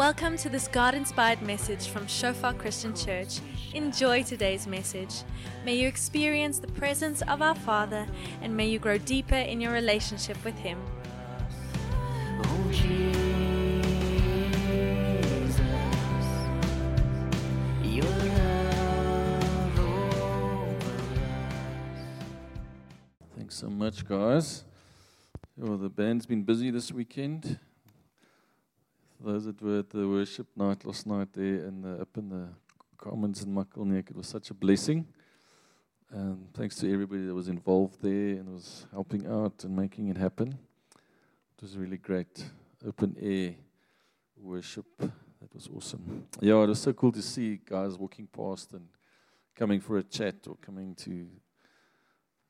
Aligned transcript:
Welcome 0.00 0.38
to 0.38 0.48
this 0.48 0.66
God 0.66 0.94
inspired 0.94 1.42
message 1.42 1.88
from 1.88 2.06
Shofar 2.06 2.54
Christian 2.54 2.96
Church. 2.96 3.40
Enjoy 3.74 4.22
today's 4.22 4.66
message. 4.66 5.24
May 5.62 5.74
you 5.74 5.86
experience 5.86 6.58
the 6.58 6.68
presence 6.68 7.20
of 7.20 7.42
our 7.42 7.54
Father 7.54 8.06
and 8.40 8.56
may 8.56 8.66
you 8.66 8.78
grow 8.78 8.96
deeper 8.96 9.34
in 9.34 9.60
your 9.60 9.72
relationship 9.72 10.42
with 10.42 10.56
Him. 10.56 10.78
Oh, 12.42 12.70
Jesus, 12.72 13.10
your 17.84 18.04
love 18.04 19.78
over 19.80 20.96
Thanks 23.36 23.54
so 23.54 23.68
much, 23.68 24.08
guys. 24.08 24.64
Well, 25.58 25.76
the 25.76 25.90
band's 25.90 26.24
been 26.24 26.44
busy 26.44 26.70
this 26.70 26.90
weekend. 26.90 27.58
Those 29.22 29.44
that 29.44 29.60
were 29.60 29.80
at 29.80 29.90
the 29.90 30.08
worship 30.08 30.46
night 30.56 30.82
last 30.86 31.06
night 31.06 31.28
there 31.34 31.66
and 31.66 32.00
up 32.00 32.16
in 32.16 32.30
the 32.30 32.48
Commons 32.96 33.42
in 33.42 33.54
Muckleneuk, 33.54 34.08
it 34.08 34.16
was 34.16 34.26
such 34.26 34.48
a 34.48 34.54
blessing. 34.54 35.06
And 36.10 36.48
thanks 36.54 36.76
to 36.76 36.90
everybody 36.90 37.26
that 37.26 37.34
was 37.34 37.48
involved 37.48 38.00
there 38.00 38.38
and 38.38 38.48
was 38.48 38.86
helping 38.90 39.26
out 39.26 39.62
and 39.62 39.76
making 39.76 40.08
it 40.08 40.16
happen. 40.16 40.58
It 41.58 41.62
was 41.62 41.76
really 41.76 41.98
great. 41.98 42.46
Open 42.86 43.14
air 43.20 43.56
worship. 44.38 44.86
That 44.98 45.52
was 45.54 45.68
awesome. 45.76 46.26
Yeah, 46.40 46.62
it 46.62 46.68
was 46.68 46.80
so 46.80 46.94
cool 46.94 47.12
to 47.12 47.22
see 47.22 47.60
guys 47.62 47.98
walking 47.98 48.26
past 48.26 48.72
and 48.72 48.88
coming 49.54 49.80
for 49.80 49.98
a 49.98 50.02
chat 50.02 50.46
or 50.46 50.56
coming 50.62 50.94
to 50.94 51.26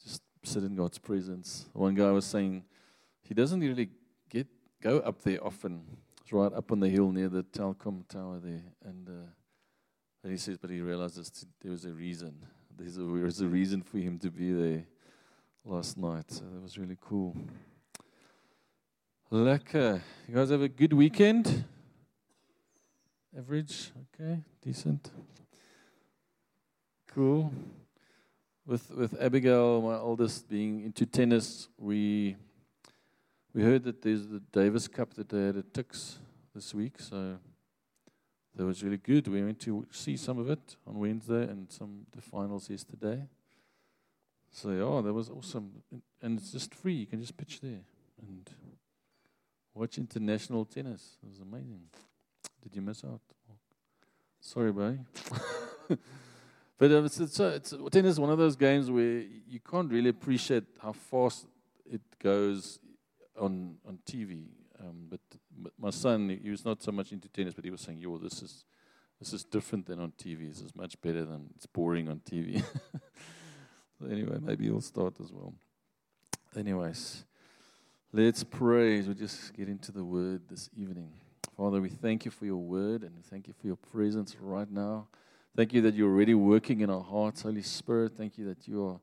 just 0.00 0.22
sit 0.44 0.62
in 0.62 0.76
God's 0.76 0.98
presence. 0.98 1.66
One 1.72 1.96
guy 1.96 2.12
was 2.12 2.26
saying 2.26 2.62
he 3.22 3.34
doesn't 3.34 3.58
really 3.58 3.90
get 4.28 4.46
go 4.80 5.00
up 5.00 5.20
there 5.22 5.44
often. 5.44 5.82
It's 6.30 6.34
right 6.36 6.52
up 6.52 6.70
on 6.70 6.78
the 6.78 6.88
hill 6.88 7.10
near 7.10 7.28
the 7.28 7.42
Telkom 7.42 8.06
tower 8.06 8.38
there, 8.38 8.62
and 8.84 9.08
uh, 9.08 9.30
and 10.22 10.30
he 10.30 10.38
says, 10.38 10.58
but 10.58 10.70
he 10.70 10.80
realizes 10.80 11.44
there 11.60 11.72
was 11.72 11.84
a 11.84 11.92
reason. 11.92 12.46
There's 12.78 12.98
a, 12.98 13.00
there 13.00 13.24
was 13.24 13.40
a 13.40 13.48
reason 13.48 13.82
for 13.82 13.98
him 13.98 14.16
to 14.20 14.30
be 14.30 14.52
there 14.52 14.84
last 15.64 15.98
night. 15.98 16.30
So 16.30 16.44
that 16.44 16.62
was 16.62 16.78
really 16.78 16.96
cool. 17.00 17.36
Lekker. 19.32 20.00
You 20.28 20.34
guys 20.36 20.50
have 20.50 20.62
a 20.62 20.68
good 20.68 20.92
weekend? 20.92 21.64
Average? 23.36 23.90
Okay, 24.14 24.38
decent. 24.62 25.10
Cool 27.08 27.52
with 28.64 28.88
with 28.92 29.20
Abigail, 29.20 29.82
my 29.82 29.96
oldest, 29.96 30.48
being 30.48 30.84
into 30.84 31.06
tennis, 31.06 31.66
we 31.76 32.36
we 33.52 33.62
heard 33.62 33.84
that 33.84 34.02
there's 34.02 34.26
the 34.26 34.40
Davis 34.52 34.86
Cup 34.88 35.14
that 35.14 35.28
they 35.28 35.46
had 35.46 35.56
at 35.56 35.74
Tuks 35.74 36.18
this 36.54 36.72
week, 36.74 37.00
so 37.00 37.38
that 38.54 38.64
was 38.64 38.82
really 38.82 38.96
good. 38.96 39.26
We 39.28 39.42
went 39.42 39.60
to 39.60 39.86
see 39.90 40.16
some 40.16 40.38
of 40.38 40.48
it 40.50 40.76
on 40.86 40.98
Wednesday 40.98 41.42
and 41.42 41.70
some 41.70 42.06
the 42.14 42.22
finals 42.22 42.70
yesterday. 42.70 43.22
So 44.52 44.70
yeah, 44.70 45.02
that 45.02 45.12
was 45.12 45.30
awesome, 45.30 45.82
and, 46.22 46.38
it's 46.38 46.52
just 46.52 46.74
free. 46.74 46.94
You 46.94 47.06
can 47.06 47.20
just 47.20 47.36
pitch 47.36 47.60
there 47.60 47.82
and 48.20 48.48
watch 49.74 49.98
international 49.98 50.64
tennis. 50.64 51.18
It 51.22 51.28
was 51.28 51.40
amazing. 51.40 51.82
Did 52.62 52.74
you 52.74 52.82
miss 52.82 53.04
out? 53.04 53.20
Sorry, 54.40 54.72
buddy. 54.72 54.98
But 56.80 56.92
uh, 56.92 57.04
it's, 57.04 57.20
it's, 57.20 57.38
it's, 57.38 57.74
tennis 57.92 58.12
is 58.12 58.20
one 58.20 58.30
of 58.30 58.38
those 58.38 58.56
games 58.56 58.90
where 58.90 59.22
you 59.46 59.60
can't 59.70 59.92
really 59.92 60.08
appreciate 60.08 60.64
how 60.82 60.92
fast 60.92 61.44
it 61.84 62.00
goes 62.18 62.78
on 63.40 63.76
on 63.86 63.98
TV. 64.06 64.46
Um, 64.80 65.08
but, 65.10 65.20
but 65.58 65.72
my 65.78 65.90
son, 65.90 66.38
he 66.42 66.50
was 66.50 66.64
not 66.64 66.82
so 66.82 66.90
much 66.90 67.12
into 67.12 67.28
tennis, 67.28 67.54
but 67.54 67.64
he 67.64 67.70
was 67.70 67.80
saying, 67.80 67.98
"Yo, 67.98 68.16
this 68.18 68.42
is 68.42 68.64
this 69.18 69.32
is 69.32 69.44
different 69.44 69.86
than 69.86 70.00
on 70.00 70.12
TV. 70.12 70.48
This 70.48 70.60
is 70.60 70.74
much 70.74 71.00
better 71.00 71.24
than 71.24 71.50
it's 71.56 71.66
boring 71.66 72.08
on 72.08 72.20
TV." 72.20 72.62
so 73.98 74.06
anyway, 74.10 74.38
maybe 74.40 74.64
he'll 74.64 74.80
start 74.80 75.14
as 75.20 75.32
well. 75.32 75.52
Anyways, 76.56 77.24
let's 78.12 78.42
pray. 78.42 79.00
We 79.02 79.14
just 79.14 79.52
get 79.54 79.68
into 79.68 79.92
the 79.92 80.04
Word 80.04 80.42
this 80.48 80.70
evening. 80.76 81.12
Father, 81.56 81.80
we 81.80 81.90
thank 81.90 82.24
you 82.24 82.30
for 82.30 82.46
your 82.46 82.56
Word 82.56 83.02
and 83.02 83.24
thank 83.26 83.46
you 83.46 83.54
for 83.60 83.66
your 83.66 83.76
presence 83.76 84.34
right 84.40 84.70
now. 84.70 85.08
Thank 85.54 85.74
you 85.74 85.82
that 85.82 85.94
you're 85.94 86.08
already 86.08 86.34
working 86.34 86.80
in 86.80 86.90
our 86.90 87.02
hearts, 87.02 87.42
Holy 87.42 87.62
Spirit. 87.62 88.12
Thank 88.16 88.38
you 88.38 88.46
that 88.46 88.66
you 88.66 88.86
are, 88.86 89.00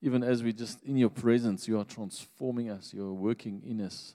even 0.00 0.22
as 0.22 0.42
we 0.42 0.52
just 0.52 0.82
in 0.84 0.96
your 0.96 1.10
presence, 1.10 1.66
you 1.66 1.78
are 1.78 1.84
transforming 1.84 2.70
us, 2.70 2.92
you 2.94 3.04
are 3.06 3.12
working 3.12 3.62
in 3.66 3.80
us. 3.80 4.14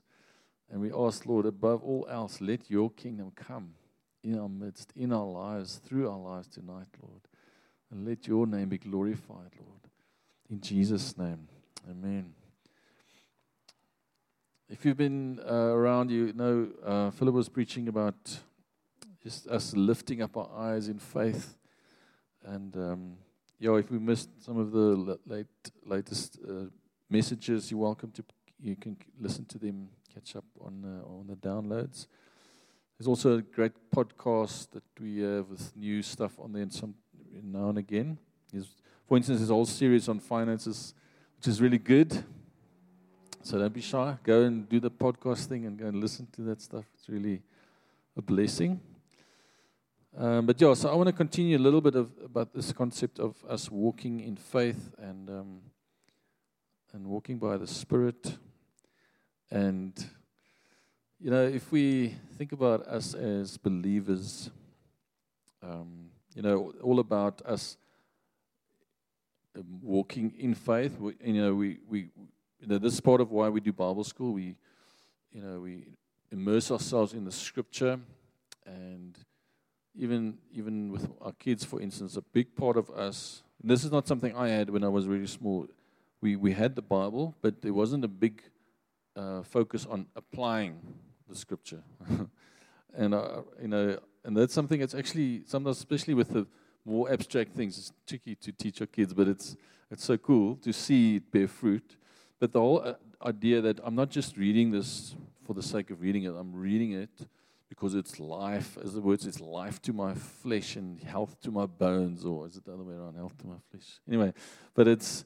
And 0.72 0.82
we 0.82 0.92
ask, 0.92 1.26
Lord, 1.26 1.46
above 1.46 1.84
all 1.84 2.08
else, 2.10 2.42
let 2.42 2.70
your 2.70 2.90
kingdom 2.90 3.32
come 3.36 3.76
in 4.24 4.40
our 4.40 4.50
midst, 4.50 4.94
in 4.96 5.12
our 5.12 5.26
lives, 5.26 5.76
through 5.76 6.10
our 6.10 6.18
lives 6.18 6.48
tonight, 6.48 6.88
Lord. 7.02 7.22
And 7.92 8.08
let 8.08 8.28
your 8.28 8.48
name 8.48 8.70
be 8.70 8.78
glorified, 8.78 9.52
Lord. 9.60 9.82
In 10.50 10.62
Jesus' 10.62 11.18
name, 11.18 11.48
amen. 11.90 12.34
If 14.70 14.86
you've 14.86 14.98
been 14.98 15.40
uh, 15.48 15.54
around, 15.54 16.10
you 16.10 16.34
know 16.34 16.70
uh, 16.84 17.12
Philip 17.12 17.36
was 17.36 17.50
preaching 17.50 17.88
about 17.88 18.16
just 19.22 19.48
us 19.48 19.76
lifting 19.76 20.22
up 20.22 20.36
our 20.36 20.50
eyes 20.58 20.88
in 20.88 20.98
faith. 20.98 21.56
And 22.44 22.76
um, 22.76 23.14
yeah, 23.60 23.76
if 23.76 23.90
we 23.92 24.00
missed 24.00 24.30
some 24.44 24.58
of 24.58 24.72
the 24.72 25.18
late 25.26 25.48
latest 25.86 26.40
uh, 26.48 26.66
messages, 27.10 27.72
you're 27.72 27.80
welcome 27.80 28.12
to. 28.12 28.24
You 28.60 28.76
can 28.76 28.98
listen 29.20 29.46
to 29.46 29.58
them, 29.58 29.90
catch 30.14 30.36
up 30.36 30.46
on 30.60 30.84
uh, 30.84 31.08
on 31.08 31.28
the 31.28 31.36
downloads. 31.36 32.08
There's 32.98 33.08
also 33.08 33.38
a 33.38 33.42
great 33.42 33.74
podcast 33.94 34.72
that 34.72 34.84
we 35.00 35.20
have 35.20 35.50
with 35.50 35.76
new 35.76 36.02
stuff 36.02 36.40
on 36.40 36.54
there, 36.54 36.64
and 36.64 36.74
some 36.74 36.96
now 37.44 37.70
and 37.70 37.78
again. 37.78 38.18
There's, 38.52 38.70
for 39.08 39.18
instance, 39.18 39.40
there's 39.40 39.50
whole 39.50 39.66
series 39.66 40.08
on 40.08 40.20
finances, 40.20 40.94
which 41.38 41.48
is 41.48 41.62
really 41.62 41.80
good. 41.80 42.24
So 43.42 43.60
don't 43.60 43.74
be 43.74 43.82
shy. 43.82 44.18
Go 44.24 44.44
and 44.44 44.70
do 44.70 44.80
the 44.80 44.92
podcast 44.92 45.48
thing 45.48 45.66
and 45.66 45.78
go 45.78 45.88
and 45.88 46.00
listen 46.00 46.28
to 46.34 46.42
that 46.44 46.62
stuff. 46.62 46.86
It's 46.94 47.10
really 47.10 47.42
a 48.16 48.22
blessing. 48.22 48.80
Um, 50.16 50.46
but 50.46 50.62
yeah, 50.62 50.76
so 50.76 50.92
I 50.92 50.96
want 50.96 51.08
to 51.08 51.14
continue 51.14 51.58
a 51.58 51.60
little 51.60 51.82
bit 51.82 51.96
of 51.96 52.12
about 52.24 52.54
this 52.54 52.72
concept 52.72 53.20
of 53.20 53.44
us 53.50 53.72
walking 53.72 54.20
in 54.20 54.36
faith 54.36 54.92
and 55.00 55.28
um, 55.28 55.62
and 56.94 57.08
walking 57.08 57.40
by 57.40 57.58
the 57.58 57.66
Spirit. 57.66 58.38
And 59.50 59.92
you 61.20 61.32
know, 61.32 61.44
if 61.44 61.72
we 61.72 62.14
think 62.38 62.52
about 62.52 62.86
us 62.86 63.16
as 63.16 63.58
believers, 63.58 64.52
um, 65.64 66.12
you 66.36 66.44
know, 66.44 66.72
all 66.84 67.00
about 67.00 67.42
us 67.44 67.78
um, 69.56 69.80
walking 69.82 70.32
in 70.38 70.54
faith. 70.54 71.00
We, 71.00 71.16
you 71.24 71.42
know, 71.42 71.56
we 71.56 71.80
we 71.90 72.10
you 72.60 72.68
know 72.68 72.78
this 72.78 72.94
is 72.94 73.02
part 73.02 73.20
of 73.20 73.32
why 73.32 73.50
we 73.50 73.62
do 73.62 73.74
Bible 73.74 74.04
school. 74.04 74.34
We 74.34 74.58
you 75.32 75.42
know 75.42 75.62
we 75.62 75.88
immerse 76.32 76.70
ourselves 76.70 77.14
in 77.14 77.26
the 77.26 77.32
Scripture 77.32 78.00
and 78.64 79.18
even 79.96 80.38
even 80.52 80.92
with 80.92 81.10
our 81.22 81.34
kids, 81.34 81.64
for 81.64 81.82
instance, 81.82 82.18
a 82.18 82.22
big 82.22 82.56
part 82.56 82.78
of 82.78 82.90
us. 82.90 83.44
this 83.64 83.84
is 83.84 83.92
not 83.92 84.08
something 84.08 84.36
I 84.36 84.50
had 84.50 84.70
when 84.70 84.84
I 84.84 84.90
was 84.90 85.08
really 85.08 85.28
small. 85.28 85.68
We 86.22 86.36
we 86.36 86.54
had 86.54 86.76
the 86.76 86.82
Bible, 86.82 87.36
but 87.42 87.62
there 87.62 87.74
wasn't 87.74 88.04
a 88.04 88.08
big 88.08 88.42
uh, 89.16 89.44
focus 89.44 89.86
on 89.86 90.08
applying 90.16 90.80
the 91.30 91.36
Scripture, 91.36 91.84
and 92.94 93.14
uh, 93.14 93.42
you 93.62 93.68
know, 93.68 94.00
and 94.24 94.36
that's 94.36 94.54
something 94.54 94.80
that's 94.80 94.96
actually 94.96 95.44
sometimes, 95.46 95.78
especially 95.78 96.14
with 96.14 96.30
the 96.30 96.48
more 96.86 97.12
abstract 97.12 97.56
things, 97.56 97.78
it's 97.78 97.94
tricky 98.06 98.36
to 98.36 98.52
teach 98.52 98.82
our 98.82 98.88
kids, 98.88 99.14
but 99.14 99.28
it's 99.28 99.56
it's 99.92 100.04
so 100.04 100.18
cool 100.18 100.56
to 100.58 100.74
see 100.74 101.18
it 101.18 101.32
bear 101.32 101.48
fruit. 101.48 101.98
But 102.40 102.52
the 102.52 102.60
whole 102.60 102.82
uh, 102.84 102.96
idea 103.26 103.62
that 103.62 103.80
I'm 103.84 103.96
not 103.96 104.10
just 104.10 104.38
reading 104.38 104.72
this 104.72 105.16
for 105.46 105.54
the 105.54 105.64
sake 105.64 105.92
of 105.92 106.02
reading 106.02 106.24
it, 106.24 106.34
I'm 106.36 106.54
reading 106.54 106.94
it 106.94 107.28
because 107.74 107.96
it's 107.96 108.20
life, 108.20 108.78
as 108.84 108.94
the 108.94 109.02
word 109.02 109.20
says, 109.20 109.42
life 109.42 109.82
to 109.82 109.92
my 109.92 110.14
flesh 110.14 110.76
and 110.76 111.02
health 111.02 111.42
to 111.42 111.50
my 111.50 111.66
bones, 111.66 112.24
or 112.24 112.46
is 112.46 112.56
it 112.56 112.66
the 112.66 112.72
other 112.72 112.84
way 112.84 112.94
around, 112.94 113.16
health 113.16 113.36
to 113.40 113.48
my 113.48 113.56
flesh? 113.72 114.00
Anyway, 114.08 114.32
but 114.76 114.88
it's 114.88 115.26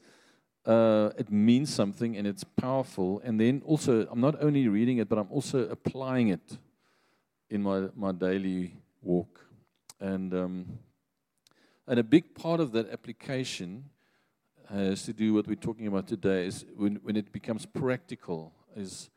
uh, 0.66 1.10
it 1.18 1.30
means 1.30 1.74
something 1.74 2.16
and 2.16 2.26
it's 2.26 2.46
powerful. 2.46 3.22
And 3.26 3.38
then 3.38 3.62
also, 3.66 4.08
I'm 4.10 4.22
not 4.22 4.42
only 4.42 4.70
reading 4.70 5.00
it, 5.00 5.10
but 5.10 5.18
I'm 5.18 5.30
also 5.30 5.68
applying 5.68 6.30
it 6.30 6.58
in 7.50 7.62
my 7.62 7.90
my 7.96 8.14
daily 8.14 8.78
walk, 9.02 9.42
and 10.00 10.34
um, 10.34 10.80
and 11.86 12.00
a 12.00 12.04
big 12.04 12.34
part 12.34 12.62
of 12.62 12.72
that 12.72 12.90
application 12.90 13.90
has 14.70 15.04
to 15.04 15.12
do 15.12 15.34
what 15.34 15.48
we're 15.48 15.56
talking 15.56 15.88
about 15.88 16.08
today. 16.08 16.46
Is 16.48 16.66
when 16.78 16.96
when 17.04 17.18
it 17.18 17.34
becomes 17.34 17.66
practical, 17.66 18.54
is 18.74 19.10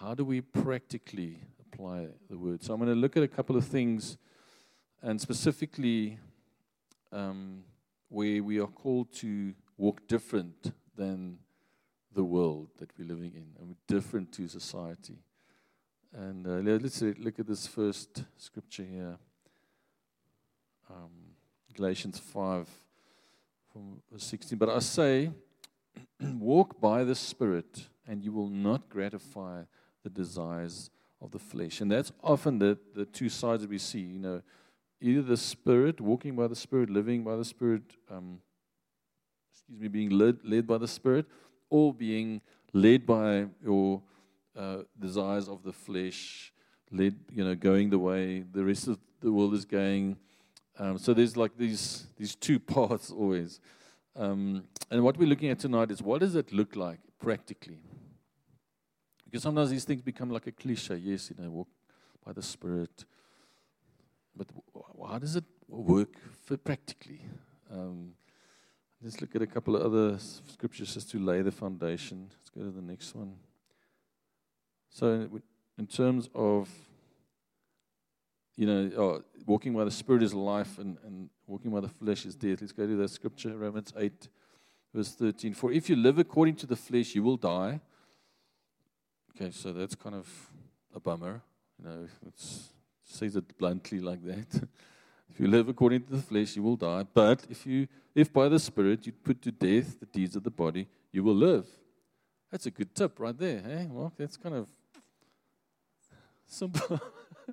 how 0.00 0.14
do 0.14 0.22
we 0.22 0.42
practically 0.42 1.40
apply 1.78 2.08
the 2.28 2.36
word. 2.36 2.62
So 2.62 2.74
I'm 2.74 2.80
going 2.80 2.92
to 2.92 3.00
look 3.00 3.16
at 3.16 3.22
a 3.22 3.28
couple 3.28 3.56
of 3.56 3.64
things, 3.64 4.16
and 5.00 5.20
specifically 5.20 6.18
um, 7.12 7.62
where 8.08 8.42
we 8.42 8.58
are 8.58 8.66
called 8.66 9.12
to 9.14 9.54
walk 9.76 10.08
different 10.08 10.72
than 10.96 11.38
the 12.14 12.24
world 12.24 12.68
that 12.78 12.90
we're 12.98 13.06
living 13.06 13.32
in, 13.34 13.46
and 13.60 13.76
different 13.86 14.32
to 14.32 14.48
society. 14.48 15.18
And 16.12 16.46
uh, 16.46 16.78
let's 16.80 17.00
look 17.00 17.38
at 17.38 17.46
this 17.46 17.68
first 17.68 18.24
scripture 18.36 18.84
here 18.84 19.16
um, 20.90 21.10
Galatians 21.74 22.18
5 22.18 22.66
from 23.72 24.02
verse 24.10 24.24
16. 24.24 24.58
But 24.58 24.70
I 24.70 24.80
say, 24.80 25.30
walk 26.20 26.80
by 26.80 27.04
the 27.04 27.14
Spirit, 27.14 27.86
and 28.04 28.24
you 28.24 28.32
will 28.32 28.48
not 28.48 28.88
gratify 28.88 29.62
the 30.02 30.10
desires 30.10 30.90
of 31.20 31.30
the 31.30 31.38
flesh. 31.38 31.80
And 31.80 31.90
that's 31.90 32.12
often 32.22 32.58
the, 32.58 32.78
the 32.94 33.04
two 33.04 33.28
sides 33.28 33.62
that 33.62 33.70
we 33.70 33.78
see. 33.78 34.00
You 34.00 34.18
know, 34.18 34.42
either 35.00 35.22
the 35.22 35.36
Spirit, 35.36 36.00
walking 36.00 36.36
by 36.36 36.46
the 36.46 36.56
Spirit, 36.56 36.90
living 36.90 37.24
by 37.24 37.36
the 37.36 37.44
Spirit, 37.44 37.82
um, 38.10 38.40
excuse 39.52 39.80
me, 39.80 39.88
being 39.88 40.10
led, 40.10 40.38
led 40.44 40.66
by 40.66 40.78
the 40.78 40.88
Spirit, 40.88 41.26
or 41.70 41.92
being 41.92 42.40
led 42.72 43.06
by 43.06 43.46
your 43.62 44.02
uh, 44.56 44.78
desires 44.98 45.48
of 45.48 45.62
the 45.62 45.72
flesh, 45.72 46.52
led, 46.90 47.14
you 47.32 47.44
know, 47.44 47.54
going 47.54 47.90
the 47.90 47.98
way 47.98 48.40
the 48.40 48.64
rest 48.64 48.88
of 48.88 48.98
the 49.20 49.32
world 49.32 49.54
is 49.54 49.64
going. 49.64 50.16
Um, 50.78 50.98
so 50.98 51.12
there's 51.12 51.36
like 51.36 51.56
these 51.56 52.06
these 52.16 52.34
two 52.34 52.58
paths 52.74 53.10
always. 53.10 53.60
Um, 54.16 54.64
and 54.90 55.02
what 55.04 55.16
we're 55.16 55.28
looking 55.28 55.50
at 55.50 55.58
tonight 55.58 55.90
is 55.90 56.02
what 56.02 56.20
does 56.20 56.34
it 56.34 56.52
look 56.52 56.74
like 56.74 56.98
practically? 57.20 57.78
Because 59.30 59.42
sometimes 59.42 59.68
these 59.68 59.84
things 59.84 60.00
become 60.00 60.30
like 60.30 60.46
a 60.46 60.52
cliche. 60.52 60.96
Yes, 60.96 61.30
you 61.30 61.42
know, 61.42 61.50
walk 61.50 61.68
by 62.24 62.32
the 62.32 62.42
Spirit. 62.42 63.04
But 64.34 64.46
how 65.06 65.18
does 65.18 65.36
it 65.36 65.44
work 65.68 66.14
practically? 66.64 67.20
Um, 67.70 68.12
let's 69.02 69.20
look 69.20 69.36
at 69.36 69.42
a 69.42 69.46
couple 69.46 69.76
of 69.76 69.82
other 69.82 70.18
scriptures 70.18 70.94
just 70.94 71.10
to 71.10 71.18
lay 71.18 71.42
the 71.42 71.52
foundation. 71.52 72.30
Let's 72.30 72.48
go 72.48 72.62
to 72.62 72.70
the 72.70 72.80
next 72.80 73.14
one. 73.14 73.34
So, 74.90 75.28
in 75.76 75.86
terms 75.86 76.30
of, 76.34 76.70
you 78.56 78.66
know, 78.66 78.90
oh, 78.96 79.22
walking 79.46 79.74
by 79.74 79.84
the 79.84 79.90
Spirit 79.90 80.22
is 80.22 80.32
life 80.32 80.78
and, 80.78 80.96
and 81.04 81.28
walking 81.46 81.70
by 81.70 81.80
the 81.80 81.88
flesh 81.88 82.24
is 82.24 82.34
death. 82.34 82.62
Let's 82.62 82.72
go 82.72 82.86
to 82.86 82.96
that 82.96 83.10
scripture, 83.10 83.54
Romans 83.56 83.92
8, 83.94 84.28
verse 84.94 85.14
13. 85.14 85.52
For 85.52 85.70
if 85.70 85.90
you 85.90 85.96
live 85.96 86.18
according 86.18 86.56
to 86.56 86.66
the 86.66 86.76
flesh, 86.76 87.14
you 87.14 87.22
will 87.22 87.36
die. 87.36 87.80
Okay, 89.40 89.52
so 89.52 89.72
that's 89.72 89.94
kind 89.94 90.16
of 90.16 90.26
a 90.92 90.98
bummer. 90.98 91.40
You 91.78 91.88
know, 91.88 92.08
it's, 92.26 92.70
it 93.08 93.16
says 93.16 93.36
it 93.36 93.56
bluntly 93.56 94.00
like 94.00 94.20
that. 94.24 94.52
if 95.30 95.38
you 95.38 95.46
live 95.46 95.68
according 95.68 96.02
to 96.06 96.10
the 96.10 96.22
flesh, 96.22 96.56
you 96.56 96.62
will 96.64 96.74
die. 96.74 97.04
But 97.14 97.46
if 97.48 97.64
you, 97.64 97.86
if 98.16 98.32
by 98.32 98.48
the 98.48 98.58
Spirit 98.58 99.06
you 99.06 99.12
put 99.12 99.40
to 99.42 99.52
death 99.52 100.00
the 100.00 100.06
deeds 100.06 100.34
of 100.34 100.42
the 100.42 100.50
body, 100.50 100.88
you 101.12 101.22
will 101.22 101.36
live. 101.36 101.66
That's 102.50 102.66
a 102.66 102.72
good 102.72 102.92
tip 102.96 103.20
right 103.20 103.38
there, 103.38 103.60
hey? 103.60 103.86
Well, 103.88 104.12
that's 104.18 104.36
kind 104.36 104.56
of 104.56 104.68
simple. 106.44 107.00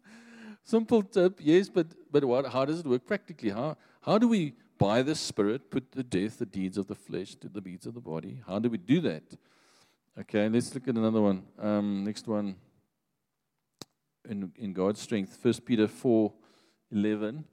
simple 0.64 1.04
tip, 1.04 1.40
yes, 1.40 1.70
but 1.70 1.86
but 2.12 2.26
what? 2.26 2.48
How 2.48 2.66
does 2.66 2.80
it 2.80 2.88
work 2.88 3.06
practically? 3.06 3.52
How 3.52 3.78
how 4.02 4.18
do 4.18 4.28
we, 4.28 4.54
by 4.80 5.04
the 5.04 5.14
Spirit, 5.14 5.70
put 5.70 5.92
to 5.92 6.02
death 6.02 6.40
the 6.40 6.48
deeds 6.48 6.80
of 6.80 6.88
the 6.88 6.96
flesh 6.96 7.36
to 7.36 7.48
the 7.48 7.62
deeds 7.62 7.86
of 7.86 7.94
the 7.94 8.02
body? 8.02 8.42
How 8.48 8.58
do 8.58 8.72
we 8.72 8.80
do 8.80 9.02
that? 9.02 9.38
Okay, 10.18 10.48
let's 10.48 10.74
look 10.74 10.88
at 10.88 10.96
another 10.96 11.20
one. 11.20 11.44
Um, 11.60 12.06
next 12.06 12.26
one. 12.26 12.56
In, 14.30 14.50
in 14.56 14.72
God's 14.72 15.02
strength, 15.02 15.38
First 15.44 15.66
Peter 15.66 15.90
four, 15.90 16.32
eleven. 16.90 17.44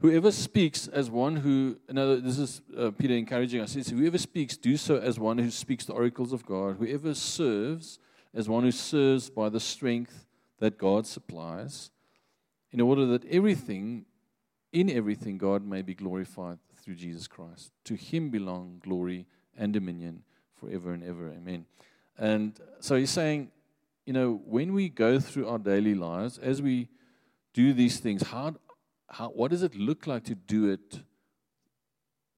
Whoever 0.00 0.32
speaks 0.32 0.88
as 0.88 1.08
one 1.10 1.36
who, 1.36 1.78
no, 1.88 2.16
this 2.16 2.38
is 2.38 2.60
uh, 2.76 2.90
Peter 2.90 3.14
encouraging 3.14 3.60
us. 3.60 3.72
Says, 3.72 3.88
Whoever 3.88 4.18
speaks, 4.18 4.56
do 4.56 4.76
so 4.76 4.96
as 4.96 5.20
one 5.20 5.38
who 5.38 5.48
speaks 5.50 5.84
the 5.84 5.92
oracles 5.92 6.32
of 6.32 6.44
God. 6.44 6.76
Whoever 6.78 7.14
serves, 7.14 8.00
as 8.34 8.48
one 8.48 8.64
who 8.64 8.72
serves 8.72 9.30
by 9.30 9.48
the 9.48 9.60
strength 9.60 10.26
that 10.58 10.76
God 10.76 11.06
supplies, 11.06 11.92
in 12.72 12.80
order 12.80 13.06
that 13.06 13.24
everything, 13.26 14.06
in 14.72 14.90
everything, 14.90 15.38
God 15.38 15.64
may 15.64 15.82
be 15.82 15.94
glorified 15.94 16.58
through 16.74 16.96
Jesus 16.96 17.28
Christ. 17.28 17.70
To 17.84 17.94
him 17.94 18.28
belong 18.28 18.82
glory 18.84 19.26
and 19.56 19.72
dominion 19.72 20.24
forever 20.60 20.92
and 20.92 21.04
ever. 21.04 21.28
Amen. 21.30 21.66
And 22.18 22.58
so 22.80 22.96
he's 22.96 23.10
saying, 23.10 23.50
you 24.04 24.12
know, 24.12 24.40
when 24.44 24.72
we 24.72 24.88
go 24.88 25.18
through 25.18 25.48
our 25.48 25.58
daily 25.58 25.94
lives, 25.94 26.38
as 26.38 26.62
we 26.62 26.88
do 27.52 27.72
these 27.72 27.98
things, 27.98 28.22
how, 28.22 28.54
how, 29.08 29.28
what 29.28 29.50
does 29.50 29.62
it 29.62 29.74
look 29.74 30.06
like 30.06 30.24
to 30.24 30.34
do 30.34 30.70
it 30.70 31.00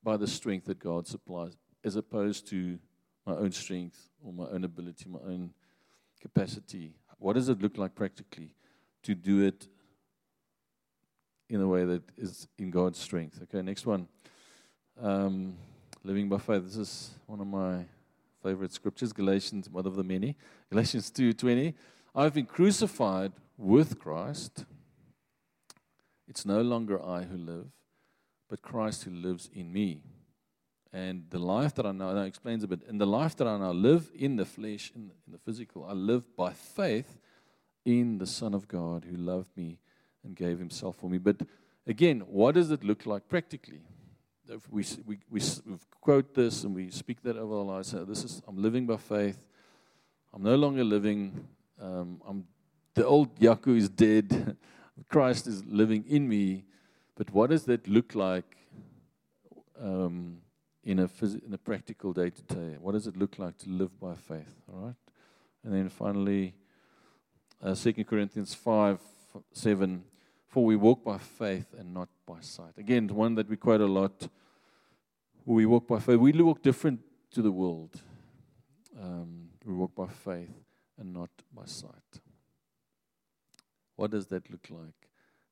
by 0.02 0.16
the 0.16 0.26
strength 0.26 0.66
that 0.66 0.78
God 0.78 1.06
supplies, 1.06 1.56
as 1.84 1.96
opposed 1.96 2.48
to 2.48 2.78
my 3.26 3.34
own 3.34 3.52
strength 3.52 4.08
or 4.24 4.32
my 4.32 4.46
own 4.46 4.64
ability, 4.64 5.08
my 5.08 5.20
own 5.20 5.52
capacity? 6.20 6.94
What 7.18 7.34
does 7.34 7.48
it 7.48 7.60
look 7.60 7.76
like 7.76 7.94
practically 7.94 8.54
to 9.02 9.14
do 9.14 9.44
it 9.44 9.68
in 11.48 11.60
a 11.60 11.66
way 11.66 11.84
that 11.84 12.02
is 12.16 12.48
in 12.58 12.70
God's 12.70 12.98
strength? 12.98 13.40
Okay, 13.42 13.60
next 13.62 13.86
one. 13.86 14.08
Um, 15.00 15.56
living 16.02 16.28
by 16.28 16.38
faith. 16.38 16.64
This 16.64 16.76
is 16.76 17.10
one 17.26 17.40
of 17.40 17.46
my 17.46 17.84
favorite 18.42 18.72
scriptures, 18.72 19.12
Galatians, 19.12 19.68
one 19.68 19.86
of 19.86 19.96
the 19.96 20.04
many. 20.04 20.36
Galatians 20.70 21.10
2:20. 21.10 21.74
I've 22.14 22.34
been 22.34 22.46
crucified 22.46 23.32
with 23.56 23.98
Christ. 23.98 24.64
It's 26.26 26.44
no 26.44 26.60
longer 26.60 27.02
I 27.02 27.22
who 27.22 27.36
live, 27.36 27.66
but 28.48 28.62
Christ 28.62 29.04
who 29.04 29.10
lives 29.10 29.48
in 29.52 29.72
me. 29.72 30.02
And 30.92 31.24
the 31.30 31.38
life 31.38 31.74
that 31.74 31.86
I 31.86 31.92
now, 31.92 32.12
now 32.12 32.22
explains 32.22 32.64
a 32.64 32.68
bit, 32.68 32.82
in 32.88 32.98
the 32.98 33.06
life 33.06 33.36
that 33.36 33.46
I 33.46 33.58
now 33.58 33.72
live 33.72 34.10
in 34.14 34.36
the 34.36 34.46
flesh, 34.46 34.90
in 34.94 35.08
the, 35.08 35.14
in 35.26 35.32
the 35.32 35.38
physical, 35.38 35.84
I 35.84 35.92
live 35.92 36.34
by 36.36 36.52
faith 36.52 37.18
in 37.84 38.18
the 38.18 38.26
Son 38.26 38.54
of 38.54 38.68
God 38.68 39.04
who 39.04 39.16
loved 39.16 39.54
me 39.56 39.78
and 40.24 40.34
gave 40.34 40.58
himself 40.58 40.96
for 40.96 41.10
me. 41.10 41.18
But 41.18 41.42
again, 41.86 42.20
what 42.20 42.54
does 42.54 42.70
it 42.70 42.84
look 42.84 43.06
like 43.06 43.28
practically? 43.28 43.82
If 44.50 44.70
we, 44.70 44.84
we, 45.06 45.18
we, 45.28 45.40
quote 46.00 46.34
this 46.34 46.64
and 46.64 46.74
we 46.74 46.90
speak 46.90 47.22
that 47.22 47.36
over 47.36 47.56
our 47.56 47.64
lives. 47.64 47.88
So 47.88 48.04
this 48.04 48.24
is, 48.24 48.40
I'm 48.48 48.56
living 48.56 48.86
by 48.86 48.96
faith. 48.96 49.44
I'm 50.32 50.42
no 50.42 50.54
longer 50.54 50.84
living. 50.84 51.46
Um, 51.80 52.22
I'm, 52.26 52.44
the 52.94 53.06
old 53.06 53.38
Yaku 53.38 53.76
is 53.76 53.90
dead. 53.90 54.56
Christ 55.08 55.46
is 55.46 55.64
living 55.66 56.04
in 56.08 56.26
me. 56.26 56.64
But 57.14 57.30
what 57.30 57.50
does 57.50 57.64
that 57.64 57.86
look 57.88 58.14
like 58.14 58.56
um, 59.78 60.38
in, 60.82 61.00
a 61.00 61.08
phys- 61.08 61.44
in 61.44 61.52
a 61.52 61.58
practical 61.58 62.14
day 62.14 62.30
to 62.30 62.42
day? 62.42 62.76
What 62.80 62.92
does 62.92 63.06
it 63.06 63.18
look 63.18 63.38
like 63.38 63.58
to 63.58 63.68
live 63.68 64.00
by 64.00 64.14
faith? 64.14 64.54
All 64.72 64.86
right. 64.86 64.94
And 65.62 65.74
then 65.74 65.88
finally, 65.90 66.54
uh, 67.62 67.74
2 67.74 68.04
Corinthians 68.04 68.54
5 68.54 68.98
7. 69.52 70.04
For 70.46 70.64
we 70.64 70.76
walk 70.76 71.04
by 71.04 71.18
faith 71.18 71.74
and 71.78 71.92
not 71.92 72.08
by 72.26 72.40
sight. 72.40 72.78
Again, 72.78 73.08
one 73.08 73.34
that 73.34 73.48
we 73.50 73.56
quote 73.56 73.82
a 73.82 73.86
lot. 73.86 74.28
We 75.54 75.64
walk 75.64 75.88
by 75.88 75.98
faith. 75.98 76.18
We 76.18 76.32
walk 76.42 76.62
different 76.62 77.00
to 77.30 77.40
the 77.40 77.50
world. 77.50 78.02
Um, 79.00 79.48
we 79.64 79.72
walk 79.72 79.94
by 79.94 80.06
faith 80.08 80.52
and 80.98 81.14
not 81.14 81.30
by 81.54 81.64
sight. 81.64 82.20
What 83.96 84.10
does 84.10 84.26
that 84.26 84.50
look 84.50 84.66
like 84.68 85.08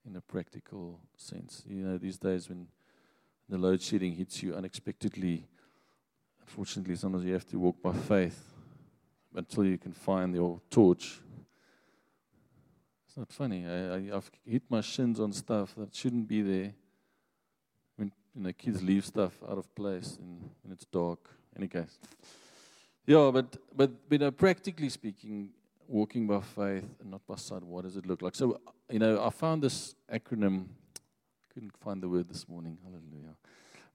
in 0.06 0.14
a 0.16 0.20
practical 0.20 1.00
sense? 1.16 1.62
You 1.66 1.82
know, 1.82 1.96
these 1.96 2.18
days 2.18 2.46
when 2.50 2.68
the 3.48 3.56
load 3.56 3.80
shedding 3.80 4.12
hits 4.12 4.42
you 4.42 4.54
unexpectedly, 4.54 5.46
unfortunately, 6.42 6.96
sometimes 6.96 7.24
you 7.24 7.32
have 7.32 7.46
to 7.46 7.58
walk 7.58 7.80
by 7.80 7.94
faith 7.94 8.52
until 9.34 9.64
you 9.64 9.78
can 9.78 9.92
find 9.92 10.34
your 10.34 10.60
torch. 10.68 11.20
It's 13.08 13.16
not 13.16 13.32
funny. 13.32 13.64
I, 13.64 13.94
I, 13.94 14.16
I've 14.16 14.30
hit 14.44 14.64
my 14.68 14.82
shins 14.82 15.18
on 15.18 15.32
stuff 15.32 15.74
that 15.78 15.94
shouldn't 15.94 16.28
be 16.28 16.42
there. 16.42 16.74
You 18.36 18.42
know 18.42 18.52
kids 18.52 18.82
leave 18.82 19.06
stuff 19.06 19.32
out 19.48 19.56
of 19.56 19.74
place 19.74 20.18
and 20.20 20.50
when 20.62 20.72
it's 20.72 20.84
dark. 20.84 21.18
Any 21.56 21.68
case. 21.68 21.98
Yeah, 23.06 23.30
but 23.32 23.56
but 23.74 23.90
you 24.10 24.18
know, 24.18 24.26
uh, 24.26 24.30
practically 24.30 24.90
speaking, 24.90 25.50
walking 25.88 26.26
by 26.26 26.40
faith 26.40 26.84
and 27.00 27.10
not 27.10 27.26
by 27.26 27.36
sight, 27.36 27.62
what 27.62 27.84
does 27.84 27.96
it 27.96 28.04
look 28.06 28.20
like? 28.20 28.34
So 28.34 28.60
you 28.90 28.98
know, 28.98 29.24
I 29.24 29.30
found 29.30 29.62
this 29.62 29.94
acronym. 30.12 30.66
Couldn't 31.54 31.74
find 31.78 32.02
the 32.02 32.08
word 32.10 32.28
this 32.28 32.46
morning. 32.46 32.76
Hallelujah. 32.84 33.36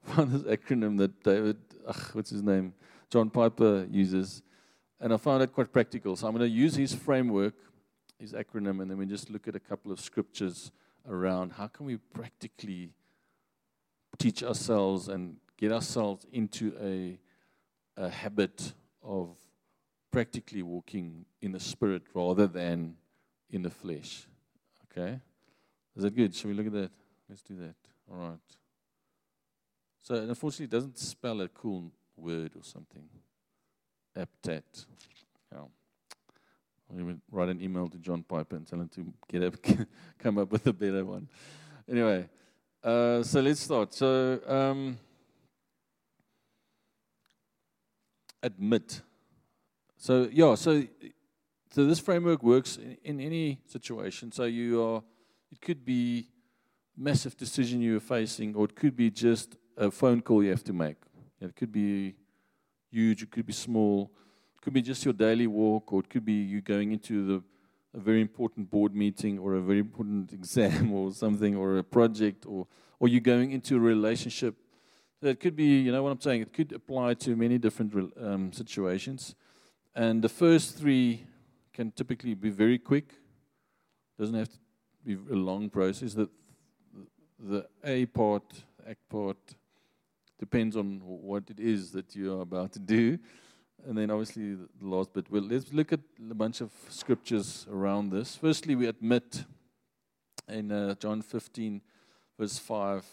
Found 0.16 0.32
this 0.32 0.42
acronym 0.42 0.98
that 0.98 1.22
David, 1.22 1.58
ugh, 1.86 2.10
what's 2.14 2.32
his 2.32 2.42
name, 2.42 2.74
John 3.12 3.30
Piper 3.30 3.86
uses, 3.92 4.42
and 5.00 5.14
I 5.14 5.18
found 5.18 5.44
it 5.44 5.54
quite 5.54 5.72
practical. 5.72 6.16
So 6.16 6.26
I'm 6.26 6.36
going 6.36 6.50
to 6.50 6.52
use 6.52 6.74
his 6.74 6.96
framework, 6.96 7.54
his 8.18 8.34
acronym, 8.34 8.82
and 8.82 8.90
then 8.90 8.98
we 8.98 9.06
just 9.06 9.30
look 9.30 9.48
at 9.48 9.56
a 9.56 9.60
couple 9.60 9.92
of 9.92 10.00
scriptures 10.00 10.72
around 11.08 11.52
how 11.52 11.68
can 11.68 11.86
we 11.86 11.98
practically 11.98 12.90
teach 14.18 14.44
ourselves 14.44 15.08
and 15.08 15.38
get 15.58 15.72
ourselves 15.72 16.26
into 16.32 16.74
a, 16.82 17.20
a 18.02 18.10
habit 18.10 18.74
of 19.04 19.36
practically 20.12 20.62
walking 20.62 21.26
in 21.42 21.52
the 21.52 21.60
spirit 21.60 22.04
rather 22.14 22.48
than 22.48 22.96
in 23.50 23.62
the 23.62 23.70
flesh. 23.70 24.28
Okay? 24.92 25.20
Is 25.96 26.04
that 26.04 26.16
good? 26.16 26.36
Shall 26.36 26.50
we 26.50 26.56
look 26.56 26.68
at 26.68 26.74
that? 26.74 26.92
Let's 27.30 27.42
do 27.42 27.56
that. 27.58 27.76
All 28.12 28.18
right. 28.18 28.40
So, 30.02 30.16
unfortunately, 30.16 30.66
it 30.66 30.72
doesn't 30.72 30.98
spell 30.98 31.42
a 31.42 31.48
cool 31.48 31.92
word 32.18 32.52
or 32.56 32.64
something. 32.64 33.08
APTAT. 34.18 34.86
Yeah. 35.54 35.60
We 36.90 37.04
would 37.04 37.22
write 37.32 37.50
an 37.50 37.62
email 37.62 37.88
to 37.88 37.98
John 37.98 38.24
Piper 38.24 38.58
and 38.58 38.68
tell 38.68 38.82
him 38.82 38.90
to 38.90 39.14
get 39.30 39.44
up, 39.44 39.56
come 40.20 40.38
up 40.38 40.52
with 40.52 40.68
a 40.68 40.74
better 40.74 41.06
one. 41.06 41.30
Anyway, 41.90 42.28
uh, 42.84 43.24
so 43.24 43.42
let's 43.42 43.60
start. 43.62 43.94
So, 43.94 44.40
um, 44.48 44.98
admit. 48.42 49.02
So, 49.98 50.28
yeah, 50.32 50.56
so 50.56 50.84
so 51.74 51.86
this 51.86 52.00
framework 52.00 52.44
works 52.44 52.78
in, 52.78 52.98
in 53.04 53.22
any 53.22 53.62
situation. 53.66 54.32
So 54.32 54.44
you 54.44 54.84
are, 54.84 55.02
it 55.52 55.62
could 55.62 55.86
be 55.86 56.28
massive 56.98 57.38
decision 57.38 57.82
you're 57.82 58.02
facing, 58.02 58.56
or 58.56 58.66
it 58.66 58.76
could 58.76 58.96
be 58.96 59.10
just 59.10 59.56
a 59.78 59.90
phone 59.90 60.22
call 60.22 60.44
you 60.44 60.50
have 60.50 60.66
to 60.66 60.74
make. 60.74 60.98
It 61.40 61.56
could 61.56 61.72
be 61.72 62.16
huge, 62.92 63.24
it 63.24 63.32
could 63.32 63.46
be 63.46 63.54
small, 63.54 64.12
it 64.56 64.62
could 64.62 64.74
be 64.74 64.82
just 64.82 65.06
your 65.06 65.14
daily 65.14 65.48
walk, 65.48 65.94
or 65.94 66.02
it 66.02 66.10
could 66.10 66.26
be 66.26 66.34
you 66.34 66.62
going 66.62 66.92
into 66.92 67.26
the 67.26 67.44
a 67.94 68.00
very 68.00 68.22
important 68.22 68.70
board 68.70 68.96
meeting 68.96 69.40
or 69.40 69.56
a 69.56 69.62
very 69.62 69.80
important 69.80 70.34
exam 70.40 70.92
or 70.94 71.12
something 71.12 71.56
or 71.56 71.78
a 71.78 71.84
project 71.84 72.46
or 72.46 72.68
or 73.02 73.08
you 73.08 73.20
going 73.20 73.52
into 73.52 73.76
a 73.76 73.80
relationship. 73.80 74.56
So 75.20 75.28
it 75.28 75.40
could 75.40 75.56
be, 75.56 75.82
you 75.82 75.92
know 75.92 76.04
what 76.04 76.12
I'm 76.12 76.22
saying, 76.22 76.44
it 76.44 76.54
could 76.54 76.72
apply 76.72 77.16
to 77.16 77.36
many 77.36 77.58
different 77.58 78.14
um, 78.16 78.54
situations. 78.54 79.34
And 79.96 80.22
the 80.22 80.30
first 80.30 80.78
three 80.78 81.26
can 81.74 81.92
typically 81.92 82.36
be 82.36 82.52
very 82.52 82.78
quick. 82.78 83.16
Doesn't 84.20 84.36
have 84.36 84.50
to 84.50 84.58
be 85.04 85.14
a 85.14 85.36
long 85.36 85.68
process. 85.72 86.14
The, 86.14 86.30
the 87.40 87.68
A 87.84 88.06
part, 88.06 88.44
act 88.88 89.10
part, 89.10 89.56
depends 90.38 90.78
on 90.78 91.02
what 91.04 91.50
it 91.50 91.60
is 91.60 91.92
that 91.94 92.16
you 92.16 92.38
are 92.38 92.42
about 92.42 92.72
to 92.74 92.80
do. 92.80 93.18
And 93.88 93.98
then 93.98 94.12
obviously 94.12 94.56
the 94.56 94.68
last 94.82 95.14
bit. 95.14 95.32
Well, 95.32 95.42
let's 95.42 95.74
look 95.74 95.92
at 95.92 96.02
a 96.30 96.36
bunch 96.36 96.62
of 96.62 96.72
scriptures 96.90 97.66
around 97.72 98.12
this. 98.12 98.36
Firstly, 98.36 98.76
we 98.76 98.88
admit 98.88 99.44
in 100.48 100.72
uh, 100.72 100.96
John 100.96 101.22
15, 101.22 101.82
verse 102.38 102.60
5, 102.60 103.06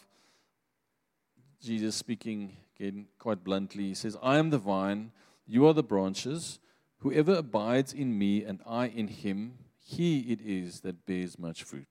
Jesus 1.63 1.97
speaking 1.97 2.57
again 2.79 3.07
quite 3.19 3.43
bluntly, 3.43 3.89
he 3.89 3.95
says, 3.95 4.17
I 4.23 4.39
am 4.39 4.51
the 4.51 4.59
vine, 4.59 5.13
you 5.47 5.67
are 5.67 5.73
the 5.73 5.83
branches. 5.83 6.59
Whoever 6.99 7.35
abides 7.35 7.93
in 7.93 8.19
me 8.19 8.45
and 8.45 8.61
I 8.67 8.89
in 8.89 9.09
him, 9.09 9.59
he 9.79 10.21
it 10.33 10.41
is 10.41 10.81
that 10.81 11.07
bears 11.07 11.39
much 11.39 11.63
fruit. 11.63 11.89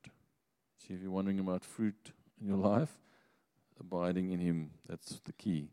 See, 0.77 0.93
if 0.93 1.01
you're 1.01 1.11
wondering 1.11 1.39
about 1.39 1.65
fruit 1.65 2.11
in 2.39 2.47
your 2.47 2.57
life, 2.57 2.99
abiding 3.79 4.31
in 4.31 4.39
him, 4.39 4.71
that's 4.87 5.19
the 5.25 5.33
key. 5.33 5.69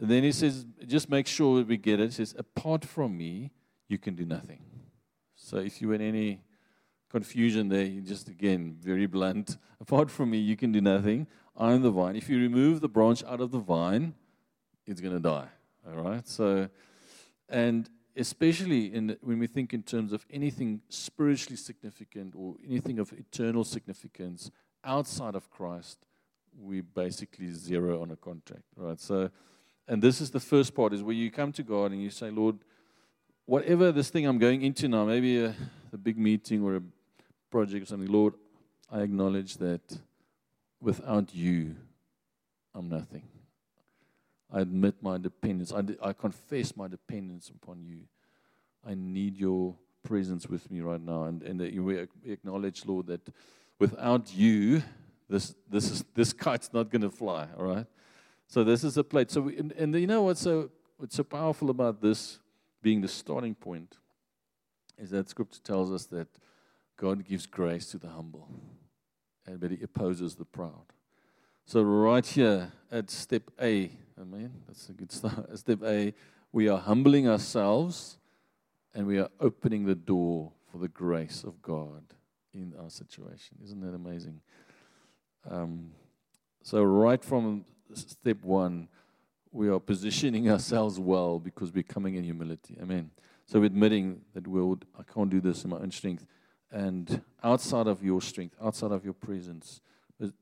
Then 0.00 0.22
he 0.24 0.32
says, 0.32 0.64
just 0.86 1.10
make 1.10 1.26
sure 1.26 1.58
that 1.58 1.68
we 1.68 1.76
get 1.76 2.00
it. 2.00 2.06
He 2.06 2.12
says, 2.12 2.34
apart 2.38 2.86
from 2.86 3.18
me, 3.18 3.50
you 3.86 3.98
can 3.98 4.14
do 4.14 4.24
nothing. 4.24 4.62
So 5.36 5.58
if 5.58 5.82
you 5.82 5.90
had 5.90 6.00
any 6.00 6.40
confusion 7.10 7.68
there, 7.68 7.84
you 7.84 8.00
just 8.00 8.28
again, 8.28 8.76
very 8.80 9.06
blunt. 9.06 9.58
Apart 9.80 10.10
from 10.10 10.30
me, 10.30 10.38
you 10.38 10.56
can 10.56 10.72
do 10.72 10.80
nothing. 10.80 11.26
I'm 11.56 11.82
the 11.82 11.90
vine. 11.90 12.14
If 12.14 12.28
you 12.28 12.38
remove 12.38 12.80
the 12.80 12.88
branch 12.88 13.24
out 13.24 13.40
of 13.40 13.50
the 13.50 13.58
vine, 13.58 14.14
it's 14.86 15.00
going 15.00 15.14
to 15.14 15.20
die. 15.20 15.48
All 15.86 16.02
right? 16.02 16.26
So, 16.28 16.68
and 17.48 17.88
especially 18.14 18.94
in, 18.94 19.16
when 19.22 19.38
we 19.38 19.46
think 19.46 19.72
in 19.74 19.82
terms 19.82 20.12
of 20.12 20.24
anything 20.30 20.82
spiritually 20.88 21.56
significant 21.56 22.34
or 22.36 22.54
anything 22.66 22.98
of 22.98 23.12
eternal 23.12 23.64
significance 23.64 24.50
outside 24.84 25.34
of 25.34 25.50
Christ, 25.50 25.98
we 26.58 26.80
basically 26.82 27.52
zero 27.52 28.02
on 28.02 28.10
a 28.10 28.16
contract, 28.16 28.64
right? 28.76 29.00
So, 29.00 29.30
and 29.90 30.00
this 30.00 30.20
is 30.20 30.30
the 30.30 30.38
first 30.38 30.72
part 30.72 30.92
is 30.92 31.02
where 31.02 31.16
you 31.16 31.32
come 31.32 31.50
to 31.50 31.64
God 31.64 31.90
and 31.90 32.00
you 32.00 32.10
say, 32.10 32.30
Lord, 32.30 32.58
whatever 33.44 33.90
this 33.90 34.08
thing 34.08 34.24
I'm 34.24 34.38
going 34.38 34.62
into 34.62 34.86
now, 34.86 35.04
maybe 35.04 35.42
a, 35.42 35.52
a 35.92 35.96
big 35.96 36.16
meeting 36.16 36.62
or 36.62 36.76
a 36.76 36.82
project 37.50 37.82
or 37.82 37.86
something, 37.86 38.08
Lord, 38.08 38.34
I 38.88 39.00
acknowledge 39.00 39.56
that 39.56 39.80
without 40.80 41.34
you, 41.34 41.74
I'm 42.72 42.88
nothing. 42.88 43.24
I 44.52 44.60
admit 44.60 44.94
my 45.02 45.18
dependence. 45.18 45.72
I, 45.72 45.82
I 46.00 46.12
confess 46.12 46.76
my 46.76 46.86
dependence 46.86 47.50
upon 47.50 47.82
you. 47.82 48.02
I 48.86 48.94
need 48.94 49.36
your 49.36 49.74
presence 50.04 50.46
with 50.46 50.70
me 50.70 50.82
right 50.82 51.00
now. 51.00 51.24
And, 51.24 51.42
and 51.42 51.84
we 51.84 52.06
acknowledge, 52.24 52.86
Lord, 52.86 53.08
that 53.08 53.28
without 53.80 54.32
you, 54.32 54.84
this, 55.28 55.52
this, 55.68 55.90
is, 55.90 56.04
this 56.14 56.32
kite's 56.32 56.72
not 56.72 56.90
going 56.90 57.02
to 57.02 57.10
fly, 57.10 57.48
all 57.58 57.64
right? 57.64 57.86
So 58.50 58.64
this 58.64 58.82
is 58.82 58.96
a 58.96 59.04
plate. 59.04 59.30
So 59.30 59.42
we, 59.42 59.56
and, 59.58 59.70
and 59.72 59.94
you 59.94 60.08
know 60.08 60.22
what's 60.22 60.40
so, 60.40 60.70
what's 60.96 61.14
so 61.14 61.22
powerful 61.22 61.70
about 61.70 62.02
this 62.02 62.40
being 62.82 63.00
the 63.00 63.06
starting 63.06 63.54
point 63.54 63.98
is 64.98 65.10
that 65.10 65.28
Scripture 65.28 65.60
tells 65.62 65.92
us 65.92 66.06
that 66.06 66.26
God 66.96 67.24
gives 67.24 67.46
grace 67.46 67.86
to 67.92 67.98
the 67.98 68.08
humble, 68.08 68.48
and 69.46 69.60
but 69.60 69.70
He 69.70 69.80
opposes 69.80 70.34
the 70.34 70.44
proud. 70.44 70.92
So 71.64 71.80
right 71.82 72.26
here 72.26 72.72
at 72.90 73.08
step 73.08 73.44
A, 73.62 73.92
Amen. 74.20 74.52
That's 74.66 74.88
a 74.88 74.92
good 74.94 75.12
start. 75.12 75.56
Step 75.56 75.84
A, 75.84 76.12
we 76.50 76.68
are 76.68 76.78
humbling 76.78 77.28
ourselves 77.28 78.18
and 78.92 79.06
we 79.06 79.20
are 79.20 79.28
opening 79.38 79.84
the 79.86 79.94
door 79.94 80.50
for 80.72 80.78
the 80.78 80.88
grace 80.88 81.44
of 81.44 81.62
God 81.62 82.02
in 82.52 82.74
our 82.82 82.90
situation. 82.90 83.58
Isn't 83.62 83.80
that 83.80 83.94
amazing? 83.94 84.40
Um, 85.48 85.92
so, 86.64 86.82
right 86.82 87.24
from 87.24 87.64
step 87.94 88.42
one, 88.42 88.88
we 89.52 89.68
are 89.68 89.80
positioning 89.80 90.50
ourselves 90.52 90.98
well 90.98 91.38
because 91.38 91.72
we're 91.72 91.82
coming 91.82 92.14
in 92.14 92.24
humility. 92.24 92.76
Amen. 92.80 93.10
So, 93.46 93.62
admitting 93.62 94.20
that 94.34 94.46
we'll, 94.46 94.78
I 94.98 95.02
can't 95.02 95.30
do 95.30 95.40
this 95.40 95.64
in 95.64 95.70
my 95.70 95.78
own 95.78 95.90
strength. 95.90 96.24
And 96.70 97.20
outside 97.42 97.88
of 97.88 98.02
your 98.02 98.20
strength, 98.20 98.54
outside 98.62 98.92
of 98.92 99.04
your 99.04 99.14
presence, 99.14 99.80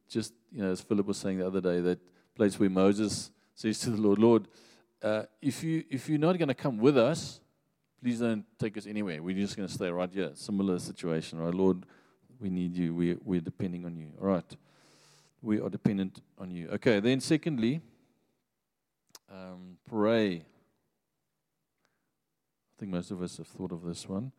just, 0.09 0.35
you 0.53 0.63
know, 0.63 0.71
as 0.71 0.81
Philip 0.81 1.07
was 1.07 1.17
saying 1.17 1.39
the 1.39 1.47
other 1.47 1.61
day, 1.61 1.81
that 1.81 1.99
place 2.35 2.59
where 2.59 2.69
Moses 2.69 3.31
says 3.55 3.79
to 3.81 3.91
the 3.91 3.97
Lord, 4.01 4.19
Lord, 4.19 4.49
uh, 5.03 5.23
if, 5.41 5.63
you, 5.63 5.85
if 5.89 6.09
you're 6.09 6.19
not 6.19 6.37
going 6.39 6.49
to 6.49 6.55
come 6.55 6.79
with 6.79 6.99
us, 6.99 7.41
please 8.03 8.21
don't 8.21 8.45
take 8.59 8.77
us 8.77 8.87
anywhere. 8.87 9.23
We're 9.23 9.37
just 9.37 9.57
going 9.57 9.69
to 9.69 9.75
stay 9.75 9.91
right 9.91 10.11
here. 10.13 10.31
Similar 10.35 10.79
situation, 10.79 11.39
right? 11.39 11.55
Lord, 11.55 11.85
we 12.41 12.51
need 12.51 12.77
you. 12.77 12.95
We, 12.95 13.17
we're 13.25 13.41
depending 13.41 13.85
on 13.85 13.97
you. 13.97 14.09
All 14.21 14.29
right. 14.29 14.57
We 15.41 15.61
are 15.61 15.71
dependent 15.71 16.21
on 16.39 16.51
you. 16.51 16.69
Okay, 16.71 17.01
then 17.01 17.21
secondly, 17.21 17.81
um, 19.31 19.77
pray. 19.89 20.37
I 20.37 20.43
think 22.79 22.93
most 22.93 23.11
of 23.11 23.23
us 23.23 23.37
have 23.37 23.47
thought 23.47 23.73
of 23.73 23.83
this 23.83 24.09
one. 24.09 24.33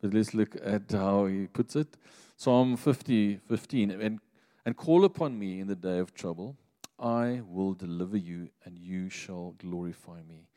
But 0.00 0.14
let's 0.14 0.34
look 0.34 0.56
at 0.62 0.90
how 0.92 1.26
he 1.26 1.46
puts 1.46 1.76
it. 1.76 1.96
Psalm 2.36 2.76
50, 2.76 3.40
15. 3.48 3.90
And, 3.90 4.20
and 4.64 4.76
call 4.76 5.04
upon 5.04 5.38
me 5.38 5.60
in 5.60 5.66
the 5.66 5.74
day 5.74 5.98
of 5.98 6.14
trouble 6.14 6.56
I 6.98 7.42
will 7.46 7.74
deliver 7.74 8.16
you 8.16 8.48
and 8.64 8.78
you 8.78 9.10
shall 9.10 9.54
glorify 9.58 10.22
me. 10.22 10.48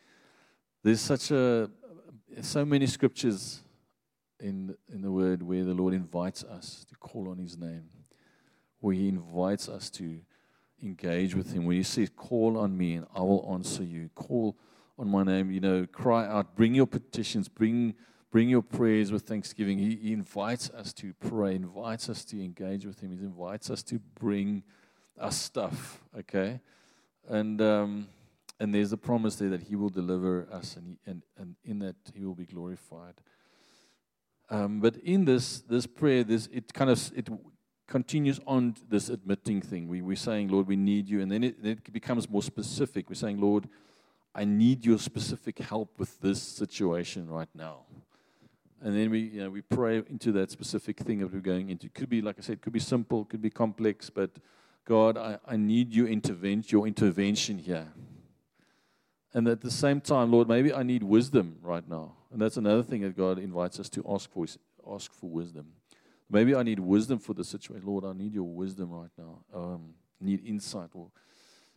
There's 0.83 1.01
such 1.01 1.31
a 1.31 1.69
so 2.41 2.63
many 2.63 2.87
scriptures 2.87 3.61
in 4.39 4.75
in 4.93 5.01
the 5.01 5.11
word 5.11 5.43
where 5.43 5.65
the 5.65 5.73
Lord 5.73 5.93
invites 5.93 6.43
us 6.45 6.85
to 6.89 6.95
call 6.95 7.29
on 7.29 7.37
his 7.37 7.57
name. 7.57 7.89
Where 8.79 8.95
he 8.95 9.09
invites 9.09 9.67
us 9.67 9.89
to 9.91 10.19
engage 10.81 11.35
with 11.35 11.53
him. 11.53 11.65
Where 11.65 11.75
he 11.75 11.83
says, 11.83 12.09
Call 12.15 12.57
on 12.57 12.77
me 12.77 12.95
and 12.95 13.05
I 13.15 13.21
will 13.21 13.49
answer 13.53 13.83
you. 13.83 14.09
Call 14.15 14.57
on 14.97 15.09
my 15.09 15.23
name, 15.23 15.49
you 15.51 15.61
know, 15.61 15.85
cry 15.85 16.27
out, 16.27 16.55
bring 16.55 16.75
your 16.75 16.87
petitions, 16.87 17.47
bring 17.47 17.95
bring 18.31 18.49
your 18.49 18.61
prayers 18.61 19.11
with 19.11 19.23
thanksgiving. 19.23 19.79
He, 19.79 19.95
he 19.95 20.13
invites 20.13 20.69
us 20.69 20.93
to 20.93 21.13
pray, 21.13 21.55
invites 21.55 22.09
us 22.09 22.23
to 22.25 22.43
engage 22.43 22.85
with 22.85 22.99
him. 22.99 23.11
He 23.11 23.23
invites 23.23 23.71
us 23.71 23.81
to 23.83 23.99
bring 24.19 24.63
our 25.19 25.31
stuff, 25.31 26.01
okay? 26.17 26.59
And 27.27 27.61
um, 27.61 28.07
and 28.59 28.73
there's 28.73 28.91
a 28.91 28.97
promise 28.97 29.35
there 29.35 29.49
that 29.49 29.63
He 29.63 29.75
will 29.75 29.89
deliver 29.89 30.47
us, 30.51 30.75
and 30.75 30.87
he, 30.87 30.97
and 31.05 31.23
and 31.37 31.55
in 31.63 31.79
that 31.79 31.95
He 32.13 32.25
will 32.25 32.35
be 32.35 32.45
glorified. 32.45 33.15
Um, 34.49 34.79
but 34.81 34.97
in 34.97 35.25
this 35.25 35.61
this 35.61 35.85
prayer, 35.85 36.23
this 36.23 36.47
it 36.51 36.73
kind 36.73 36.89
of 36.89 37.11
it 37.15 37.29
continues 37.89 38.39
on 38.47 38.75
this 38.87 39.09
admitting 39.09 39.61
thing. 39.61 39.87
We 39.87 40.01
we're 40.01 40.15
saying, 40.15 40.47
Lord, 40.49 40.67
we 40.67 40.75
need 40.75 41.09
you, 41.09 41.21
and 41.21 41.31
then 41.31 41.43
it, 41.43 41.61
then 41.61 41.73
it 41.73 41.91
becomes 41.91 42.29
more 42.29 42.43
specific. 42.43 43.09
We're 43.09 43.15
saying, 43.15 43.41
Lord, 43.41 43.67
I 44.33 44.45
need 44.45 44.85
your 44.85 44.99
specific 44.99 45.59
help 45.59 45.99
with 45.99 46.21
this 46.21 46.41
situation 46.41 47.27
right 47.29 47.49
now. 47.53 47.79
And 48.81 48.95
then 48.95 49.09
we, 49.09 49.19
you 49.19 49.41
know, 49.41 49.49
we 49.49 49.61
pray 49.61 49.97
into 49.97 50.31
that 50.33 50.51
specific 50.51 50.99
thing 50.99 51.19
that 51.19 51.33
we're 51.33 51.41
going 51.41 51.69
into. 51.69 51.87
It 51.87 51.93
could 51.93 52.09
be, 52.09 52.21
like 52.21 52.37
I 52.37 52.41
said, 52.41 52.61
could 52.61 52.71
be 52.71 52.79
simple, 52.79 53.25
could 53.25 53.41
be 53.41 53.49
complex, 53.49 54.09
but 54.09 54.31
God, 54.85 55.17
I, 55.17 55.37
I 55.45 55.57
need 55.57 55.93
your 55.93 56.07
intervention, 56.07 56.69
your 56.77 56.87
intervention 56.87 57.57
here. 57.57 57.87
And 59.33 59.47
at 59.47 59.61
the 59.61 59.71
same 59.71 59.99
time, 59.99 60.31
Lord, 60.31 60.47
maybe 60.47 60.73
I 60.73 60.83
need 60.83 61.03
wisdom 61.03 61.57
right 61.61 61.87
now. 61.87 62.13
And 62.31 62.41
that's 62.41 62.57
another 62.57 62.83
thing 62.83 63.01
that 63.01 63.17
God 63.17 63.37
invites 63.37 63.79
us 63.79 63.89
to 63.89 64.05
ask 64.09 64.31
for, 64.31 64.45
ask 64.89 65.13
for 65.13 65.29
wisdom. 65.29 65.73
Maybe 66.29 66.55
I 66.55 66.63
need 66.63 66.79
wisdom 66.79 67.19
for 67.19 67.33
the 67.33 67.43
situation. 67.43 67.85
Lord, 67.85 68.05
I 68.05 68.13
need 68.13 68.33
your 68.33 68.43
wisdom 68.43 68.91
right 68.91 69.09
now. 69.17 69.39
Um, 69.53 69.93
need 70.21 70.45
insight. 70.45 70.89
Or, 70.93 71.07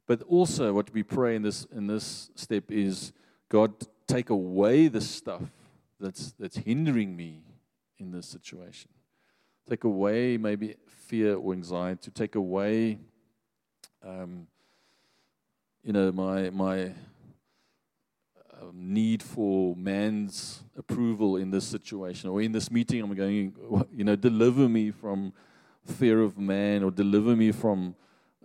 but 0.07 0.23
also, 0.23 0.73
what 0.73 0.93
we 0.93 1.03
pray 1.03 1.37
in 1.37 1.43
this 1.43 1.67
in 1.75 1.87
this 1.87 2.31
step 2.35 2.71
is, 2.71 3.13
God, 3.49 3.73
take 4.07 4.31
away 4.31 4.89
the 4.89 5.01
stuff 5.01 5.43
that's 5.99 6.33
that's 6.39 6.57
hindering 6.57 7.17
me 7.17 7.43
in 7.99 8.11
this 8.11 8.27
situation. 8.27 8.91
Take 9.69 9.85
away 9.85 10.37
maybe 10.37 10.75
fear 10.87 11.37
or 11.37 11.53
anxiety, 11.53 12.11
take 12.11 12.35
away, 12.35 12.99
um, 14.05 14.47
you 15.83 15.93
know, 15.93 16.13
my 16.13 16.51
my 16.51 16.93
need 18.73 19.23
for 19.23 19.75
man's 19.77 20.63
approval 20.77 21.37
in 21.37 21.51
this 21.51 21.65
situation 21.67 22.31
or 22.31 22.43
in 22.43 22.53
this 22.53 22.71
meeting. 22.71 23.03
I'm 23.03 23.15
going, 23.15 23.55
you 23.93 24.05
know, 24.05 24.17
deliver 24.17 24.69
me 24.69 24.91
from 24.91 25.33
fear 25.85 26.21
of 26.21 26.39
man 26.39 26.83
or 26.83 26.91
deliver 26.91 27.35
me 27.35 27.53
from 27.53 27.95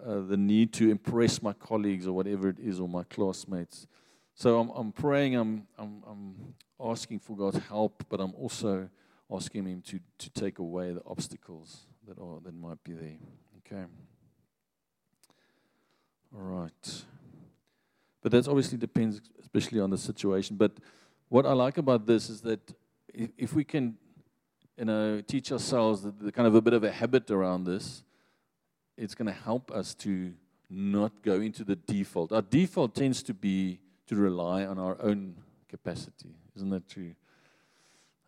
uh, 0.06 0.22
the 0.22 0.38
need 0.38 0.74
to 0.74 0.90
impress 0.90 1.42
my 1.42 1.54
colleagues 1.54 2.08
or 2.08 2.14
whatever 2.14 2.50
it 2.50 2.60
is 2.60 2.80
or 2.80 2.88
my 2.88 3.04
classmates. 3.04 3.88
So 4.36 4.60
I'm, 4.60 4.70
I'm 4.70 4.92
praying, 4.92 5.36
I'm, 5.36 5.68
I'm, 5.78 6.04
I'm 6.08 6.54
asking 6.80 7.20
for 7.20 7.36
God's 7.36 7.58
help, 7.68 8.04
but 8.10 8.20
I'm 8.20 8.34
also 8.36 8.90
asking 9.32 9.66
Him 9.66 9.82
to, 9.88 10.00
to 10.20 10.30
take 10.30 10.60
away 10.60 10.94
the 10.94 11.02
obstacles 11.06 11.88
that, 12.08 12.20
are, 12.20 12.40
that 12.44 12.54
might 12.54 12.84
be 12.84 12.94
there. 12.94 13.18
Okay. 13.66 13.84
All 16.36 16.42
right. 16.42 17.04
But 18.22 18.32
that 18.32 18.48
obviously 18.48 18.78
depends, 18.78 19.22
especially 19.40 19.80
on 19.80 19.90
the 19.90 19.98
situation. 19.98 20.56
But 20.56 20.74
what 21.30 21.46
I 21.46 21.54
like 21.54 21.78
about 21.78 22.06
this 22.06 22.30
is 22.30 22.42
that 22.42 22.74
if, 23.14 23.54
we 23.54 23.64
can, 23.64 23.98
you 24.78 24.86
know, 24.86 25.22
teach 25.22 25.52
ourselves 25.52 26.02
the, 26.02 26.12
the 26.12 26.32
kind 26.32 26.48
of 26.48 26.56
a 26.56 26.62
bit 26.62 26.74
of 26.74 26.84
a 26.84 26.92
habit 26.92 27.30
around 27.32 27.66
this, 27.66 28.04
it's 28.98 29.16
going 29.16 29.28
to 29.28 29.40
help 29.44 29.72
us 29.72 29.94
to 29.96 30.34
not 30.70 31.22
go 31.22 31.36
into 31.36 31.64
the 31.64 31.76
default. 31.76 32.32
Our 32.32 32.42
default 32.42 32.96
tends 32.96 33.24
to 33.24 33.34
be 33.34 33.80
to 34.08 34.16
rely 34.16 34.66
on 34.66 34.80
our 34.80 34.98
own 35.02 35.36
capacity. 35.70 36.36
Isn't 36.56 36.70
that 36.72 36.88
true? 36.88 37.14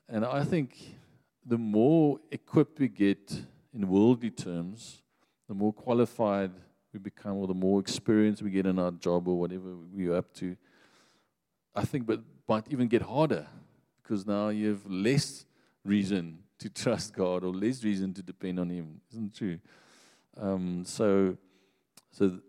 And 0.08 0.26
I 0.26 0.44
think 0.44 0.78
the 1.46 1.58
more 1.58 2.20
equipped 2.32 2.80
we 2.80 2.88
get 2.88 3.32
in 3.74 3.88
worldly 3.88 4.32
terms, 4.32 5.02
the 5.48 5.54
more 5.54 5.74
qualified 5.74 6.52
we 6.94 7.00
become, 7.00 7.38
or 7.38 7.48
the 7.48 7.54
more 7.54 7.80
experience 7.80 8.42
we 8.42 8.50
get 8.50 8.66
in 8.66 8.80
our 8.80 8.92
job 8.92 9.28
or 9.28 9.40
whatever 9.40 9.76
we're 9.92 10.16
up 10.16 10.34
to. 10.36 10.56
I 11.76 11.86
think, 11.86 12.06
but 12.06 12.22
might 12.48 12.66
even 12.70 12.88
get 12.88 13.04
harder 13.04 13.48
because 14.02 14.26
now 14.26 14.50
you 14.50 14.70
have 14.70 14.86
less 14.88 15.46
reason 15.86 16.40
to 16.58 16.70
trust 16.70 17.14
God 17.14 17.44
or 17.44 17.54
less 17.54 17.84
reason 17.84 18.14
to 18.16 18.24
depend 18.24 18.60
on 18.60 18.70
Him. 18.70 19.02
Isn't 19.12 19.28
it 19.28 19.38
true? 19.38 19.60
Um, 20.36 20.84
so, 20.86 21.38
so 22.12 22.40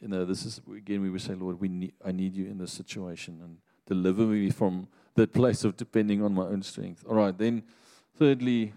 you 0.00 0.08
know, 0.08 0.24
this 0.24 0.44
is 0.44 0.60
again 0.76 1.02
we 1.02 1.10
would 1.10 1.22
say, 1.22 1.34
Lord, 1.34 1.60
we 1.60 1.68
need, 1.68 1.92
I 2.04 2.12
need 2.12 2.34
you 2.34 2.46
in 2.46 2.58
this 2.58 2.72
situation 2.72 3.40
and 3.42 3.58
deliver 3.86 4.22
me 4.22 4.50
from 4.50 4.88
that 5.14 5.32
place 5.32 5.64
of 5.64 5.76
depending 5.76 6.22
on 6.22 6.34
my 6.34 6.42
own 6.42 6.62
strength. 6.62 7.04
All 7.08 7.14
right, 7.14 7.36
then, 7.36 7.62
thirdly, 8.18 8.72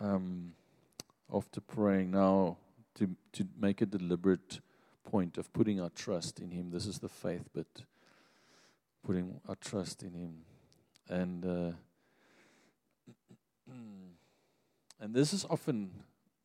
um, 0.00 0.52
after 1.32 1.60
praying 1.60 2.10
now 2.10 2.56
to 2.94 3.08
to 3.32 3.46
make 3.58 3.80
a 3.80 3.86
deliberate 3.86 4.60
point 5.04 5.38
of 5.38 5.52
putting 5.52 5.80
our 5.80 5.90
trust 5.90 6.40
in 6.40 6.50
Him. 6.50 6.70
This 6.70 6.86
is 6.86 6.98
the 6.98 7.08
faith 7.08 7.48
but 7.54 7.66
putting 9.04 9.40
our 9.48 9.56
trust 9.56 10.02
in 10.02 10.12
Him, 10.14 10.34
and 11.08 11.44
uh, 11.44 11.72
and 15.00 15.14
this 15.14 15.32
is 15.32 15.44
often 15.48 15.90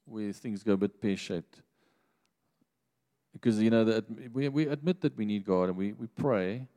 where 0.05 0.31
things 0.31 0.63
go 0.63 0.73
a 0.73 0.77
bit 0.77 1.01
pear 1.01 1.17
shaped. 1.17 1.61
Because 3.33 3.61
you 3.61 3.69
know 3.69 3.83
that 3.83 4.05
we 4.33 4.47
we 4.49 4.67
admit 4.67 5.01
that 5.01 5.17
we 5.17 5.25
need 5.25 5.45
God 5.45 5.69
and 5.69 5.77
we, 5.77 5.91
we 5.93 6.07
pray, 6.07 6.67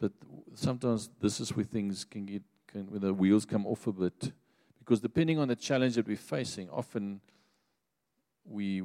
but 0.00 0.12
sometimes 0.54 1.08
this 1.20 1.38
is 1.40 1.54
where 1.54 1.64
things 1.64 2.04
can 2.04 2.26
get 2.26 2.42
can 2.66 2.90
where 2.90 3.00
the 3.00 3.14
wheels 3.14 3.44
come 3.44 3.66
off 3.66 3.86
a 3.86 3.92
bit. 3.92 4.32
Because 4.86 5.00
depending 5.00 5.36
on 5.40 5.48
the 5.48 5.56
challenge 5.56 5.96
that 5.96 6.06
we're 6.06 6.16
facing, 6.16 6.70
often 6.70 7.20
we 8.44 8.82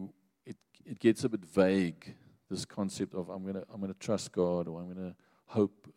it 0.47 0.57
it 0.83 0.97
gets 0.97 1.23
a 1.23 1.29
bit 1.29 1.45
vague. 1.45 2.15
This 2.49 2.65
concept 2.65 3.13
of 3.13 3.29
I'm 3.29 3.45
gonna 3.45 3.63
I'm 3.71 3.79
gonna 3.79 3.93
trust 3.93 4.31
God 4.31 4.67
or 4.67 4.81
I'm 4.81 4.91
gonna 4.91 5.15
hope 5.45 5.87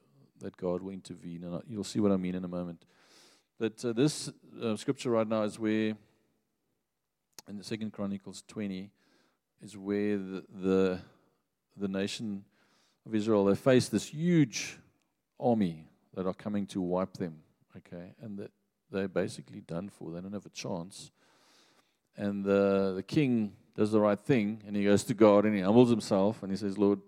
that 0.40 0.56
God 0.58 0.82
will 0.82 0.92
intervene, 0.92 1.42
and 1.42 1.62
you'll 1.66 1.84
see 1.84 2.00
what 2.00 2.12
I 2.12 2.18
mean 2.18 2.34
in 2.34 2.44
a 2.44 2.48
moment. 2.48 2.84
But 3.58 3.82
uh, 3.82 3.94
this 3.94 4.30
uh, 4.62 4.76
scripture 4.76 5.10
right 5.10 5.26
now 5.26 5.44
is 5.44 5.58
where 5.58 5.96
in 7.48 7.56
the 7.56 7.64
Second 7.64 7.92
Chronicles 7.92 8.42
20 8.48 8.90
is 9.62 9.76
where 9.76 10.18
the, 10.18 10.44
the, 10.62 11.00
the 11.76 11.88
nation 11.88 12.44
of 13.06 13.14
Israel 13.14 13.44
they 13.44 13.54
face 13.54 13.88
this 13.88 14.08
huge 14.08 14.78
army 15.38 15.86
that 16.14 16.26
are 16.26 16.34
coming 16.34 16.66
to 16.66 16.80
wipe 16.80 17.14
them. 17.14 17.36
Okay, 17.76 18.12
and 18.20 18.38
that 18.38 18.50
they're 18.90 19.08
basically 19.08 19.60
done 19.60 19.88
for. 19.88 20.10
They 20.10 20.20
don't 20.20 20.32
have 20.32 20.46
a 20.46 20.50
chance. 20.50 21.10
And 22.16 22.44
the 22.44 22.92
the 22.96 23.02
king 23.02 23.52
does 23.76 23.90
the 23.90 24.00
right 24.00 24.18
thing, 24.18 24.62
and 24.66 24.76
he 24.76 24.84
goes 24.84 25.04
to 25.04 25.14
God 25.14 25.44
and 25.44 25.54
he 25.54 25.60
humbles 25.60 25.90
himself 25.90 26.42
and 26.42 26.52
he 26.52 26.56
says, 26.56 26.78
"Lord, 26.78 27.00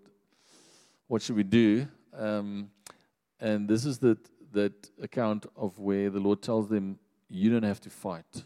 what 1.06 1.22
should 1.22 1.36
we 1.36 1.44
do?" 1.44 1.86
Um, 2.12 2.70
and 3.38 3.68
this 3.68 3.84
is 3.84 3.98
the 3.98 4.18
that 4.52 4.90
account 5.00 5.46
of 5.54 5.78
where 5.78 6.10
the 6.10 6.20
Lord 6.20 6.42
tells 6.42 6.68
them, 6.68 6.98
"You 7.28 7.50
don't 7.50 7.62
have 7.62 7.80
to 7.80 7.90
fight." 7.90 8.44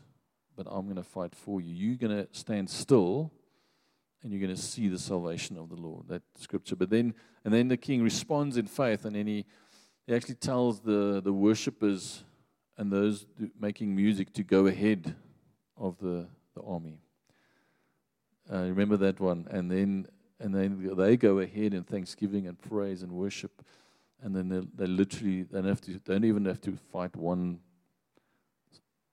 but 0.62 0.70
I'm 0.70 0.84
going 0.84 0.96
to 0.96 1.02
fight 1.02 1.34
for 1.34 1.62
you. 1.62 1.74
You're 1.74 1.96
going 1.96 2.26
to 2.26 2.28
stand 2.32 2.68
still 2.68 3.32
and 4.22 4.30
you're 4.30 4.42
going 4.42 4.54
to 4.54 4.60
see 4.60 4.88
the 4.88 4.98
salvation 4.98 5.56
of 5.56 5.70
the 5.70 5.74
Lord. 5.74 6.06
That 6.08 6.20
scripture. 6.36 6.76
But 6.76 6.90
then, 6.90 7.14
and 7.46 7.54
then 7.54 7.68
the 7.68 7.78
king 7.78 8.02
responds 8.02 8.58
in 8.58 8.66
faith, 8.66 9.06
and 9.06 9.16
then 9.16 9.26
he, 9.26 9.46
he 10.06 10.14
actually 10.14 10.34
tells 10.34 10.80
the, 10.80 11.22
the 11.24 11.32
worshippers 11.32 12.24
and 12.76 12.90
those 12.90 13.26
making 13.59 13.94
music 13.94 14.33
to 14.35 14.42
go 14.42 14.66
ahead 14.66 15.14
of 15.76 15.96
the, 15.98 16.26
the 16.54 16.62
army. 16.62 16.98
Uh, 18.52 18.62
remember 18.62 18.96
that 18.96 19.20
one. 19.20 19.46
And 19.50 19.70
then, 19.70 20.06
and 20.38 20.54
then 20.54 20.94
they 20.96 21.16
go 21.16 21.38
ahead 21.38 21.74
in 21.74 21.85
thanksgiving 21.85 22.46
and 22.46 22.61
praise 22.61 23.02
and 23.02 23.12
worship. 23.12 23.64
And 24.22 24.35
then 24.35 24.48
they, 24.48 24.85
they 24.85 24.87
literally 24.87 25.42
they 25.42 25.61
don't, 25.61 25.68
have 25.68 25.80
to, 25.83 25.92
they 25.92 26.14
don't 26.14 26.24
even 26.24 26.44
have 26.46 26.61
to 26.62 26.76
fight 26.92 27.14
one 27.16 27.61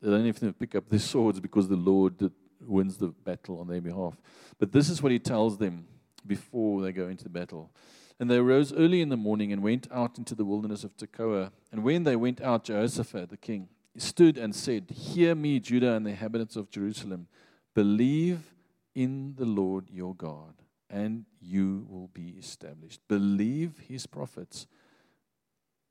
they 0.02 0.10
don't 0.10 0.26
even 0.26 0.34
have 0.34 0.42
to 0.42 0.54
pick 0.54 0.76
up 0.76 0.90
their 0.90 1.00
swords 1.12 1.40
because 1.40 1.68
the 1.68 1.76
Lord 1.76 2.32
wins 2.62 2.98
the 2.98 3.08
battle 3.08 3.60
on 3.60 3.68
their 3.68 3.82
behalf. 3.82 4.16
But 4.60 4.72
this 4.72 4.90
is 4.90 5.02
what 5.02 5.12
he 5.12 5.20
tells 5.20 5.58
them 5.58 5.88
before 6.26 6.82
they 6.82 6.92
go 6.92 7.08
into 7.08 7.24
the 7.24 7.30
battle. 7.30 7.72
And 8.20 8.32
they 8.32 8.40
rose 8.40 8.74
early 8.74 9.02
in 9.02 9.10
the 9.10 9.18
morning 9.18 9.54
and 9.54 9.62
went 9.62 9.88
out 9.92 10.18
into 10.18 10.34
the 10.34 10.46
wilderness 10.46 10.84
of 10.84 10.98
Tekoa. 10.98 11.52
And 11.72 11.84
when 11.84 12.04
they 12.04 12.16
went 12.16 12.42
out, 12.42 12.64
Jehoshaphat, 12.64 13.30
the 13.30 13.38
king, 13.38 13.70
stood 13.98 14.38
and 14.38 14.56
said, 14.56 14.90
Hear 14.90 15.36
me, 15.36 15.60
Judah 15.60 15.94
and 15.94 16.06
the 16.06 16.12
inhabitants 16.12 16.56
of 16.56 16.72
Jerusalem. 16.72 17.28
Believe 17.76 18.54
in 18.96 19.36
the 19.36 19.46
Lord 19.46 19.90
your 19.92 20.16
God, 20.16 20.56
and 20.90 21.26
you 21.40 21.86
will 21.90 22.08
be 22.08 22.36
established. 22.40 23.02
Believe 23.08 23.78
his 23.88 24.08
prophets, 24.08 24.66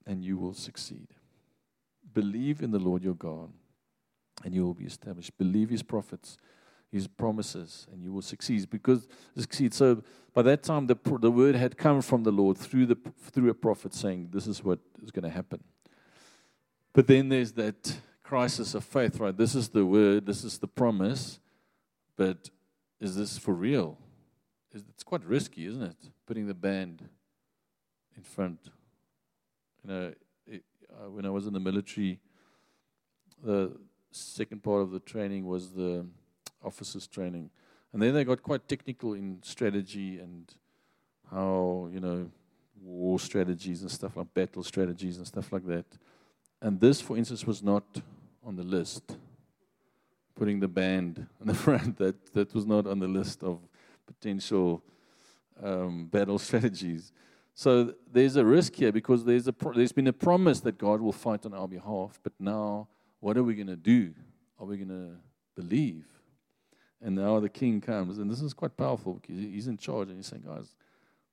and 0.04 0.24
you 0.24 0.36
will 0.36 0.54
succeed. 0.54 1.08
Believe 2.12 2.60
in 2.60 2.72
the 2.72 2.78
Lord 2.80 3.04
your 3.04 3.14
God 3.14 3.50
and 4.44 4.54
you 4.54 4.64
will 4.64 4.74
be 4.74 4.84
established. 4.84 5.36
Believe 5.38 5.70
his 5.70 5.82
prophets, 5.82 6.36
his 6.92 7.06
promises, 7.06 7.86
and 7.92 8.02
you 8.02 8.12
will 8.12 8.22
succeed. 8.22 8.68
Because 8.70 9.06
succeed. 9.36 9.74
So 9.74 10.02
by 10.34 10.42
that 10.42 10.62
time, 10.62 10.86
the 10.86 10.96
the 11.20 11.30
word 11.30 11.54
had 11.54 11.76
come 11.76 12.00
from 12.02 12.22
the 12.22 12.32
Lord 12.32 12.56
through 12.56 12.86
the 12.86 12.96
through 13.30 13.50
a 13.50 13.54
prophet 13.54 13.94
saying, 13.94 14.28
"This 14.32 14.46
is 14.46 14.62
what 14.62 14.78
is 15.02 15.10
going 15.10 15.24
to 15.24 15.30
happen." 15.30 15.62
But 16.92 17.06
then 17.06 17.28
there's 17.28 17.52
that 17.52 17.98
crisis 18.22 18.74
of 18.74 18.82
faith, 18.84 19.20
right? 19.20 19.36
This 19.36 19.54
is 19.54 19.68
the 19.68 19.84
word, 19.84 20.26
this 20.26 20.44
is 20.44 20.58
the 20.58 20.66
promise, 20.66 21.38
but 22.16 22.50
is 23.00 23.14
this 23.16 23.38
for 23.38 23.54
real? 23.54 23.98
It's 24.72 25.04
quite 25.04 25.24
risky, 25.24 25.66
isn't 25.66 25.82
it? 25.82 25.96
Putting 26.26 26.46
the 26.46 26.54
band 26.54 27.08
in 28.16 28.22
front. 28.22 28.70
You 29.84 29.90
know, 29.90 30.14
it, 30.46 30.62
uh, 30.90 31.10
when 31.10 31.24
I 31.24 31.30
was 31.30 31.46
in 31.46 31.52
the 31.52 31.60
military, 31.60 32.18
the 33.44 33.76
second 34.10 34.62
part 34.62 34.82
of 34.82 34.90
the 34.90 35.00
training 35.00 35.46
was 35.46 35.70
the 35.70 36.06
officers 36.66 37.06
training. 37.06 37.50
And 37.92 38.02
then 38.02 38.12
they 38.12 38.24
got 38.24 38.42
quite 38.42 38.68
technical 38.68 39.14
in 39.14 39.38
strategy 39.42 40.18
and 40.18 40.52
how, 41.30 41.88
you 41.92 42.00
know, 42.00 42.30
war 42.82 43.18
strategies 43.18 43.82
and 43.82 43.90
stuff 43.90 44.16
like 44.16 44.32
battle 44.34 44.62
strategies 44.62 45.16
and 45.16 45.26
stuff 45.26 45.52
like 45.52 45.66
that. 45.66 45.86
And 46.60 46.80
this, 46.80 47.00
for 47.00 47.16
instance, 47.16 47.46
was 47.46 47.62
not 47.62 47.84
on 48.44 48.56
the 48.56 48.62
list. 48.62 49.16
Putting 50.34 50.60
the 50.60 50.68
band 50.68 51.26
in 51.40 51.46
the 51.46 51.54
front, 51.54 51.96
that, 51.98 52.32
that 52.34 52.54
was 52.54 52.66
not 52.66 52.86
on 52.86 52.98
the 52.98 53.08
list 53.08 53.42
of 53.42 53.60
potential 54.06 54.82
um, 55.62 56.06
battle 56.06 56.38
strategies. 56.48 57.12
So 57.54 57.94
there's 58.12 58.36
a 58.36 58.44
risk 58.44 58.74
here 58.74 58.92
because 58.92 59.24
there's, 59.24 59.46
a 59.46 59.52
pro- 59.52 59.72
there's 59.72 59.92
been 59.92 60.08
a 60.08 60.12
promise 60.12 60.60
that 60.60 60.76
God 60.76 61.00
will 61.00 61.12
fight 61.12 61.46
on 61.46 61.54
our 61.54 61.66
behalf, 61.66 62.20
but 62.22 62.34
now 62.38 62.88
what 63.20 63.38
are 63.38 63.42
we 63.42 63.54
going 63.54 63.66
to 63.68 63.76
do? 63.76 64.12
Are 64.60 64.66
we 64.66 64.76
going 64.76 64.88
to 64.88 65.16
believe? 65.54 66.06
And 67.02 67.14
now 67.14 67.40
the 67.40 67.48
king 67.48 67.80
comes, 67.80 68.18
and 68.18 68.30
this 68.30 68.40
is 68.40 68.54
quite 68.54 68.76
powerful 68.76 69.14
because 69.14 69.36
he's 69.36 69.66
in 69.68 69.76
charge, 69.76 70.08
and 70.08 70.16
he's 70.16 70.26
saying, 70.26 70.44
guys, 70.46 70.74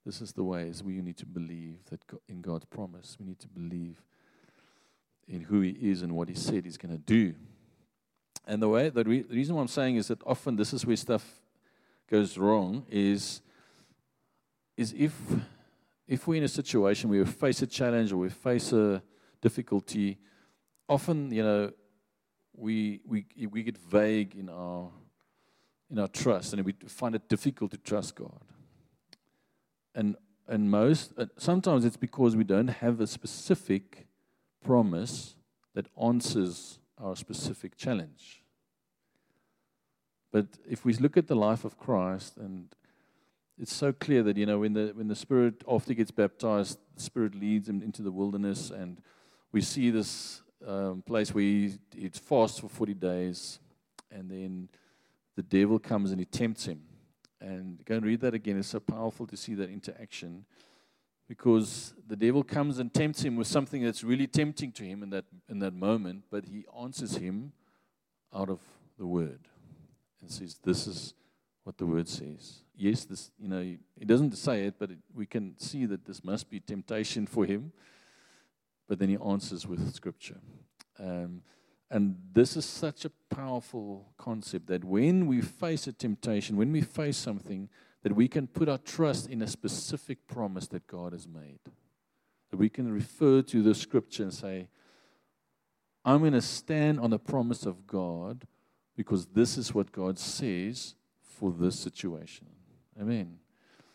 this 0.05 0.21
is 0.21 0.33
the 0.33 0.43
ways 0.43 0.83
we 0.83 1.01
need 1.01 1.17
to 1.17 1.25
believe 1.25 1.77
that 1.89 2.01
in 2.27 2.41
God's 2.41 2.65
promise. 2.65 3.17
We 3.19 3.25
need 3.25 3.39
to 3.39 3.47
believe. 3.47 4.03
in 5.27 5.41
who 5.41 5.61
He 5.61 5.71
is 5.71 6.01
and 6.01 6.13
what 6.13 6.29
He 6.29 6.35
said 6.35 6.65
He's 6.65 6.77
going 6.77 6.91
to 6.93 6.97
do. 6.97 7.33
And 8.45 8.61
the 8.61 8.67
way 8.67 8.89
the, 8.89 9.03
the 9.03 9.23
reason 9.29 9.55
why 9.55 9.61
I'm 9.61 9.67
saying 9.67 9.95
is 9.95 10.07
that 10.07 10.21
often 10.25 10.55
this 10.55 10.73
is 10.73 10.85
where 10.85 10.97
stuff 10.97 11.25
goes 12.09 12.37
wrong 12.37 12.85
is 12.89 13.41
is 14.75 14.93
if 14.97 15.13
if 16.07 16.27
we're 16.27 16.35
in 16.35 16.43
a 16.43 16.49
situation 16.49 17.09
where 17.09 17.23
we 17.23 17.31
face 17.31 17.61
a 17.61 17.67
challenge 17.67 18.11
or 18.11 18.17
we 18.17 18.29
face 18.29 18.73
a 18.73 19.01
difficulty, 19.41 20.17
often 20.89 21.31
you 21.31 21.43
know 21.43 21.71
we 22.53 22.99
we 23.07 23.25
we 23.49 23.63
get 23.63 23.77
vague 23.77 24.35
in 24.35 24.49
our 24.49 24.91
in 25.93 25.99
our 25.99 26.07
trust 26.07 26.53
and 26.53 26.65
we 26.65 26.73
find 26.87 27.13
it 27.13 27.29
difficult 27.29 27.71
to 27.71 27.77
trust 27.77 28.15
God. 28.15 28.41
And 29.95 30.17
and 30.47 30.69
most 30.69 31.13
uh, 31.17 31.27
sometimes 31.37 31.85
it's 31.85 31.97
because 31.97 32.35
we 32.35 32.43
don't 32.43 32.67
have 32.67 32.99
a 32.99 33.07
specific 33.07 34.07
promise 34.65 35.35
that 35.75 35.87
answers 36.01 36.79
our 36.97 37.15
specific 37.15 37.77
challenge. 37.77 38.43
But 40.31 40.47
if 40.67 40.83
we 40.83 40.93
look 40.93 41.15
at 41.15 41.27
the 41.27 41.35
life 41.35 41.63
of 41.63 41.77
Christ, 41.77 42.37
and 42.37 42.75
it's 43.59 43.73
so 43.73 43.93
clear 43.93 44.23
that 44.23 44.35
you 44.35 44.47
know 44.47 44.59
when 44.59 44.73
the 44.73 44.91
when 44.95 45.07
the 45.07 45.15
Spirit 45.15 45.63
after 45.71 45.93
gets 45.93 46.11
baptized, 46.11 46.79
the 46.95 47.03
Spirit 47.03 47.35
leads 47.35 47.69
him 47.69 47.83
into 47.83 48.01
the 48.01 48.11
wilderness, 48.11 48.71
and 48.71 48.99
we 49.51 49.61
see 49.61 49.91
this 49.91 50.41
um, 50.67 51.03
place 51.03 51.33
where 51.35 51.43
he, 51.43 51.77
he 51.95 52.09
fasts 52.09 52.59
for 52.59 52.67
forty 52.67 52.95
days, 52.95 53.59
and 54.11 54.31
then 54.31 54.69
the 55.35 55.43
devil 55.43 55.79
comes 55.79 56.11
and 56.11 56.19
he 56.19 56.25
tempts 56.25 56.65
him. 56.65 56.81
And 57.41 57.83
go 57.85 57.95
and 57.95 58.05
read 58.05 58.21
that 58.21 58.33
again. 58.33 58.57
It's 58.57 58.69
so 58.69 58.79
powerful 58.79 59.27
to 59.27 59.35
see 59.35 59.53
that 59.55 59.69
interaction 59.69 60.45
because 61.27 61.93
the 62.07 62.15
devil 62.15 62.43
comes 62.43 62.79
and 62.79 62.93
tempts 62.93 63.23
him 63.23 63.35
with 63.35 63.47
something 63.47 63.83
that's 63.83 64.03
really 64.03 64.27
tempting 64.27 64.71
to 64.73 64.83
him 64.83 65.03
in 65.03 65.09
that, 65.09 65.25
in 65.49 65.59
that 65.59 65.73
moment, 65.73 66.23
but 66.29 66.45
he 66.45 66.65
answers 66.79 67.15
him 67.15 67.53
out 68.33 68.49
of 68.49 68.59
the 68.97 69.05
word 69.05 69.47
and 70.21 70.29
says, 70.29 70.57
This 70.63 70.87
is 70.87 71.13
what 71.63 71.77
the 71.77 71.85
word 71.85 72.07
says. 72.07 72.63
Yes, 72.75 73.05
this, 73.05 73.31
you 73.39 73.47
know, 73.47 73.61
he 73.61 74.05
doesn't 74.05 74.35
say 74.37 74.65
it, 74.65 74.75
but 74.77 74.91
it, 74.91 74.97
we 75.13 75.25
can 75.25 75.57
see 75.57 75.85
that 75.85 76.05
this 76.05 76.23
must 76.23 76.49
be 76.49 76.59
temptation 76.59 77.25
for 77.25 77.45
him. 77.45 77.71
But 78.87 78.99
then 78.99 79.09
he 79.09 79.17
answers 79.17 79.65
with 79.65 79.93
scripture. 79.93 80.39
Um, 80.99 81.41
and 81.93 82.15
this 82.33 82.57
is 82.57 82.65
such 82.65 83.05
a 83.05 83.11
powerful 83.29 84.11
concept 84.17 84.65
that 84.65 84.83
when 84.83 85.27
we 85.27 85.41
face 85.41 85.85
a 85.85 85.93
temptation, 85.93 86.57
when 86.57 86.71
we 86.71 86.81
face 86.81 87.17
something, 87.17 87.69
that 88.01 88.15
we 88.15 88.27
can 88.27 88.47
put 88.47 88.67
our 88.67 88.79
trust 88.79 89.29
in 89.29 89.43
a 89.43 89.47
specific 89.47 90.27
promise 90.27 90.65
that 90.69 90.87
God 90.87 91.13
has 91.13 91.27
made. 91.27 91.59
That 92.49 92.57
we 92.57 92.67
can 92.67 92.91
refer 92.91 93.43
to 93.43 93.61
the 93.61 93.75
scripture 93.75 94.23
and 94.23 94.33
say, 94.33 94.69
I'm 96.03 96.21
going 96.21 96.33
to 96.33 96.41
stand 96.41 96.99
on 96.99 97.11
the 97.11 97.19
promise 97.19 97.63
of 97.63 97.85
God 97.85 98.47
because 98.97 99.27
this 99.27 99.55
is 99.55 99.75
what 99.75 99.91
God 99.91 100.17
says 100.17 100.95
for 101.21 101.51
this 101.51 101.77
situation. 101.77 102.47
Amen. 102.99 103.37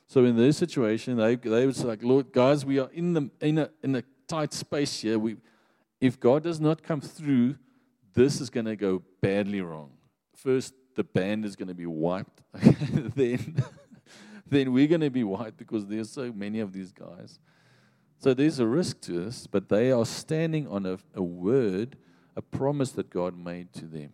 So 0.06 0.24
in 0.24 0.36
this 0.36 0.56
situation, 0.56 1.16
they, 1.16 1.34
they 1.34 1.66
was 1.66 1.82
like, 1.84 2.04
Lord, 2.04 2.30
guys, 2.30 2.64
we 2.64 2.78
are 2.78 2.90
in 2.92 3.12
the 3.12 3.30
in 3.40 3.58
a 3.58 3.70
in 3.82 3.96
a 3.96 4.04
tight 4.28 4.52
space 4.52 5.00
here. 5.00 5.18
We 5.18 5.36
if 6.00 6.20
God 6.20 6.44
does 6.44 6.60
not 6.60 6.84
come 6.84 7.00
through 7.00 7.56
this 8.14 8.40
is 8.40 8.50
going 8.50 8.66
to 8.66 8.76
go 8.76 9.02
badly 9.20 9.60
wrong. 9.60 9.90
First, 10.34 10.74
the 10.94 11.04
band 11.04 11.44
is 11.44 11.56
going 11.56 11.68
to 11.68 11.74
be 11.74 11.86
wiped. 11.86 12.42
then, 12.52 13.62
then 14.48 14.72
we're 14.72 14.88
going 14.88 15.00
to 15.00 15.10
be 15.10 15.24
wiped 15.24 15.56
because 15.56 15.86
there's 15.86 16.10
so 16.10 16.32
many 16.32 16.60
of 16.60 16.72
these 16.72 16.92
guys. 16.92 17.38
So 18.18 18.34
there's 18.34 18.58
a 18.58 18.66
risk 18.66 19.00
to 19.02 19.12
this, 19.12 19.46
but 19.46 19.68
they 19.68 19.92
are 19.92 20.04
standing 20.04 20.66
on 20.66 20.86
a, 20.86 20.98
a 21.14 21.22
word, 21.22 21.96
a 22.34 22.42
promise 22.42 22.90
that 22.92 23.10
God 23.10 23.36
made 23.38 23.72
to 23.74 23.86
them. 23.86 24.10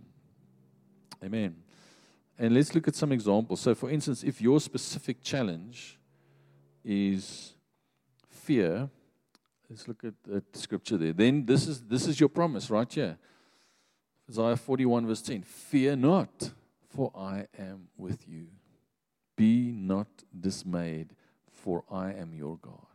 Amen. 1.25 1.57
And 2.39 2.55
let's 2.55 2.75
look 2.75 2.87
at 2.89 2.95
some 2.95 3.13
examples. 3.13 3.61
So, 3.61 3.75
for 3.75 3.89
instance, 3.89 4.23
if 4.23 4.41
your 4.41 4.61
specific 4.61 5.23
challenge 5.23 5.99
is 6.85 7.55
fear, 8.29 8.91
let's 9.71 9.89
look 9.89 10.05
at, 10.05 10.15
at 10.35 10.43
scripture 10.53 10.99
there. 10.99 11.13
Then 11.13 11.47
this 11.47 11.67
is 11.67 11.83
this 11.85 12.07
is 12.07 12.21
your 12.21 12.29
promise 12.29 12.69
right 12.69 12.93
here. 12.93 13.17
Isaiah 14.29 14.57
41, 14.57 15.07
verse 15.07 15.23
10 15.23 15.43
Fear 15.43 15.97
not, 15.97 16.51
for 16.89 17.13
I 17.15 17.47
am 17.59 17.89
with 17.97 18.27
you. 18.29 18.47
Be 19.37 19.73
not 19.73 20.09
dismayed, 20.39 21.15
for 21.51 21.85
I 21.91 22.13
am 22.13 22.33
your 22.35 22.57
God. 22.59 22.87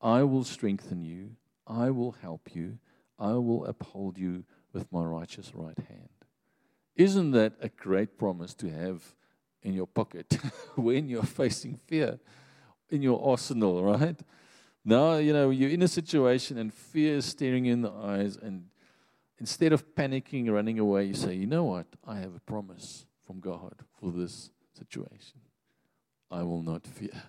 I 0.00 0.22
will 0.22 0.44
strengthen 0.44 1.02
you, 1.02 1.36
I 1.66 1.90
will 1.90 2.12
help 2.12 2.54
you, 2.54 2.78
I 3.18 3.32
will 3.32 3.64
uphold 3.66 4.18
you 4.18 4.44
with 4.72 4.90
my 4.92 5.04
righteous 5.04 5.52
right 5.54 5.78
hand. 5.88 6.08
Isn't 6.96 7.32
that 7.32 7.54
a 7.60 7.68
great 7.68 8.18
promise 8.18 8.54
to 8.54 8.70
have 8.70 9.14
in 9.62 9.74
your 9.74 9.86
pocket 9.86 10.38
when 10.74 11.08
you're 11.08 11.22
facing 11.22 11.78
fear? 11.86 12.18
In 12.88 13.02
your 13.02 13.24
arsenal, 13.24 13.84
right? 13.84 14.18
Now, 14.84 15.16
you 15.16 15.32
know, 15.32 15.50
you're 15.50 15.70
in 15.70 15.82
a 15.82 15.88
situation 15.88 16.58
and 16.58 16.72
fear 16.72 17.16
is 17.16 17.26
staring 17.26 17.66
you 17.66 17.72
in 17.72 17.82
the 17.82 17.92
eyes 17.92 18.36
and 18.36 18.66
instead 19.40 19.72
of 19.72 19.94
panicking, 19.94 20.50
running 20.52 20.78
away, 20.78 21.06
you 21.06 21.14
say, 21.14 21.34
you 21.34 21.46
know 21.46 21.64
what? 21.64 21.86
I 22.06 22.18
have 22.18 22.36
a 22.36 22.40
promise 22.40 23.06
from 23.26 23.40
God 23.40 23.74
for 23.98 24.12
this 24.12 24.50
situation. 24.78 25.40
I 26.30 26.42
will 26.42 26.62
not 26.62 26.86
fear 26.86 27.22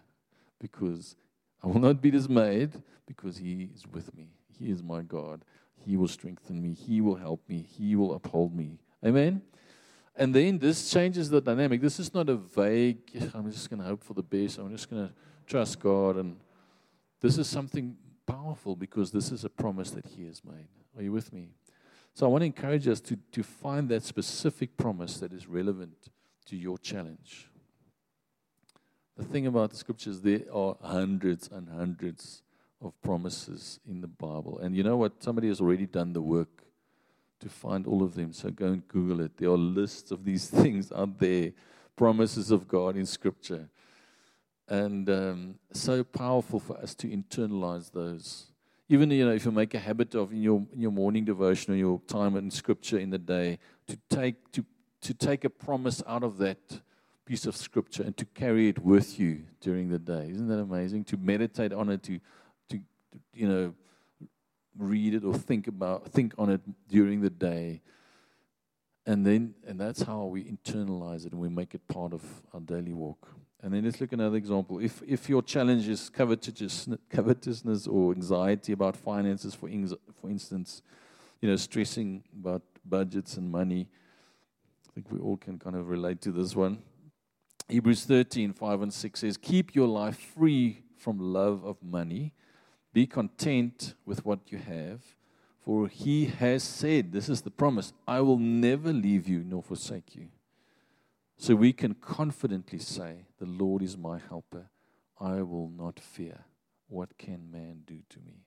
because 0.60 1.16
I 1.64 1.68
will 1.68 1.80
not 1.80 2.02
be 2.02 2.12
dismayed 2.12 2.72
because 3.08 3.38
He 3.38 3.70
is 3.74 3.88
with 3.88 4.16
me. 4.16 4.28
He 4.60 4.70
is 4.70 4.84
my 4.84 5.02
God. 5.02 5.44
He 5.86 5.98
will 5.98 6.08
strengthen 6.08 6.62
me. 6.62 6.74
He 6.74 7.02
will 7.02 7.16
help 7.16 7.42
me. 7.48 7.66
He 7.78 7.96
will 7.96 8.14
uphold 8.14 8.56
me. 8.56 8.78
Amen. 9.04 9.42
And 10.16 10.36
then 10.36 10.60
this 10.60 10.92
changes 10.92 11.30
the 11.30 11.42
dynamic. 11.42 11.82
This 11.82 12.00
is 12.00 12.14
not 12.14 12.30
a 12.30 12.36
vague, 12.36 13.00
I'm 13.34 13.50
just 13.50 13.70
going 13.70 13.82
to 13.82 13.88
hope 13.88 14.04
for 14.04 14.14
the 14.14 14.22
best. 14.22 14.60
I'm 14.60 14.70
just 14.70 14.90
going 14.90 15.08
to 15.08 15.14
trust 15.48 15.80
God. 15.80 16.18
And 16.18 16.38
this 17.22 17.38
is 17.38 17.48
something 17.48 17.96
powerful 18.28 18.76
because 18.76 19.12
this 19.12 19.32
is 19.32 19.46
a 19.46 19.50
promise 19.50 19.92
that 19.92 20.06
He 20.06 20.26
has 20.26 20.44
made. 20.44 20.68
Are 20.96 21.02
you 21.02 21.12
with 21.12 21.32
me? 21.32 21.50
So 22.14 22.26
I 22.26 22.30
want 22.30 22.42
to 22.42 22.46
encourage 22.46 22.88
us 22.88 23.00
to, 23.02 23.18
to 23.32 23.44
find 23.44 23.90
that 23.90 24.04
specific 24.04 24.78
promise 24.78 25.18
that 25.20 25.32
is 25.32 25.48
relevant 25.48 26.10
to 26.46 26.58
your 26.58 26.78
challenge. 26.78 27.48
The 29.18 29.24
thing 29.24 29.48
about 29.48 29.72
the 29.72 29.78
scriptures, 29.78 30.22
there 30.22 30.42
are 30.54 30.76
hundreds 30.82 31.50
and 31.52 31.70
hundreds 31.70 32.44
of 32.82 33.00
promises 33.02 33.80
in 33.88 34.02
the 34.02 34.08
Bible. 34.08 34.60
And 34.60 34.76
you 34.76 34.84
know 34.84 34.98
what? 34.98 35.22
Somebody 35.24 35.48
has 35.48 35.62
already 35.62 35.86
done 35.86 36.14
the 36.14 36.22
work 36.22 36.64
to 37.40 37.50
find 37.50 37.86
all 37.88 38.04
of 38.04 38.16
them. 38.16 38.34
So 38.34 38.50
go 38.50 38.68
and 38.68 38.88
Google 38.88 39.22
it. 39.22 39.38
There 39.38 39.50
are 39.50 39.58
lists 39.58 40.12
of 40.12 40.26
these 40.26 40.48
things 40.50 40.92
out 40.92 41.20
there, 41.20 41.52
promises 41.96 42.52
of 42.52 42.68
God 42.68 42.96
in 42.96 43.06
Scripture. 43.06 43.70
And 44.68 45.10
um, 45.10 45.56
so 45.74 46.04
powerful 46.04 46.60
for 46.60 46.78
us 46.78 46.96
to 46.96 47.08
internalize 47.08 47.92
those 47.92 48.51
even 48.92 49.10
you 49.10 49.26
know 49.26 49.32
if 49.32 49.46
you 49.46 49.52
make 49.52 49.74
a 49.74 49.80
habit 49.80 50.14
of 50.16 50.34
in 50.34 50.42
your 50.42 50.66
in 50.74 50.82
your 50.82 50.92
morning 50.92 51.24
devotion 51.24 51.74
or 51.74 51.78
your 51.78 52.02
time 52.08 52.36
in 52.36 52.52
scripture 52.52 53.00
in 53.00 53.10
the 53.10 53.18
day 53.18 53.58
to 53.88 53.98
take 54.10 54.52
to 54.52 54.66
to 55.02 55.14
take 55.14 55.46
a 55.46 55.50
promise 55.50 56.04
out 56.06 56.24
of 56.24 56.38
that 56.38 56.82
piece 57.26 57.46
of 57.46 57.56
scripture 57.56 58.04
and 58.04 58.18
to 58.18 58.26
carry 58.26 58.68
it 58.68 58.80
with 58.80 59.18
you 59.18 59.44
during 59.62 59.90
the 59.90 59.98
day. 59.98 60.28
Isn't 60.30 60.50
that 60.50 60.60
amazing? 60.60 61.06
To 61.06 61.18
meditate 61.18 61.72
on 61.72 61.90
it 61.90 62.04
to 62.04 62.20
to, 62.70 62.78
to 62.78 63.20
you 63.34 63.48
know 63.48 63.74
read 64.78 65.14
it 65.14 65.24
or 65.24 65.34
think 65.36 65.68
about 65.68 66.10
think 66.10 66.34
on 66.38 66.50
it 66.50 66.62
during 66.90 67.22
the 67.22 67.30
day 67.30 67.82
and 69.06 69.26
then 69.26 69.56
and 69.66 69.80
that's 69.80 70.02
how 70.04 70.26
we 70.26 70.44
internalize 70.44 71.26
it 71.26 71.32
and 71.32 71.42
we 71.42 71.50
make 71.50 71.74
it 71.74 71.88
part 71.88 72.14
of 72.14 72.22
our 72.54 72.60
daily 72.60 72.94
walk 72.94 73.28
and 73.64 73.74
then 73.74 73.86
let's 73.86 74.02
look 74.02 74.12
at 74.12 74.20
another 74.20 74.38
example. 74.38 74.80
If, 74.80 75.04
if 75.08 75.30
your 75.30 75.44
challenge 75.44 75.88
is 75.88 76.10
covetousness, 76.10 77.00
covetousness 77.10 77.86
or 77.86 78.12
anxiety 78.12 78.74
about 78.74 78.98
finances, 78.98 79.54
for, 79.54 79.70
for 80.20 80.30
instance, 80.30 80.82
you 81.42 81.50
know, 81.50 81.56
stressing 81.56 82.24
about 82.40 82.64
budgets 82.84 83.38
and 83.38 83.52
money, 83.52 83.88
I 84.90 84.94
think 84.94 85.12
we 85.12 85.20
all 85.20 85.38
can 85.38 85.60
kind 85.60 85.76
of 85.76 85.90
relate 85.90 86.22
to 86.22 86.32
this 86.32 86.56
one. 86.56 86.80
Hebrews 87.70 88.06
13, 88.06 88.54
5 88.54 88.82
and 88.82 88.94
6 88.94 89.20
says, 89.20 89.38
Keep 89.38 89.76
your 89.76 89.88
life 89.88 90.18
free 90.18 90.84
from 90.98 91.20
love 91.20 91.64
of 91.64 91.78
money. 91.84 92.34
Be 92.94 93.06
content 93.06 93.94
with 94.06 94.26
what 94.26 94.52
you 94.52 94.58
have. 94.58 95.02
For 95.64 95.88
he 95.88 96.26
has 96.26 96.64
said, 96.64 97.12
This 97.12 97.30
is 97.30 97.42
the 97.42 97.52
promise, 97.52 97.94
I 98.08 98.22
will 98.22 98.40
never 98.40 98.92
leave 98.92 99.28
you 99.28 99.44
nor 99.46 99.62
forsake 99.62 100.16
you. 100.16 100.28
So 101.38 101.56
we 101.56 101.74
can 101.74 101.94
confidently 101.96 102.80
say, 102.80 103.26
The 103.40 103.46
Lord 103.46 103.82
is 103.82 103.98
my 103.98 104.20
helper. 104.20 104.70
I 105.20 105.42
will 105.42 105.70
not 105.70 106.00
fear. 106.00 106.46
What 106.88 107.18
can 107.18 107.52
man 107.52 107.84
do 107.86 108.00
to 108.10 108.20
me? 108.20 108.44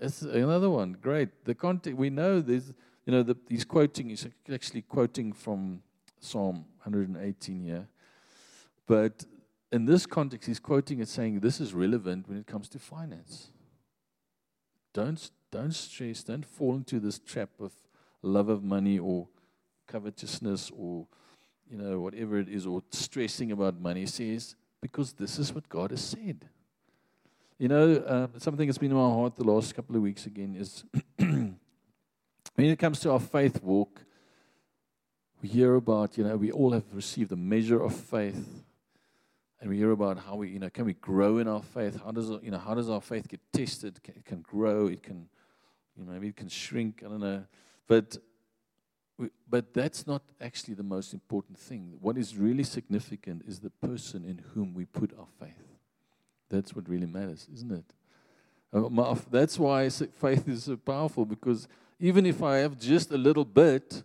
That's 0.00 0.22
another 0.22 0.70
one. 0.70 0.96
Great. 1.00 1.44
The 1.44 1.54
context 1.54 1.96
we 1.96 2.10
know 2.10 2.40
there's 2.40 2.72
you 3.06 3.12
know 3.12 3.22
the, 3.22 3.36
he's 3.48 3.64
quoting 3.64 4.08
he's 4.08 4.26
actually 4.52 4.82
quoting 4.82 5.32
from 5.32 5.82
Psalm 6.18 6.64
118 6.82 7.64
here. 7.64 7.86
But 8.86 9.24
in 9.70 9.84
this 9.86 10.06
context, 10.06 10.46
he's 10.46 10.60
quoting 10.60 11.00
it 11.00 11.08
saying 11.08 11.40
this 11.40 11.60
is 11.60 11.72
relevant 11.72 12.28
when 12.28 12.38
it 12.38 12.46
comes 12.46 12.68
to 12.70 12.78
finance. 12.78 13.50
Don't 14.92 15.30
don't 15.50 15.74
stress. 15.74 16.22
Don't 16.22 16.46
fall 16.46 16.74
into 16.74 16.98
this 16.98 17.18
trap 17.18 17.50
of 17.60 17.72
love 18.22 18.48
of 18.48 18.62
money 18.62 18.98
or 18.98 19.28
covetousness 19.86 20.70
or 20.76 21.06
you 21.70 21.76
know 21.76 22.00
whatever 22.00 22.38
it 22.38 22.48
is 22.48 22.66
or 22.66 22.82
stressing 22.90 23.52
about 23.52 23.80
money. 23.80 24.06
Says 24.06 24.56
because 24.82 25.12
this 25.12 25.38
is 25.38 25.54
what 25.54 25.68
God 25.68 25.92
has 25.92 26.02
said. 26.02 26.48
You 27.58 27.68
know, 27.68 27.94
uh, 27.94 28.26
something 28.38 28.66
that's 28.66 28.78
been 28.78 28.90
in 28.90 28.96
my 28.96 29.08
heart 29.08 29.36
the 29.36 29.44
last 29.44 29.74
couple 29.74 29.94
of 29.94 30.02
weeks 30.02 30.26
again 30.26 30.56
is 30.56 30.84
when 31.16 31.56
it 32.56 32.78
comes 32.78 32.98
to 33.00 33.12
our 33.12 33.20
faith 33.20 33.62
walk, 33.62 34.04
we 35.40 35.48
hear 35.48 35.76
about, 35.76 36.18
you 36.18 36.24
know, 36.24 36.36
we 36.36 36.50
all 36.50 36.72
have 36.72 36.84
received 36.92 37.30
a 37.30 37.36
measure 37.36 37.80
of 37.80 37.94
faith. 37.94 38.64
And 39.62 39.70
we 39.70 39.76
hear 39.76 39.92
about 39.92 40.18
how 40.18 40.34
we, 40.34 40.48
you 40.48 40.58
know, 40.58 40.68
can 40.68 40.84
we 40.84 40.94
grow 40.94 41.38
in 41.38 41.46
our 41.46 41.62
faith? 41.62 42.00
How 42.04 42.10
does, 42.10 42.30
you 42.42 42.50
know, 42.50 42.58
how 42.58 42.74
does 42.74 42.90
our 42.90 43.00
faith 43.00 43.28
get 43.28 43.40
tested? 43.52 44.00
It 44.04 44.24
can 44.24 44.40
grow. 44.40 44.88
It 44.88 45.04
can, 45.04 45.28
you 45.96 46.04
know, 46.04 46.10
maybe 46.10 46.26
it 46.26 46.36
can 46.36 46.48
shrink. 46.48 47.00
I 47.06 47.08
don't 47.08 47.20
know. 47.20 47.44
But, 47.86 48.16
we, 49.16 49.28
but 49.48 49.72
that's 49.72 50.04
not 50.04 50.22
actually 50.40 50.74
the 50.74 50.82
most 50.82 51.14
important 51.14 51.60
thing. 51.60 51.96
What 52.00 52.18
is 52.18 52.36
really 52.36 52.64
significant 52.64 53.44
is 53.46 53.60
the 53.60 53.70
person 53.70 54.24
in 54.24 54.42
whom 54.52 54.74
we 54.74 54.84
put 54.84 55.16
our 55.16 55.28
faith. 55.38 55.62
That's 56.50 56.74
what 56.74 56.88
really 56.88 57.06
matters, 57.06 57.46
isn't 57.54 57.70
it? 57.70 57.84
Uh, 58.72 59.14
That's 59.30 59.60
why 59.60 59.88
faith 59.90 60.48
is 60.48 60.64
so 60.64 60.76
powerful 60.76 61.24
because 61.24 61.68
even 62.00 62.26
if 62.26 62.42
I 62.42 62.56
have 62.56 62.80
just 62.80 63.12
a 63.12 63.16
little 63.16 63.44
bit, 63.44 64.02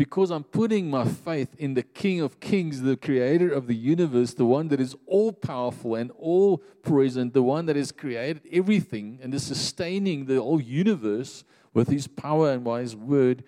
because 0.00 0.30
I'm 0.30 0.44
putting 0.44 0.88
my 0.88 1.04
faith 1.04 1.54
in 1.58 1.74
the 1.74 1.82
King 1.82 2.22
of 2.22 2.40
Kings, 2.40 2.80
the 2.80 2.96
creator 2.96 3.52
of 3.52 3.66
the 3.66 3.74
universe, 3.74 4.32
the 4.32 4.46
one 4.46 4.68
that 4.68 4.80
is 4.80 4.96
all 5.04 5.30
powerful 5.30 5.94
and 5.94 6.10
all 6.12 6.56
present, 6.56 7.34
the 7.34 7.42
one 7.42 7.66
that 7.66 7.76
has 7.76 7.92
created 7.92 8.40
everything 8.50 9.18
and 9.22 9.34
is 9.34 9.42
sustaining 9.42 10.24
the 10.24 10.40
whole 10.40 10.58
universe 10.58 11.44
with 11.74 11.88
his 11.88 12.06
power 12.06 12.50
and 12.50 12.64
by 12.64 12.80
his 12.80 12.96
word, 12.96 13.44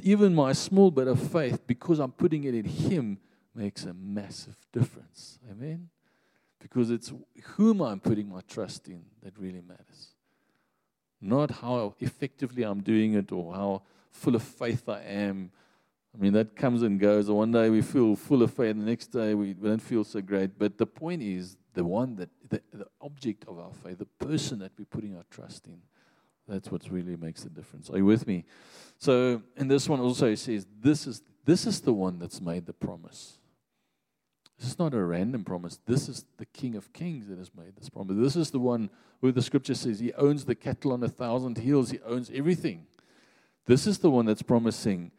even 0.00 0.34
my 0.34 0.54
small 0.54 0.90
bit 0.90 1.06
of 1.06 1.20
faith, 1.20 1.66
because 1.66 1.98
I'm 1.98 2.12
putting 2.12 2.44
it 2.44 2.54
in 2.54 2.64
him, 2.64 3.18
makes 3.54 3.84
a 3.84 3.92
massive 3.92 4.56
difference. 4.72 5.38
Amen? 5.50 5.90
Because 6.60 6.90
it's 6.90 7.12
whom 7.56 7.82
I'm 7.82 8.00
putting 8.00 8.30
my 8.30 8.40
trust 8.48 8.88
in 8.88 9.02
that 9.22 9.38
really 9.38 9.60
matters. 9.60 10.14
Not 11.20 11.50
how 11.50 11.94
effectively 12.00 12.62
I'm 12.62 12.80
doing 12.80 13.12
it 13.12 13.30
or 13.32 13.52
how 13.52 13.82
full 14.12 14.34
of 14.34 14.42
faith 14.42 14.88
I 14.88 15.02
am. 15.02 15.50
I 16.18 16.20
mean, 16.20 16.32
that 16.32 16.56
comes 16.56 16.82
and 16.82 16.98
goes. 16.98 17.30
One 17.30 17.52
day 17.52 17.70
we 17.70 17.80
feel 17.80 18.16
full 18.16 18.42
of 18.42 18.52
faith, 18.52 18.76
the 18.76 18.82
next 18.82 19.08
day 19.08 19.34
we 19.34 19.52
don't 19.52 19.80
feel 19.80 20.02
so 20.02 20.20
great. 20.20 20.58
But 20.58 20.76
the 20.76 20.86
point 20.86 21.22
is, 21.22 21.56
the 21.74 21.84
one 21.84 22.16
that, 22.16 22.28
the, 22.48 22.60
the 22.72 22.86
object 23.00 23.44
of 23.46 23.58
our 23.60 23.70
faith, 23.84 23.98
the 23.98 24.26
person 24.26 24.58
that 24.58 24.72
we're 24.76 24.84
putting 24.86 25.16
our 25.16 25.24
trust 25.30 25.68
in, 25.68 25.80
that's 26.48 26.72
what 26.72 26.90
really 26.90 27.14
makes 27.14 27.44
the 27.44 27.50
difference. 27.50 27.88
Are 27.90 27.98
you 27.98 28.04
with 28.04 28.26
me? 28.26 28.44
So, 28.96 29.42
in 29.56 29.68
this 29.68 29.88
one 29.88 30.00
also, 30.00 30.34
says, 30.34 30.66
this 30.80 31.06
is, 31.06 31.22
this 31.44 31.66
is 31.66 31.80
the 31.82 31.92
one 31.92 32.18
that's 32.18 32.40
made 32.40 32.66
the 32.66 32.72
promise. 32.72 33.38
This 34.58 34.70
is 34.70 34.78
not 34.78 34.94
a 34.94 35.04
random 35.04 35.44
promise. 35.44 35.78
This 35.86 36.08
is 36.08 36.24
the 36.36 36.46
King 36.46 36.74
of 36.74 36.92
Kings 36.92 37.28
that 37.28 37.38
has 37.38 37.52
made 37.54 37.76
this 37.76 37.88
promise. 37.88 38.16
This 38.18 38.34
is 38.34 38.50
the 38.50 38.58
one 38.58 38.90
who 39.20 39.30
the 39.30 39.42
scripture 39.42 39.74
says 39.74 40.00
he 40.00 40.12
owns 40.14 40.46
the 40.46 40.56
cattle 40.56 40.92
on 40.92 41.02
a 41.04 41.08
thousand 41.08 41.58
hills, 41.58 41.90
he 41.90 42.00
owns 42.00 42.28
everything. 42.34 42.86
This 43.66 43.86
is 43.86 43.98
the 43.98 44.10
one 44.10 44.26
that's 44.26 44.42
promising, 44.42 45.12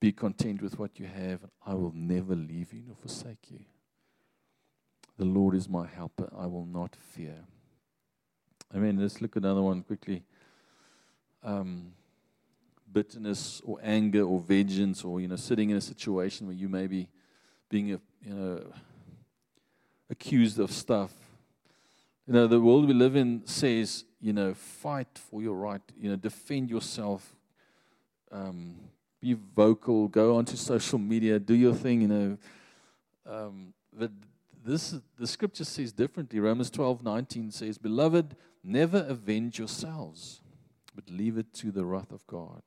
be 0.00 0.12
content 0.12 0.62
with 0.62 0.78
what 0.78 0.98
you 0.98 1.06
have, 1.06 1.42
and 1.42 1.50
I 1.66 1.74
will 1.74 1.92
never 1.94 2.34
leave 2.34 2.72
you 2.72 2.82
nor 2.86 2.96
forsake 2.96 3.50
you. 3.50 3.60
The 5.16 5.24
Lord 5.24 5.54
is 5.54 5.68
my 5.68 5.86
helper, 5.86 6.30
I 6.36 6.46
will 6.46 6.66
not 6.66 6.96
fear. 6.96 7.44
I 8.72 8.78
mean, 8.78 9.00
let's 9.00 9.20
look 9.20 9.36
at 9.36 9.42
another 9.42 9.62
one 9.62 9.82
quickly. 9.82 10.22
Um, 11.42 11.92
bitterness 12.92 13.60
or 13.64 13.78
anger 13.82 14.22
or 14.22 14.40
vengeance, 14.40 15.04
or 15.04 15.20
you 15.20 15.28
know, 15.28 15.36
sitting 15.36 15.70
in 15.70 15.76
a 15.76 15.80
situation 15.80 16.46
where 16.46 16.56
you 16.56 16.68
may 16.68 16.86
be 16.86 17.08
being 17.68 17.92
a, 17.92 18.00
you 18.22 18.34
know, 18.34 18.72
accused 20.10 20.58
of 20.58 20.70
stuff. 20.70 21.12
You 22.26 22.34
know, 22.34 22.46
the 22.46 22.60
world 22.60 22.86
we 22.86 22.94
live 22.94 23.16
in 23.16 23.42
says, 23.46 24.04
you 24.20 24.32
know, 24.32 24.54
fight 24.54 25.18
for 25.18 25.42
your 25.42 25.54
right, 25.54 25.80
you 25.98 26.10
know, 26.10 26.16
defend 26.16 26.70
yourself, 26.70 27.34
um, 28.30 28.76
be 29.20 29.36
vocal, 29.54 30.08
go 30.08 30.36
onto 30.36 30.56
social 30.56 30.98
media, 30.98 31.38
do 31.38 31.54
your 31.54 31.74
thing, 31.74 32.02
you 32.02 32.08
know. 32.08 32.38
Um, 33.26 33.74
but 33.92 34.10
this, 34.64 34.94
the 35.18 35.26
scripture 35.26 35.64
says 35.64 35.92
differently. 35.92 36.40
Romans 36.40 36.70
12 36.70 37.02
19 37.02 37.50
says, 37.50 37.78
Beloved, 37.78 38.36
never 38.62 39.04
avenge 39.08 39.58
yourselves, 39.58 40.40
but 40.94 41.10
leave 41.10 41.38
it 41.38 41.52
to 41.54 41.70
the 41.70 41.84
wrath 41.84 42.12
of 42.12 42.26
God. 42.26 42.62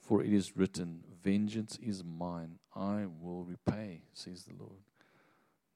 For 0.00 0.22
it 0.22 0.32
is 0.32 0.56
written, 0.56 1.04
Vengeance 1.22 1.78
is 1.82 2.02
mine, 2.02 2.58
I 2.74 3.06
will 3.20 3.44
repay, 3.44 4.02
says 4.12 4.44
the 4.44 4.54
Lord. 4.58 4.80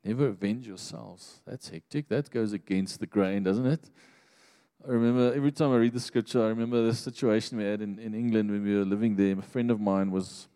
Never 0.04 0.28
avenge 0.28 0.66
yourselves. 0.66 1.40
That's 1.46 1.68
hectic. 1.68 2.08
That 2.08 2.30
goes 2.30 2.52
against 2.52 3.00
the 3.00 3.06
grain, 3.06 3.42
doesn't 3.42 3.66
it? 3.66 3.90
I 4.86 4.92
remember 4.92 5.34
every 5.34 5.50
time 5.50 5.72
I 5.72 5.78
read 5.78 5.94
the 5.94 6.00
scripture, 6.00 6.44
I 6.44 6.48
remember 6.48 6.80
the 6.80 6.94
situation 6.94 7.58
we 7.58 7.64
had 7.64 7.80
in, 7.80 7.98
in 7.98 8.14
England 8.14 8.52
when 8.52 8.62
we 8.62 8.76
were 8.76 8.84
living 8.84 9.16
there. 9.16 9.36
A 9.36 9.42
friend 9.42 9.72
of 9.72 9.80
mine 9.80 10.12
was, 10.12 10.46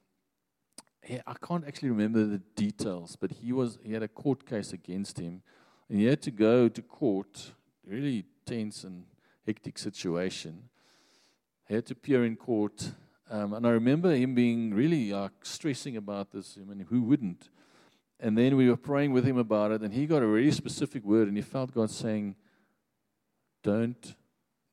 he, 1.03 1.19
I 1.27 1.35
can't 1.45 1.66
actually 1.66 1.90
remember 1.90 2.25
the 2.25 2.38
details, 2.55 3.16
but 3.16 3.33
he 3.33 3.53
was 3.53 3.81
he 3.83 3.93
had 3.93 4.05
a 4.05 4.09
court 4.09 4.47
case 4.47 4.73
against 4.73 5.19
him, 5.19 5.43
and 5.88 5.99
he 5.99 6.05
had 6.05 6.23
to 6.23 6.31
go 6.31 6.69
to 6.69 6.81
court. 6.81 7.51
Really 7.85 8.25
tense 8.47 8.85
and 8.85 9.05
hectic 9.45 9.79
situation. 9.79 10.69
He 11.66 11.75
had 11.75 11.87
to 11.87 11.95
appear 11.95 12.25
in 12.25 12.37
court, 12.37 12.93
um, 13.29 13.53
and 13.53 13.66
I 13.66 13.71
remember 13.71 14.14
him 14.14 14.37
being 14.37 14.73
really 14.73 15.12
stressing 15.43 15.97
about 15.97 16.31
this. 16.31 16.57
I 16.57 16.64
mean, 16.64 16.87
who 16.88 17.03
wouldn't? 17.03 17.49
And 18.21 18.38
then 18.38 18.57
we 18.57 18.69
were 18.69 18.77
praying 18.77 19.11
with 19.11 19.25
him 19.25 19.38
about 19.38 19.73
it, 19.73 19.83
and 19.83 19.93
he 19.93 20.07
got 20.07 20.23
a 20.23 20.27
really 20.27 20.53
specific 20.53 21.05
word, 21.05 21.27
and 21.27 21.37
he 21.37 21.43
felt 21.43 21.75
God 21.75 21.90
saying, 21.90 22.37
Don't 23.64 24.14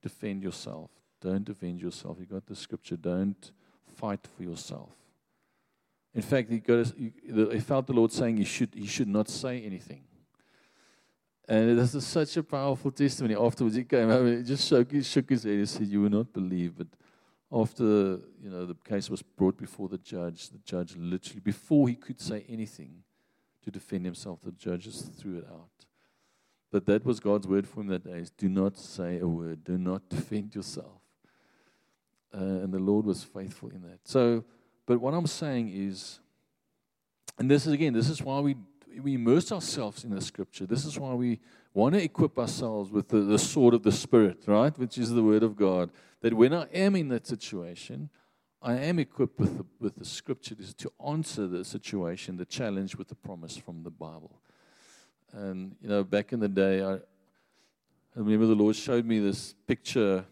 defend 0.02 0.44
yourself. 0.44 0.92
Don't 1.22 1.44
defend 1.44 1.82
yourself. 1.82 2.18
You 2.20 2.26
got 2.26 2.46
the 2.46 2.56
scripture, 2.56 2.98
don't 2.98 3.52
fight 3.96 4.28
for 4.36 4.44
yourself. 4.44 4.90
In 6.14 6.22
fact, 6.22 6.50
he, 6.50 6.60
got 6.60 6.94
he, 6.98 7.12
he 7.52 7.60
felt 7.60 7.88
the 7.88 7.94
Lord 7.94 8.12
saying 8.12 8.38
he 8.38 8.44
should, 8.44 8.74
he 8.74 8.88
should 8.88 9.08
not 9.08 9.30
say 9.30 9.62
anything. 9.62 10.04
And 11.48 11.78
this 11.78 11.96
is 11.96 12.06
such 12.06 12.36
a 12.38 12.44
powerful 12.44 12.92
testimony. 12.92 13.36
Afterwards, 13.36 13.76
he 13.76 13.84
came 13.84 14.10
home 14.10 14.28
and 14.28 14.38
he 14.40 14.44
just 14.44 14.68
shook, 14.68 14.92
he 14.92 15.02
shook 15.02 15.30
his 15.30 15.44
head. 15.44 15.60
He 15.60 15.66
said, 15.66 15.88
You 15.88 16.02
will 16.02 16.10
not 16.10 16.34
believe. 16.34 16.74
But 16.78 16.88
after 17.52 17.84
you 17.84 18.50
know 18.50 18.66
the 18.66 18.76
case 18.76 19.10
was 19.10 19.22
brought 19.22 19.58
before 19.58 19.88
the 19.88 19.98
judge, 19.98 20.50
the 20.50 20.58
judge 20.60 20.96
literally, 20.98 21.40
before 21.40 21.88
he 21.88 21.96
could 21.96 22.20
say 22.20 22.44
anything 22.50 23.04
to 23.64 23.72
defend 23.72 24.04
himself, 24.04 24.40
the 24.44 24.52
judge 24.52 24.84
just 24.84 25.14
threw 25.14 25.38
it 25.38 25.48
out. 25.50 25.87
But 26.72 26.86
that 26.86 27.06
was 27.06 27.20
God's 27.20 27.48
word 27.48 27.68
for 27.68 27.82
him 27.82 27.88
that 27.88 28.04
day: 28.04 28.20
is 28.20 28.30
do 28.30 28.50
not 28.50 28.78
say 28.78 29.20
a 29.20 29.28
word, 29.28 29.64
do 29.64 29.78
not 29.78 30.10
defend 30.10 30.56
yourself. 30.56 31.02
Uh, 32.34 32.40
and 32.40 32.74
the 32.74 32.80
Lord 32.80 33.06
was 33.06 33.24
faithful 33.24 33.70
in 33.70 33.82
that. 33.84 34.00
So, 34.04 34.44
but 34.86 35.00
what 35.00 35.14
I'm 35.14 35.28
saying 35.28 35.72
is, 35.74 36.20
and 37.40 37.50
this 37.50 37.66
is 37.66 37.74
again, 37.74 37.94
this 37.94 38.10
is 38.10 38.22
why 38.22 38.40
we 38.40 38.56
we 39.02 39.16
immerse 39.16 39.52
ourselves 39.52 40.04
in 40.04 40.12
the 40.12 40.22
Scripture. 40.22 40.66
This 40.66 40.86
is 40.86 41.00
why 41.00 41.14
we 41.14 41.40
want 41.74 41.96
to 41.96 42.04
equip 42.04 42.38
ourselves 42.38 42.92
with 42.92 43.10
the, 43.10 43.20
the 43.20 43.40
sword 43.40 43.74
of 43.74 43.84
the 43.84 43.92
Spirit, 43.92 44.44
right, 44.48 44.78
which 44.78 44.98
is 44.98 45.12
the 45.12 45.24
Word 45.24 45.44
of 45.44 45.56
God. 45.56 45.92
That 46.22 46.34
when 46.34 46.54
I 46.54 46.64
am 46.74 46.96
in 46.96 47.10
that 47.10 47.28
situation, 47.28 48.10
I 48.62 48.74
am 48.74 49.00
equipped 49.00 49.40
with 49.40 49.58
the, 49.58 49.66
with 49.80 49.96
the 49.96 50.06
Scriptures 50.06 50.74
to 50.76 50.92
answer 51.06 51.48
the 51.48 51.64
situation, 51.64 52.38
the 52.38 52.46
challenge 52.46 52.96
with 52.96 53.08
the 53.08 53.16
promise 53.16 53.56
from 53.56 53.84
the 53.84 53.92
Bible. 53.92 54.42
And 55.34 55.76
you 55.82 55.90
know, 55.90 56.04
back 56.04 56.34
in 56.34 56.40
the 56.40 56.48
day, 56.48 56.84
I, 56.84 56.94
I 56.94 57.00
remember 58.16 58.46
the 58.46 58.56
Lord 58.56 58.76
showed 58.76 59.06
me 59.06 59.20
this 59.20 59.54
picture. 59.68 60.26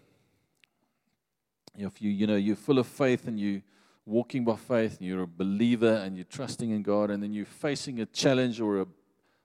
If 1.77 2.01
you, 2.01 2.09
you 2.09 2.25
know, 2.25 2.35
you're 2.35 2.55
full 2.55 2.79
of 2.79 2.87
faith 2.87 3.27
and 3.27 3.39
you're 3.39 3.61
walking 4.05 4.45
by 4.45 4.55
faith 4.55 4.97
and 4.99 5.07
you're 5.07 5.23
a 5.23 5.27
believer 5.27 5.95
and 5.95 6.15
you're 6.15 6.25
trusting 6.25 6.69
in 6.69 6.81
God 6.81 7.09
and 7.11 7.21
then 7.21 7.33
you're 7.33 7.45
facing 7.45 7.99
a 7.99 8.05
challenge 8.05 8.61
or 8.61 8.81
a 8.81 8.87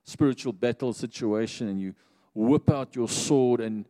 spiritual 0.05 0.53
battle 0.53 0.93
situation 0.93 1.69
and 1.69 1.81
you 1.81 1.95
whip 2.35 2.71
out 2.71 2.95
your 2.95 3.09
sword 3.09 3.61
and 3.61 3.87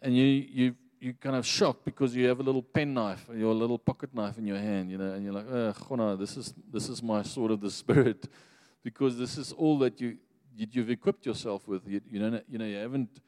and 0.00 0.16
you 0.16 0.24
you 0.24 0.74
you're 1.02 1.14
kind 1.14 1.34
of 1.34 1.44
shocked 1.44 1.84
because 1.84 2.14
you 2.14 2.28
have 2.28 2.38
a 2.38 2.42
little 2.44 2.62
pen 2.62 2.94
knife 2.94 3.28
or 3.28 3.34
your 3.34 3.52
little 3.52 3.76
pocket 3.76 4.14
knife 4.14 4.38
in 4.38 4.46
your 4.46 4.58
hand, 4.58 4.88
you 4.88 4.96
know, 4.96 5.10
and 5.10 5.24
you're 5.24 5.32
like, 5.32 5.46
oh, 5.50 6.14
this 6.14 6.36
is 6.36 6.54
this 6.72 6.88
is 6.88 7.02
my 7.02 7.22
sword 7.24 7.50
of 7.50 7.60
the 7.60 7.70
spirit, 7.82 8.28
because 8.84 9.18
this 9.18 9.36
is 9.36 9.50
all 9.52 9.78
that 9.80 10.00
you 10.00 10.08
you- 10.08 10.18
you've 10.56 10.90
equipped 10.90 11.26
yourself 11.26 11.66
with. 11.68 11.86
You, 11.86 12.00
you 12.10 12.18
don't 12.18 12.44
you 12.48 12.58
know 12.58 12.64
you 12.64 12.76
haven't 12.76 13.20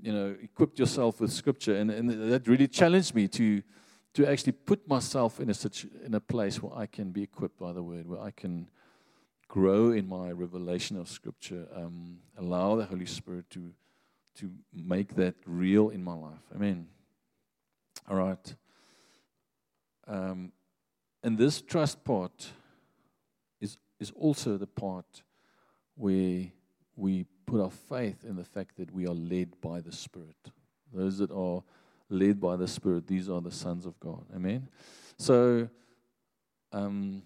you 0.00 0.12
know 0.12 0.36
equipped 0.42 0.78
yourself 0.78 1.20
with 1.20 1.32
scripture, 1.32 1.76
and 1.76 1.90
and 1.90 2.10
that 2.32 2.46
really 2.46 2.68
challenged 2.68 3.14
me 3.14 3.28
to 3.28 3.62
to 4.14 4.26
actually 4.26 4.52
put 4.52 4.88
myself 4.88 5.40
in 5.40 5.50
a 5.50 5.54
situ- 5.54 5.90
in 6.04 6.14
a 6.14 6.20
place 6.20 6.62
where 6.62 6.74
I 6.74 6.86
can 6.86 7.12
be 7.12 7.22
equipped 7.22 7.58
by 7.58 7.72
the 7.72 7.82
word, 7.82 8.06
where 8.06 8.20
I 8.20 8.30
can 8.30 8.68
grow 9.48 9.92
in 9.92 10.08
my 10.08 10.30
revelation 10.30 10.98
of 10.98 11.08
Scripture, 11.08 11.66
um, 11.74 12.18
allow 12.36 12.76
the 12.76 12.84
Holy 12.84 13.06
Spirit 13.06 13.48
to 13.50 13.72
to 14.36 14.50
make 14.72 15.16
that 15.16 15.34
real 15.46 15.88
in 15.88 16.02
my 16.02 16.14
life. 16.14 16.44
Amen. 16.54 16.86
All 18.08 18.16
right. 18.16 18.54
Um, 20.06 20.52
and 21.22 21.36
this 21.36 21.60
trust 21.60 22.04
part 22.04 22.52
is, 23.60 23.76
is 23.98 24.12
also 24.12 24.56
the 24.56 24.66
part 24.66 25.22
where 25.98 26.46
we 26.96 27.26
put 27.44 27.60
our 27.60 27.70
faith 27.70 28.24
in 28.24 28.36
the 28.36 28.44
fact 28.44 28.76
that 28.76 28.92
we 28.92 29.06
are 29.06 29.14
led 29.14 29.60
by 29.60 29.80
the 29.80 29.92
Spirit. 29.92 30.36
Those 30.92 31.18
that 31.18 31.30
are 31.30 31.62
led 32.08 32.40
by 32.40 32.56
the 32.56 32.68
Spirit, 32.68 33.06
these 33.06 33.28
are 33.28 33.40
the 33.40 33.50
sons 33.50 33.84
of 33.84 33.98
God. 34.00 34.24
Amen. 34.34 34.68
So, 35.18 35.68
um, 36.72 37.22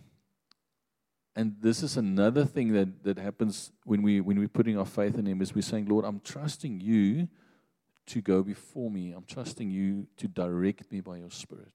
and 1.36 1.56
this 1.60 1.82
is 1.82 1.96
another 1.96 2.44
thing 2.44 2.72
that, 2.72 3.04
that 3.04 3.18
happens 3.18 3.72
when 3.84 4.02
we 4.02 4.20
when 4.20 4.38
we're 4.38 4.48
putting 4.48 4.78
our 4.78 4.86
faith 4.86 5.16
in 5.18 5.26
Him 5.26 5.40
is 5.40 5.54
we're 5.54 5.62
saying, 5.62 5.86
Lord, 5.86 6.04
I'm 6.04 6.20
trusting 6.20 6.80
you 6.80 7.28
to 8.06 8.20
go 8.20 8.42
before 8.42 8.90
me. 8.90 9.12
I'm 9.12 9.24
trusting 9.24 9.70
you 9.70 10.06
to 10.18 10.28
direct 10.28 10.90
me 10.90 11.00
by 11.00 11.18
your 11.18 11.30
Spirit. 11.30 11.72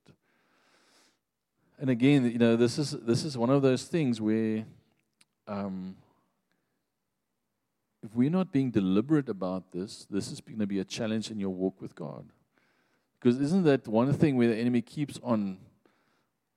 And 1.80 1.90
again, 1.90 2.30
you 2.32 2.38
know, 2.38 2.56
this 2.56 2.78
is 2.78 2.92
this 2.92 3.24
is 3.24 3.38
one 3.38 3.50
of 3.50 3.62
those 3.62 3.84
things 3.86 4.20
where 4.22 4.66
um, 5.48 5.96
if 8.08 8.16
we're 8.16 8.30
not 8.30 8.54
being 8.54 8.72
deliberate 8.72 9.28
about 9.28 9.74
this, 9.74 10.08
this 10.10 10.32
is 10.32 10.40
going 10.40 10.60
to 10.60 10.68
be 10.68 10.80
a 10.80 10.86
challenge 10.86 11.30
in 11.30 11.40
your 11.40 11.50
walk 11.50 11.82
with 11.82 11.94
God. 11.94 12.30
Because 13.20 13.38
isn't 13.42 13.64
that 13.64 13.86
one 13.86 14.14
thing 14.14 14.38
where 14.38 14.48
the 14.48 14.56
enemy 14.56 14.82
keeps 14.82 15.20
on 15.22 15.58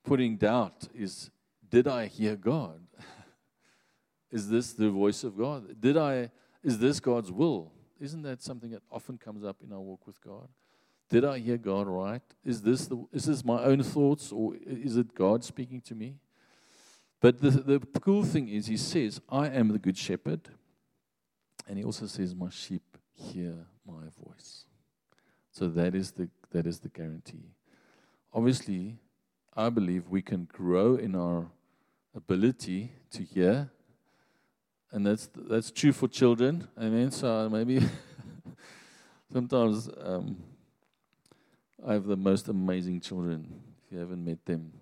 putting 0.05 0.37
doubt 0.37 0.89
is 0.95 1.31
did 1.69 1.89
I 1.89 2.07
hear 2.07 2.37
God? 2.37 2.81
is 4.31 4.49
this 4.49 4.73
the 4.73 4.91
voice 4.91 5.25
of 5.25 5.37
God? 5.37 5.81
Did 5.81 5.97
I 5.97 6.31
is 6.63 6.79
this 6.79 7.01
God's 7.01 7.33
will? 7.33 7.73
Isn't 8.01 8.23
that 8.23 8.43
something 8.43 8.71
that 8.71 8.83
often 8.91 9.19
comes 9.19 9.45
up 9.45 9.57
in 9.65 9.73
our 9.73 9.81
walk 9.81 10.07
with 10.07 10.21
God? 10.21 10.49
Did 11.09 11.25
I 11.25 11.41
hear 11.41 11.59
God 11.59 11.89
right? 11.89 12.23
Is 12.45 12.63
this 12.63 12.87
the, 12.87 13.05
is 13.13 13.25
this 13.25 13.45
my 13.45 13.61
own 13.65 13.83
thoughts 13.83 14.31
or 14.31 14.55
is 14.65 14.97
it 14.97 15.15
God 15.15 15.43
speaking 15.43 15.81
to 15.83 15.97
me? 15.97 16.15
But 17.21 17.41
the, 17.41 17.51
the 17.51 17.81
cool 18.01 18.25
thing 18.25 18.49
is, 18.49 18.69
he 18.69 18.77
says, 18.77 19.21
I 19.29 19.49
am 19.49 19.69
the 19.69 19.79
good 19.79 19.99
shepherd. 19.99 20.49
And 21.71 21.79
he 21.79 21.85
also 21.85 22.07
says, 22.07 22.35
My 22.35 22.51
sheep 22.51 22.83
hear 23.15 23.55
my 23.87 24.03
voice. 24.27 24.65
So 25.53 25.69
that 25.69 25.95
is 25.95 26.11
the, 26.11 26.29
that 26.51 26.67
is 26.67 26.81
the 26.81 26.89
guarantee. 26.89 27.55
Obviously, 28.35 28.99
I 29.57 29.69
believe 29.69 30.09
we 30.09 30.21
can 30.21 30.49
grow 30.53 30.97
in 30.97 31.15
our 31.15 31.47
ability 32.13 32.91
to 33.13 33.23
hear. 33.23 33.71
And 34.91 35.07
that's, 35.07 35.29
that's 35.33 35.71
true 35.71 35.93
for 35.93 36.09
children. 36.09 36.67
I 36.77 36.87
mean, 36.87 37.13
so 37.13 37.49
maybe 37.49 37.81
sometimes 39.33 39.89
um, 40.03 40.39
I 41.87 41.93
have 41.93 42.05
the 42.05 42.17
most 42.17 42.49
amazing 42.49 43.01
children. 43.01 43.47
If 43.87 43.93
you 43.93 43.99
haven't 44.01 44.25
met 44.25 44.45
them, 44.45 44.73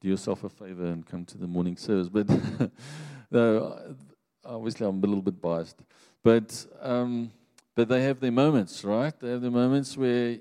do 0.00 0.08
yourself 0.08 0.42
a 0.44 0.48
favor 0.48 0.86
and 0.86 1.04
come 1.06 1.26
to 1.26 1.36
the 1.36 1.46
morning 1.46 1.76
service. 1.76 2.08
But 2.08 2.30
no, 3.30 3.94
obviously, 4.42 4.86
I'm 4.86 5.04
a 5.04 5.06
little 5.06 5.20
bit 5.20 5.38
biased. 5.38 5.82
But 6.22 6.66
um, 6.80 7.32
but 7.74 7.88
they 7.88 8.02
have 8.02 8.20
their 8.20 8.32
moments, 8.32 8.84
right? 8.84 9.18
They 9.18 9.30
have 9.30 9.40
the 9.40 9.50
moments 9.50 9.96
where 9.96 10.38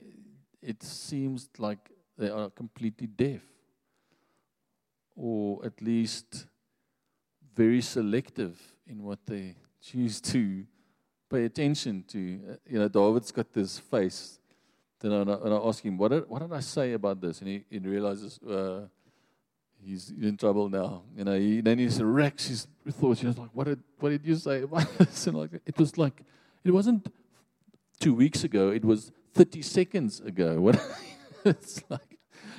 it 0.61 0.83
seems 0.83 1.49
like 1.57 1.89
they 2.17 2.29
are 2.29 2.49
completely 2.49 3.07
deaf, 3.07 3.41
or 5.15 5.65
at 5.65 5.81
least 5.81 6.47
very 7.55 7.81
selective 7.81 8.59
in 8.87 9.03
what 9.03 9.19
they 9.25 9.55
choose 9.81 10.19
to 10.21 10.65
pay 11.29 11.45
attention 11.45 12.03
to. 12.09 12.19
You 12.19 12.79
know, 12.79 12.87
David's 12.87 13.31
got 13.31 13.53
this 13.53 13.79
face 13.79 14.39
then 14.99 15.13
I, 15.13 15.21
and 15.21 15.53
I 15.53 15.57
ask 15.57 15.83
him, 15.83 15.97
what 15.97 16.11
did, 16.11 16.27
what 16.27 16.41
did 16.41 16.51
I 16.51 16.59
say 16.59 16.93
about 16.93 17.21
this? 17.21 17.39
And 17.39 17.49
he, 17.49 17.63
he 17.69 17.79
realizes 17.79 18.37
uh, 18.39 18.87
he's 19.83 20.09
in 20.09 20.37
trouble 20.37 20.69
now. 20.69 21.03
You 21.15 21.23
know, 21.23 21.39
he, 21.39 21.61
then 21.61 21.79
he 21.79 21.87
wrecks 22.01 22.47
his 22.47 22.67
thoughts. 22.91 23.21
He's 23.21 23.37
like, 23.37 23.49
what 23.53 23.67
did, 23.67 23.79
what 23.99 24.09
did 24.09 24.25
you 24.25 24.35
say? 24.35 24.63
And 25.25 25.35
like, 25.35 25.51
it 25.65 25.77
was 25.77 25.97
like, 25.97 26.21
it 26.63 26.71
wasn't 26.71 27.11
two 27.99 28.13
weeks 28.13 28.43
ago. 28.43 28.69
It 28.69 28.85
was 28.85 29.11
30 29.33 29.61
seconds 29.61 30.19
ago. 30.19 30.71
It's 31.45 31.81
like, 31.89 32.17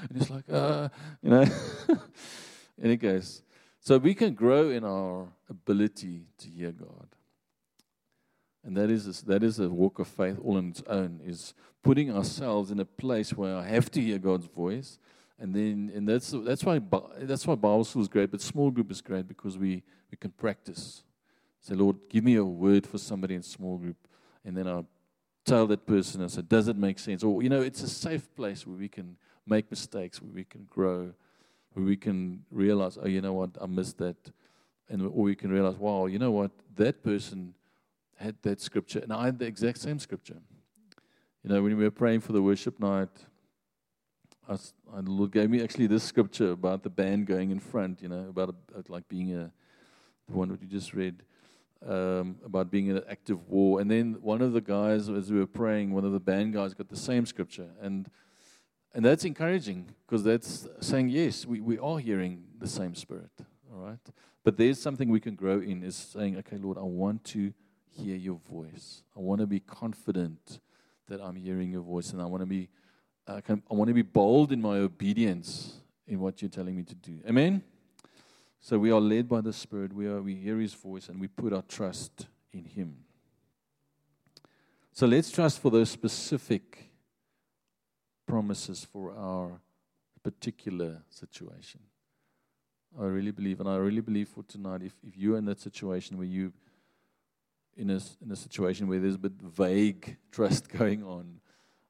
and 0.09 0.19
he's 0.19 0.31
like, 0.31 0.45
uh, 0.51 0.89
you 1.23 1.31
know. 1.31 1.43
in 1.43 2.01
any 2.83 2.97
case, 2.97 3.43
so 3.79 3.99
we 3.99 4.15
can 4.15 4.33
grow 4.35 4.71
in 4.71 4.85
our 4.85 5.29
ability 5.49 6.23
to 6.39 6.49
hear 6.49 6.73
God. 6.73 7.09
And 8.65 8.77
that 8.77 8.91
is, 8.91 9.07
a, 9.07 9.27
that 9.27 9.43
is 9.43 9.59
a 9.59 9.69
walk 9.69 9.99
of 9.99 10.09
faith 10.09 10.39
all 10.43 10.57
on 10.57 10.69
its 10.69 10.83
own, 10.87 11.21
is 11.25 11.55
putting 11.83 12.15
ourselves 12.15 12.71
in 12.71 12.79
a 12.79 12.85
place 12.85 13.33
where 13.33 13.57
I 13.57 13.67
have 13.69 13.91
to 13.93 14.01
hear 14.01 14.19
God's 14.19 14.47
voice. 14.47 14.99
And 15.41 15.55
then, 15.55 15.91
and 15.95 16.07
that's, 16.07 16.35
that's, 16.45 16.63
why, 16.65 16.81
that's 17.19 17.47
why 17.47 17.55
Bible 17.55 17.85
school 17.85 18.03
is 18.03 18.09
great, 18.09 18.31
but 18.31 18.43
small 18.43 18.71
group 18.71 18.91
is 18.91 19.01
great 19.01 19.27
because 19.27 19.57
we, 19.57 19.83
we 20.11 20.19
can 20.19 20.31
practice. 20.33 21.03
Say, 21.61 21.75
Lord, 21.75 21.97
give 22.11 22.25
me 22.25 22.37
a 22.37 22.45
word 22.45 22.87
for 22.87 22.99
somebody 22.99 23.35
in 23.35 23.43
small 23.43 23.79
group. 23.79 23.97
And 24.45 24.55
then 24.55 24.69
I 24.69 24.85
tell 25.47 25.67
that 25.69 25.87
person, 25.87 26.23
I 26.23 26.27
say, 26.27 26.43
does 26.43 26.69
it 26.69 26.77
make 26.77 26.99
sense? 26.99 27.25
Or, 27.25 27.43
you 27.43 27.49
know, 27.49 27.63
it's 27.63 27.83
a 27.83 27.89
safe 27.89 28.35
place 28.35 28.67
where 28.67 28.77
we 28.77 28.89
can 28.89 29.17
make 29.47 29.71
mistakes, 29.71 30.21
where 30.21 30.31
we 30.33 30.45
can 30.45 30.67
grow, 30.69 31.13
where 31.73 31.87
we 31.87 31.97
can 31.97 32.45
realize, 32.51 32.99
oh, 33.03 33.09
you 33.09 33.23
know 33.23 33.33
what, 33.33 33.51
I 33.61 33.67
missed 33.67 33.97
that. 33.99 34.17
And, 34.91 35.03
or 35.03 35.23
we 35.23 35.35
can 35.35 35.51
realize, 35.51 35.77
wow, 35.77 36.05
you 36.05 36.19
know 36.19 36.33
what, 36.33 36.51
that 36.77 37.03
person 37.03 37.55
had 38.17 38.37
that 38.43 38.61
scripture, 38.61 38.99
and 38.99 39.13
I 39.13 39.25
had 39.25 39.39
the 39.39 39.47
exact 39.47 39.79
same 39.79 39.99
scripture. 39.99 40.37
You 41.43 41.49
know, 41.51 41.63
when 41.63 41.75
we 41.79 41.85
were 41.85 41.91
praying 41.91 42.21
for 42.21 42.33
the 42.33 42.43
worship 42.43 42.79
night, 42.79 43.09
I, 44.51 44.57
the 45.01 45.11
Lord 45.11 45.31
gave 45.31 45.49
me 45.49 45.63
actually 45.63 45.87
this 45.87 46.03
scripture 46.03 46.51
about 46.51 46.83
the 46.83 46.91
band 46.91 47.27
going 47.27 47.53
in 47.53 47.61
front, 47.61 48.03
you 48.03 48.09
know, 48.09 48.27
about 48.29 48.55
a, 48.75 48.83
like 48.93 49.09
being 49.09 49.33
a, 49.33 49.53
the 50.29 50.35
one 50.37 50.49
that 50.49 50.61
you 50.61 50.67
just 50.67 50.93
read, 50.93 51.23
um, 51.87 52.37
about 52.45 52.69
being 52.69 52.89
in 52.89 52.97
an 52.97 53.05
active 53.09 53.49
war. 53.49 53.81
And 53.81 53.89
then 53.89 54.17
one 54.21 54.43
of 54.43 54.53
the 54.53 54.61
guys, 54.61 55.09
as 55.09 55.31
we 55.31 55.39
were 55.39 55.47
praying, 55.47 55.93
one 55.93 56.05
of 56.05 56.11
the 56.11 56.19
band 56.19 56.55
guys 56.55 56.75
got 56.75 56.89
the 56.89 56.97
same 56.97 57.27
scripture. 57.27 57.69
And 57.81 58.11
and 58.93 59.05
that's 59.05 59.25
encouraging 59.25 59.87
because 60.05 60.25
that's 60.25 60.67
saying, 60.81 61.11
yes, 61.11 61.47
we, 61.47 61.61
we 61.61 61.79
are 61.79 61.99
hearing 61.99 62.43
the 62.59 62.67
same 62.67 62.97
spirit, 62.97 63.31
all 63.73 63.85
right? 63.85 64.01
But 64.43 64.57
there's 64.57 64.81
something 64.83 65.09
we 65.09 65.21
can 65.21 65.37
grow 65.37 65.61
in 65.61 65.85
is 65.85 65.95
saying, 65.95 66.37
okay, 66.39 66.57
Lord, 66.57 66.77
I 66.77 66.83
want 66.83 67.23
to 67.27 67.53
hear 67.89 68.17
your 68.17 68.41
voice. 68.51 69.05
I 69.17 69.21
want 69.21 69.41
to 69.43 69.47
be 69.47 69.61
confident 69.61 70.59
that 71.07 71.21
I'm 71.21 71.37
hearing 71.37 71.71
your 71.71 71.83
voice, 71.83 72.13
and 72.13 72.21
I 72.21 72.25
want 72.25 72.43
to 72.43 72.47
be, 72.47 72.69
uh, 73.31 73.41
can, 73.41 73.63
I 73.71 73.75
want 73.75 73.89
to 73.89 73.95
be 73.95 74.03
bold 74.03 74.53
in 74.53 74.61
my 74.61 74.79
obedience 74.79 75.75
in 76.07 76.19
what 76.21 76.43
you're 76.43 76.49
telling 76.49 76.77
me 76.77 76.83
to 76.83 76.95
do. 76.95 77.21
Amen. 77.29 77.63
So 78.61 78.79
we 78.79 78.91
are 78.91 79.01
led 79.01 79.29
by 79.29 79.41
the 79.41 79.53
Spirit. 79.53 79.93
We 79.93 80.07
are 80.07 80.21
we 80.21 80.35
hear 80.35 80.59
His 80.59 80.75
voice, 80.75 81.09
and 81.09 81.21
we 81.21 81.29
put 81.29 81.53
our 81.53 81.63
trust 81.63 82.27
in 82.53 82.65
Him. 82.65 82.97
So 84.93 85.07
let's 85.07 85.31
trust 85.31 85.61
for 85.61 85.71
those 85.71 85.91
specific 85.91 86.91
promises 88.27 88.85
for 88.85 89.15
our 89.17 89.61
particular 90.23 91.03
situation. 91.09 91.81
I 93.01 93.05
really 93.05 93.31
believe, 93.31 93.61
and 93.61 93.69
I 93.69 93.77
really 93.77 94.01
believe 94.01 94.29
for 94.29 94.43
tonight, 94.43 94.83
if, 94.83 94.95
if 95.07 95.17
you're 95.17 95.39
in 95.39 95.45
that 95.45 95.61
situation 95.61 96.19
where 96.19 96.27
you 96.27 96.53
in 97.77 97.89
a, 97.91 98.01
in 98.23 98.33
a 98.33 98.37
situation 98.37 98.89
where 98.89 98.99
there's 98.99 99.15
a 99.15 99.19
bit 99.19 99.41
vague 99.41 100.17
trust 100.33 100.69
going 100.77 101.05
on, 101.05 101.41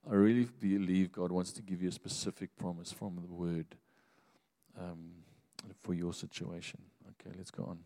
I 0.08 0.14
really 0.14 0.48
believe 0.60 1.12
God 1.12 1.30
wants 1.30 1.52
to 1.52 1.62
give 1.62 1.82
you 1.82 1.88
a 1.88 1.92
specific 1.92 2.56
promise 2.56 2.92
from 2.92 3.16
the 3.16 3.32
Word 3.32 3.66
um, 4.78 5.10
for 5.82 5.94
your 5.94 6.12
situation. 6.12 6.80
Okay, 7.08 7.34
let's 7.36 7.50
go 7.50 7.64
on. 7.64 7.78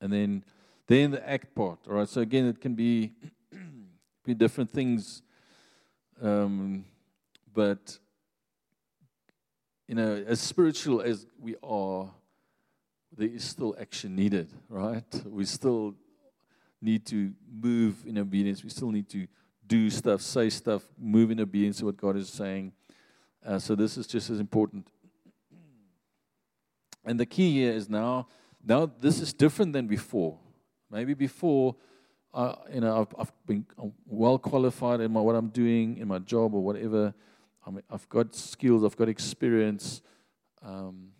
And 0.00 0.12
then, 0.12 0.44
then 0.86 1.10
the 1.10 1.28
act 1.28 1.54
part. 1.54 1.78
All 1.88 1.94
right. 1.94 2.08
So 2.08 2.20
again, 2.20 2.46
it 2.46 2.60
can 2.60 2.74
be 2.74 3.12
be 4.24 4.34
different 4.34 4.70
things, 4.70 5.22
um, 6.22 6.84
but 7.52 7.98
you 9.86 9.94
know, 9.94 10.24
as 10.26 10.40
spiritual 10.40 11.02
as 11.02 11.26
we 11.38 11.56
are, 11.62 12.10
there 13.16 13.28
is 13.28 13.44
still 13.44 13.76
action 13.78 14.16
needed. 14.16 14.50
Right. 14.68 15.04
We 15.26 15.44
still 15.44 15.94
need 16.80 17.06
to 17.06 17.32
move 17.50 18.04
in 18.06 18.18
obedience. 18.18 18.62
We 18.62 18.70
still 18.70 18.90
need 18.90 19.08
to 19.10 19.26
do 19.66 19.90
stuff, 19.90 20.20
say 20.20 20.50
stuff, 20.50 20.82
move 20.98 21.30
in 21.30 21.40
obedience 21.40 21.78
to 21.78 21.86
what 21.86 21.96
God 21.96 22.16
is 22.16 22.28
saying. 22.28 22.72
Uh, 23.44 23.58
so 23.58 23.74
this 23.74 23.96
is 23.96 24.06
just 24.06 24.30
as 24.30 24.40
important. 24.40 24.86
And 27.04 27.20
the 27.20 27.26
key 27.26 27.52
here 27.52 27.72
is 27.72 27.88
now, 27.88 28.28
now 28.64 28.90
this 29.00 29.20
is 29.20 29.32
different 29.32 29.72
than 29.72 29.86
before. 29.86 30.38
Maybe 30.90 31.12
before, 31.14 31.76
uh, 32.32 32.54
you 32.72 32.80
know, 32.80 33.02
I've, 33.02 33.14
I've 33.18 33.32
been 33.46 33.66
well 34.06 34.38
qualified 34.38 35.00
in 35.00 35.12
my, 35.12 35.20
what 35.20 35.34
I'm 35.34 35.48
doing 35.48 35.98
in 35.98 36.08
my 36.08 36.18
job 36.18 36.54
or 36.54 36.62
whatever. 36.62 37.12
I 37.66 37.70
I've 37.90 38.08
got 38.08 38.34
skills, 38.34 38.84
I've 38.84 38.96
got 38.96 39.08
experience. 39.08 40.02
Um, 40.62 41.10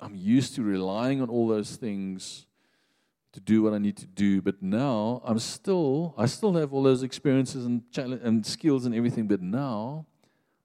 I'm 0.00 0.14
used 0.14 0.54
to 0.56 0.62
relying 0.62 1.20
on 1.22 1.28
all 1.28 1.48
those 1.48 1.76
things 1.76 2.46
to 3.32 3.40
do 3.40 3.62
what 3.62 3.72
I 3.72 3.78
need 3.78 3.96
to 3.98 4.06
do. 4.06 4.40
But 4.40 4.62
now 4.62 5.22
I'm 5.24 5.38
still, 5.38 6.14
I 6.16 6.26
still 6.26 6.52
have 6.54 6.72
all 6.72 6.82
those 6.82 7.02
experiences 7.02 7.66
and, 7.66 7.82
and 7.96 8.44
skills 8.44 8.86
and 8.86 8.94
everything. 8.94 9.26
But 9.26 9.42
now 9.42 10.06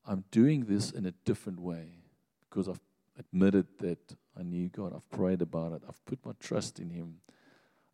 I'm 0.05 0.23
doing 0.31 0.65
this 0.65 0.91
in 0.91 1.05
a 1.05 1.11
different 1.25 1.59
way 1.59 2.03
because 2.49 2.67
I've 2.67 2.79
admitted 3.17 3.67
that 3.79 4.15
I 4.37 4.43
need 4.43 4.73
God. 4.73 4.93
I've 4.95 5.09
prayed 5.11 5.41
about 5.41 5.73
it. 5.73 5.81
I've 5.87 6.03
put 6.05 6.25
my 6.25 6.33
trust 6.39 6.79
in 6.79 6.89
Him. 6.89 7.19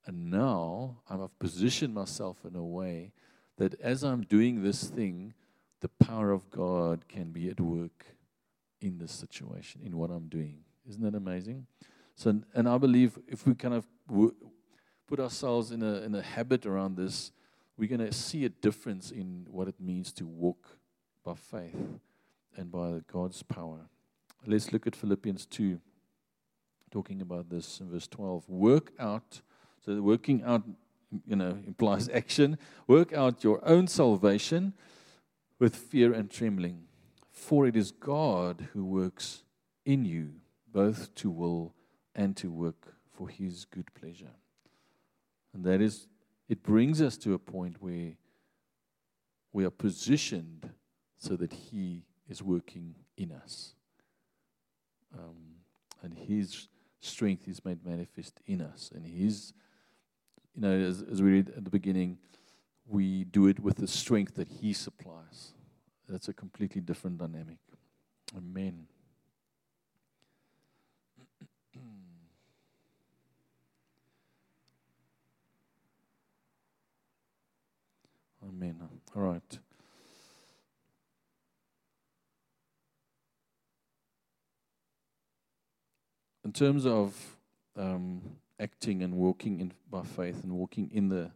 And 0.05 0.31
now 0.31 1.01
I've 1.09 1.37
positioned 1.39 1.93
myself 1.93 2.37
in 2.45 2.55
a 2.55 2.63
way 2.63 3.11
that 3.57 3.79
as 3.81 4.03
I'm 4.03 4.21
doing 4.21 4.63
this 4.63 4.85
thing, 4.85 5.33
the 5.81 5.89
power 5.89 6.31
of 6.31 6.49
God 6.49 7.07
can 7.07 7.31
be 7.31 7.49
at 7.49 7.59
work 7.59 8.05
in 8.81 8.97
this 8.97 9.11
situation, 9.11 9.81
in 9.83 9.97
what 9.97 10.09
I'm 10.09 10.27
doing. 10.27 10.59
Isn't 10.87 11.03
that 11.03 11.15
amazing? 11.15 11.67
So, 12.15 12.41
and 12.53 12.67
I 12.67 12.77
believe 12.77 13.17
if 13.27 13.45
we 13.45 13.55
kind 13.55 13.73
of 13.73 13.85
put 15.09 15.19
ourselves 15.19 15.71
in 15.71 15.81
a, 15.81 16.01
in 16.03 16.13
a 16.13 16.21
habit 16.21 16.67
around 16.67 16.95
this, 16.95 17.31
we're 17.79 17.89
going 17.89 17.99
to 17.99 18.13
see 18.13 18.45
a 18.45 18.49
difference 18.49 19.09
in 19.09 19.47
what 19.49 19.67
it 19.67 19.73
means 19.79 20.13
to 20.13 20.27
walk 20.27 20.77
by 21.25 21.33
faith 21.33 21.75
and 22.55 22.71
by 22.71 23.01
God's 23.11 23.41
power. 23.41 23.79
Let's 24.45 24.71
look 24.71 24.85
at 24.85 24.95
Philippians 24.95 25.47
2, 25.47 25.79
talking 26.91 27.23
about 27.23 27.49
this 27.49 27.79
in 27.79 27.89
verse 27.89 28.07
12. 28.07 28.47
Work 28.47 28.91
out, 28.99 29.41
so 29.83 29.99
working 29.99 30.43
out, 30.43 30.61
you 31.25 31.35
know, 31.35 31.57
implies 31.67 32.07
action. 32.09 32.59
Work 32.85 33.11
out 33.11 33.43
your 33.43 33.67
own 33.67 33.87
salvation 33.87 34.73
with 35.57 35.75
fear 35.75 36.13
and 36.13 36.29
trembling. 36.29 36.83
For 37.31 37.65
it 37.65 37.75
is 37.75 37.91
God 37.91 38.67
who 38.73 38.85
works 38.85 39.41
in 39.85 40.05
you, 40.05 40.33
both 40.71 41.15
to 41.15 41.31
will 41.31 41.73
and 42.13 42.37
to 42.37 42.51
work 42.51 42.93
for 43.11 43.27
his 43.27 43.65
good 43.65 43.91
pleasure. 43.95 44.35
And 45.53 45.63
that 45.65 45.81
is, 45.81 46.07
it 46.47 46.63
brings 46.63 47.01
us 47.01 47.17
to 47.17 47.33
a 47.33 47.39
point 47.39 47.81
where 47.81 48.13
we 49.51 49.65
are 49.65 49.71
positioned 49.71 50.69
so 51.17 51.35
that 51.35 51.53
he 51.53 52.03
is 52.27 52.41
working 52.41 52.95
in 53.17 53.31
us. 53.31 53.73
Um, 55.17 55.55
and 56.03 56.13
his 56.13 56.67
strength 56.99 57.47
is 57.47 57.63
made 57.65 57.85
manifest 57.85 58.39
in 58.45 58.61
us. 58.61 58.91
And 58.93 59.05
his, 59.05 59.53
you 60.55 60.61
know, 60.61 60.71
as, 60.71 61.03
as 61.11 61.21
we 61.21 61.31
read 61.31 61.49
at 61.57 61.63
the 61.63 61.71
beginning, 61.71 62.17
we 62.85 63.23
do 63.23 63.47
it 63.47 63.59
with 63.59 63.77
the 63.77 63.87
strength 63.87 64.35
that 64.35 64.47
he 64.47 64.73
supplies. 64.73 65.53
That's 66.07 66.27
a 66.27 66.33
completely 66.33 66.81
different 66.81 67.17
dynamic. 67.17 67.57
Amen. 68.35 68.87
Amen. 78.61 78.89
All 79.15 79.21
right. 79.21 79.59
In 86.43 86.51
terms 86.51 86.85
of 86.85 87.37
um, 87.77 88.21
acting 88.59 89.01
and 89.01 89.13
walking 89.13 89.61
in, 89.61 89.71
by 89.89 90.03
faith 90.03 90.43
and 90.43 90.51
walking 90.51 90.89
in 90.91 91.07
the 91.07 91.31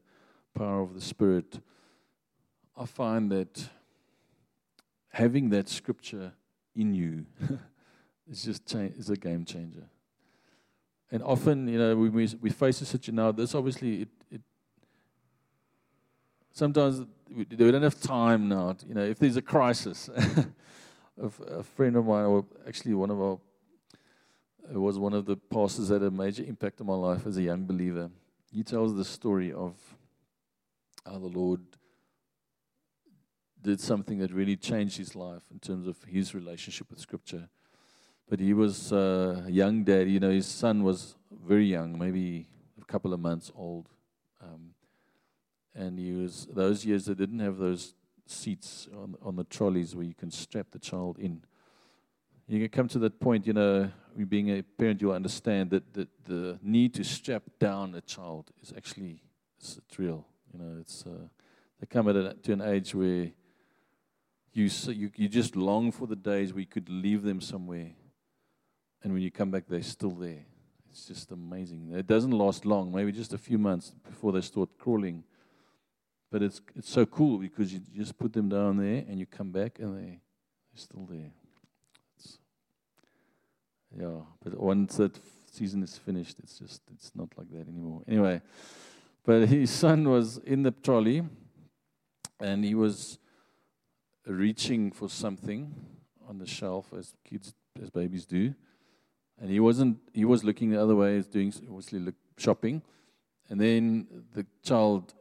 power 0.53 0.82
of 0.82 0.95
the 0.95 0.99
Spirit, 0.99 1.61
I 2.76 2.86
find 2.86 3.32
that 3.32 3.69
having 5.11 5.49
that 5.51 5.69
scripture 5.69 6.34
in 6.76 6.93
you 6.93 7.26
is 8.30 8.43
just 8.43 8.65
cha- 8.65 8.80
is 8.97 9.09
a 9.09 9.15
game 9.15 9.45
changer. 9.45 9.86
And 11.09 11.24
often, 11.24 11.69
you 11.69 11.78
know, 11.78 11.95
we 11.95 12.09
we, 12.09 12.49
face 12.49 12.82
a 12.82 12.86
situation 12.86 13.15
now. 13.15 13.32
This 13.32 13.55
obviously 13.55 14.01
it 14.01 14.09
sometimes 16.54 17.06
we, 17.36 17.43
don't 17.43 17.84
have 17.84 17.99
time 17.99 18.47
now. 18.47 18.74
To, 18.74 18.86
you 18.86 18.93
know, 18.93 19.04
if 19.04 19.20
there's 19.20 19.36
a 19.36 19.41
crisis, 19.41 20.10
a, 21.22 21.64
friend 21.64 21.97
of 21.97 22.06
mine, 22.06 22.26
or 22.26 22.45
actually 22.68 22.93
one 22.93 23.10
of 23.10 23.22
our, 23.22 23.39
was 24.72 24.97
one 24.97 25.14
of 25.14 25.26
the 25.26 25.36
pastors 25.36 25.89
that 25.89 26.01
had 26.01 26.04
a 26.04 26.12
major 26.12 26.43
impact 26.43 26.80
on 26.80 26.88
my 26.88 26.95
life 26.95 27.28
as 27.28 27.36
a 27.38 27.41
young 27.41 27.66
believer. 27.66 28.10
He 28.51 28.64
tells 28.64 28.95
the 28.95 29.04
story 29.04 29.51
of 29.51 29.76
how 31.06 31.18
the 31.18 31.28
Lord 31.28 31.62
did 33.62 33.82
something 33.82 34.20
that 34.20 34.32
really 34.32 34.56
changed 34.56 34.97
his 34.97 35.16
life 35.16 35.43
in 35.51 35.60
terms 35.60 35.88
of 35.88 36.01
his 36.04 36.36
relationship 36.36 36.89
with 36.89 36.99
Scripture. 36.99 37.49
But 38.30 38.39
he 38.39 38.54
was 38.54 38.93
uh, 38.93 39.43
a 39.47 39.51
young 39.51 39.84
dad. 39.84 40.10
You 40.10 40.20
know, 40.20 40.30
his 40.30 40.45
son 40.45 40.84
was 40.84 41.16
very 41.45 41.66
young, 41.66 41.97
maybe 41.97 42.47
a 42.82 42.86
couple 42.86 43.14
of 43.14 43.20
months 43.20 43.51
old. 43.56 43.89
And 45.76 45.97
those 46.53 46.86
years 46.86 47.05
they 47.05 47.15
didn't 47.15 47.39
have 47.39 47.57
those 47.57 47.95
seats 48.26 48.88
on 48.95 49.15
on 49.21 49.36
the 49.36 49.43
trolleys 49.43 49.95
where 49.95 50.05
you 50.05 50.13
can 50.13 50.32
strap 50.32 50.67
the 50.71 50.80
child 50.80 51.17
in. 51.19 51.43
You 52.47 52.59
can 52.59 52.69
come 52.69 52.88
to 52.89 52.99
that 52.99 53.19
point, 53.19 53.47
you 53.47 53.53
know, 53.53 53.89
being 54.28 54.49
a 54.49 54.61
parent, 54.61 55.01
you'll 55.01 55.13
understand 55.13 55.69
that 55.71 55.93
the, 55.93 56.07
the 56.26 56.59
need 56.61 56.93
to 56.95 57.03
strap 57.03 57.43
down 57.57 57.95
a 57.95 58.01
child 58.01 58.51
is 58.61 58.74
actually 58.76 59.21
it's, 59.57 59.78
it's 59.78 59.97
real. 59.97 60.28
You 60.53 60.59
know, 60.59 60.78
it's 60.80 61.05
uh, 61.05 61.28
they 61.80 61.88
come 61.88 62.07
at 62.09 62.15
a, 62.15 62.36
to 62.43 62.53
an 62.53 62.61
age 62.61 62.93
where 62.93 63.32
you, 64.53 64.69
you 64.88 65.11
you 65.15 65.28
just 65.28 65.55
long 65.55 65.91
for 65.91 66.05
the 66.05 66.15
days 66.15 66.53
where 66.53 66.59
you 66.59 66.67
could 66.67 66.89
leave 66.89 67.24
them 67.24 67.41
somewhere, 67.41 67.91
and 69.03 69.13
when 69.13 69.21
you 69.21 69.32
come 69.32 69.49
back, 69.49 69.63
they're 69.67 69.82
still 69.82 70.11
there. 70.11 70.45
It's 70.91 71.05
just 71.07 71.32
amazing. 71.32 71.91
It 71.91 72.05
doesn't 72.05 72.32
last 72.32 72.65
long, 72.65 72.91
maybe 72.91 73.11
just 73.11 73.34
a 73.34 73.38
few 73.38 73.57
months 73.57 73.93
before 74.07 74.32
they 74.32 74.41
start 74.41 74.69
crawling. 74.78 75.24
But 76.34 76.42
it's 76.42 76.62
it's 76.76 76.90
so 76.90 77.06
cool 77.06 77.38
because 77.38 77.72
you 77.72 77.80
just 77.96 78.18
put 78.18 78.34
them 78.34 78.50
down 78.50 78.78
there 78.78 79.06
and 79.08 79.20
you 79.20 79.28
come 79.28 79.52
back 79.52 79.78
and 79.78 79.96
they, 79.96 80.10
they're 80.10 80.18
still 80.74 81.06
there. 81.06 81.30
It's, 82.18 82.40
yeah, 83.96 84.22
but 84.44 84.60
once 84.60 84.98
that 84.98 85.16
season 85.52 85.84
is 85.84 85.96
finished, 85.96 86.40
it's 86.40 86.58
just 86.58 86.82
it's 86.92 87.12
not 87.14 87.30
like 87.38 87.52
that 87.52 87.68
anymore. 87.68 88.02
Anyway, 88.08 88.42
but 89.24 89.48
his 89.48 89.70
son 89.70 90.10
was 90.10 90.40
in 90.40 90.64
the 90.64 90.72
trolley, 90.72 91.22
and 92.40 92.66
he 92.66 92.74
was 92.74 93.20
reaching 94.26 94.92
for 94.92 95.10
something 95.10 95.72
on 96.28 96.40
the 96.40 96.48
shelf 96.48 96.92
as 96.98 97.14
kids 97.24 97.54
as 97.80 97.92
babies 97.92 98.26
do, 98.26 98.56
and 99.40 99.52
he 99.52 99.60
wasn't. 99.60 100.00
He 100.14 100.26
was 100.26 100.44
looking 100.44 100.72
the 100.72 100.82
other 100.82 100.96
way, 100.96 101.22
doing 101.22 101.54
obviously 101.70 102.00
look, 102.00 102.16
shopping, 102.40 102.82
and 103.50 103.62
then 103.62 104.08
the 104.34 104.48
child 104.64 105.14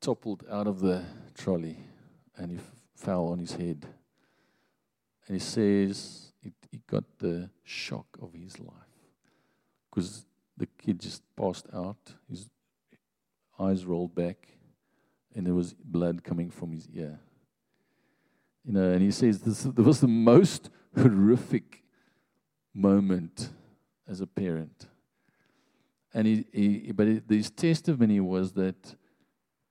toppled 0.00 0.44
out 0.50 0.66
of 0.66 0.80
the 0.80 1.04
trolley 1.34 1.78
and 2.36 2.50
he 2.52 2.58
fell 2.94 3.26
on 3.26 3.38
his 3.38 3.52
head. 3.52 3.86
And 5.26 5.36
he 5.36 5.40
says 5.40 6.32
it, 6.42 6.54
he 6.70 6.80
got 6.86 7.04
the 7.18 7.50
shock 7.64 8.06
of 8.20 8.32
his 8.32 8.58
life 8.58 8.74
because 9.90 10.24
the 10.56 10.66
kid 10.66 11.00
just 11.00 11.22
passed 11.36 11.66
out, 11.72 12.14
his 12.28 12.48
eyes 13.58 13.84
rolled 13.84 14.14
back, 14.14 14.48
and 15.34 15.46
there 15.46 15.54
was 15.54 15.74
blood 15.74 16.24
coming 16.24 16.50
from 16.50 16.72
his 16.72 16.88
ear. 16.92 17.18
You 18.64 18.72
know, 18.72 18.90
and 18.92 19.02
he 19.02 19.10
says 19.10 19.40
this, 19.40 19.62
this 19.62 19.86
was 19.86 20.00
the 20.00 20.08
most 20.08 20.70
horrific 20.96 21.82
moment 22.74 23.50
as 24.06 24.20
a 24.20 24.26
parent. 24.26 24.86
And 26.12 26.26
he, 26.26 26.46
he 26.52 26.92
but 26.92 27.06
his 27.28 27.50
testimony 27.50 28.20
was 28.20 28.52
that 28.52 28.94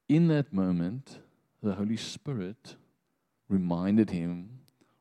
in 0.08 0.28
that 0.30 0.54
moment, 0.54 1.20
the 1.62 1.74
Holy 1.74 1.98
Spirit 1.98 2.76
reminded 3.50 4.10
him 4.10 4.60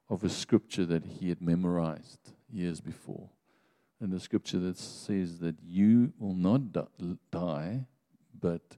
of 0.08 0.24
a 0.24 0.28
scripture 0.28 0.84
that 0.86 1.04
he 1.04 1.28
had 1.28 1.40
memorized 1.40 2.32
years 2.50 2.80
before. 2.80 3.30
And 4.00 4.12
the 4.12 4.20
scripture 4.20 4.58
that 4.60 4.78
says 4.78 5.38
that 5.38 5.56
you 5.62 6.12
will 6.18 6.34
not 6.34 6.72
die, 7.30 7.86
but 8.38 8.76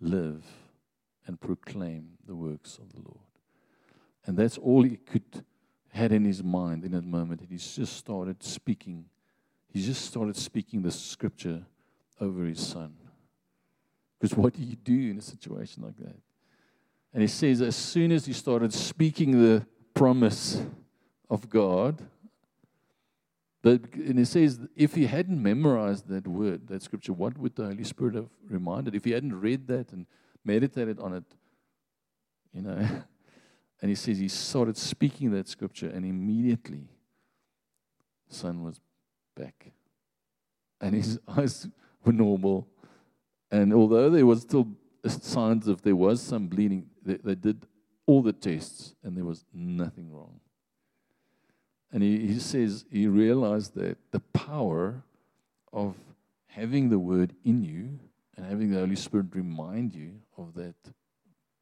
live 0.00 0.44
and 1.26 1.40
proclaim 1.40 2.18
the 2.26 2.34
works 2.34 2.78
of 2.78 2.92
the 2.92 3.00
Lord. 3.00 3.26
And 4.26 4.36
that's 4.36 4.58
all 4.58 4.82
he 4.82 4.96
could 4.96 5.44
had 5.92 6.12
in 6.12 6.24
his 6.24 6.42
mind 6.42 6.84
in 6.84 6.92
that 6.92 7.04
moment. 7.04 7.40
And 7.40 7.50
he 7.50 7.56
just 7.56 7.96
started 7.96 8.42
speaking. 8.42 9.06
He 9.68 9.82
just 9.82 10.04
started 10.04 10.36
speaking 10.36 10.82
the 10.82 10.90
scripture 10.90 11.62
over 12.20 12.44
his 12.44 12.64
son. 12.64 12.94
Because 14.20 14.36
what 14.36 14.52
do 14.52 14.62
you 14.62 14.76
do 14.76 15.10
in 15.10 15.18
a 15.18 15.22
situation 15.22 15.82
like 15.82 15.96
that? 15.96 16.16
And 17.12 17.22
he 17.22 17.28
says, 17.28 17.60
as 17.62 17.74
soon 17.74 18.12
as 18.12 18.26
he 18.26 18.32
started 18.32 18.72
speaking 18.72 19.40
the 19.40 19.66
promise 19.94 20.62
of 21.28 21.48
God, 21.48 22.02
that, 23.62 23.94
and 23.94 24.18
he 24.18 24.24
says, 24.24 24.60
if 24.76 24.94
he 24.94 25.06
hadn't 25.06 25.42
memorized 25.42 26.08
that 26.08 26.26
word, 26.26 26.68
that 26.68 26.82
scripture, 26.82 27.12
what 27.12 27.36
would 27.38 27.56
the 27.56 27.64
Holy 27.64 27.84
Spirit 27.84 28.14
have 28.14 28.28
reminded? 28.48 28.94
If 28.94 29.04
he 29.04 29.10
hadn't 29.10 29.38
read 29.38 29.66
that 29.68 29.92
and 29.92 30.06
meditated 30.44 30.98
on 30.98 31.14
it, 31.14 31.24
you 32.52 32.62
know. 32.62 32.86
And 33.82 33.88
he 33.88 33.94
says 33.94 34.18
he 34.18 34.28
started 34.28 34.76
speaking 34.76 35.30
that 35.30 35.48
scripture, 35.48 35.88
and 35.88 36.04
immediately, 36.04 36.86
son 38.28 38.62
was 38.62 38.78
back. 39.34 39.72
And 40.82 40.94
his 40.94 41.18
eyes 41.28 41.66
were 42.04 42.12
normal. 42.12 42.68
And 43.50 43.72
although 43.72 44.10
there 44.10 44.26
was 44.26 44.42
still 44.42 44.68
signs 45.06 45.66
of 45.66 45.82
there 45.82 45.96
was 45.96 46.22
some 46.22 46.46
bleeding, 46.46 46.86
they, 47.04 47.14
they 47.16 47.34
did 47.34 47.66
all 48.06 48.22
the 48.22 48.32
tests, 48.32 48.94
and 49.02 49.16
there 49.16 49.24
was 49.24 49.44
nothing 49.52 50.10
wrong. 50.12 50.40
And 51.92 52.02
he, 52.02 52.26
he 52.26 52.38
says 52.38 52.84
he 52.90 53.06
realized 53.06 53.74
that 53.74 53.98
the 54.10 54.20
power 54.20 55.02
of 55.72 55.96
having 56.46 56.88
the 56.88 56.98
word 56.98 57.34
in 57.44 57.64
you 57.64 57.98
and 58.36 58.46
having 58.46 58.70
the 58.70 58.78
Holy 58.78 58.96
Spirit 58.96 59.26
remind 59.32 59.94
you 59.94 60.14
of 60.36 60.54
that 60.54 60.74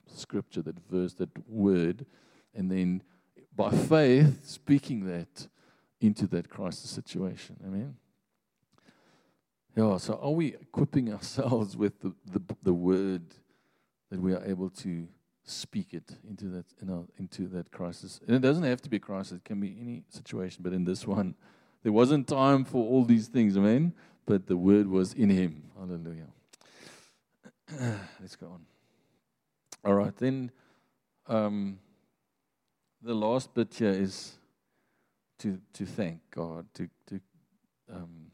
scripture, 0.06 0.62
that 0.62 0.78
verse, 0.90 1.14
that 1.14 1.30
word, 1.48 2.06
and 2.54 2.70
then 2.70 3.02
by 3.54 3.70
faith 3.70 4.46
speaking 4.46 5.06
that 5.06 5.48
into 6.00 6.26
that 6.28 6.48
crisis 6.48 6.90
situation. 6.90 7.56
Amen. 7.66 7.96
Yeah, 9.78 9.96
so 9.98 10.18
are 10.20 10.32
we 10.32 10.54
equipping 10.54 11.12
ourselves 11.12 11.76
with 11.76 12.00
the, 12.00 12.12
the, 12.26 12.42
the 12.64 12.74
word 12.74 13.22
that 14.10 14.20
we 14.20 14.34
are 14.34 14.42
able 14.44 14.70
to 14.70 15.06
speak 15.44 15.94
it 15.94 16.16
into 16.28 16.46
that 16.46 16.64
you 16.80 16.88
know, 16.88 17.06
into 17.16 17.46
that 17.46 17.70
crisis? 17.70 18.18
And 18.26 18.34
it 18.34 18.42
doesn't 18.42 18.64
have 18.64 18.82
to 18.82 18.90
be 18.90 18.96
a 18.96 19.00
crisis, 19.00 19.34
it 19.34 19.44
can 19.44 19.60
be 19.60 19.76
any 19.80 20.02
situation, 20.08 20.64
but 20.64 20.72
in 20.72 20.82
this 20.82 21.06
one, 21.06 21.36
there 21.84 21.92
wasn't 21.92 22.26
time 22.26 22.64
for 22.64 22.84
all 22.84 23.04
these 23.04 23.28
things, 23.28 23.56
amen. 23.56 23.94
But 24.26 24.48
the 24.48 24.56
word 24.56 24.88
was 24.88 25.14
in 25.14 25.30
him. 25.30 25.70
Hallelujah. 25.78 26.26
Let's 28.20 28.34
go 28.34 28.48
on. 28.48 28.66
All 29.84 29.94
right, 29.94 30.16
then 30.16 30.50
um, 31.28 31.78
the 33.00 33.14
last 33.14 33.54
bit 33.54 33.72
here 33.74 33.90
is 33.90 34.38
to 35.38 35.60
to 35.74 35.86
thank 35.86 36.18
God, 36.32 36.66
to 36.74 36.88
to 37.06 37.20
um, 37.94 38.27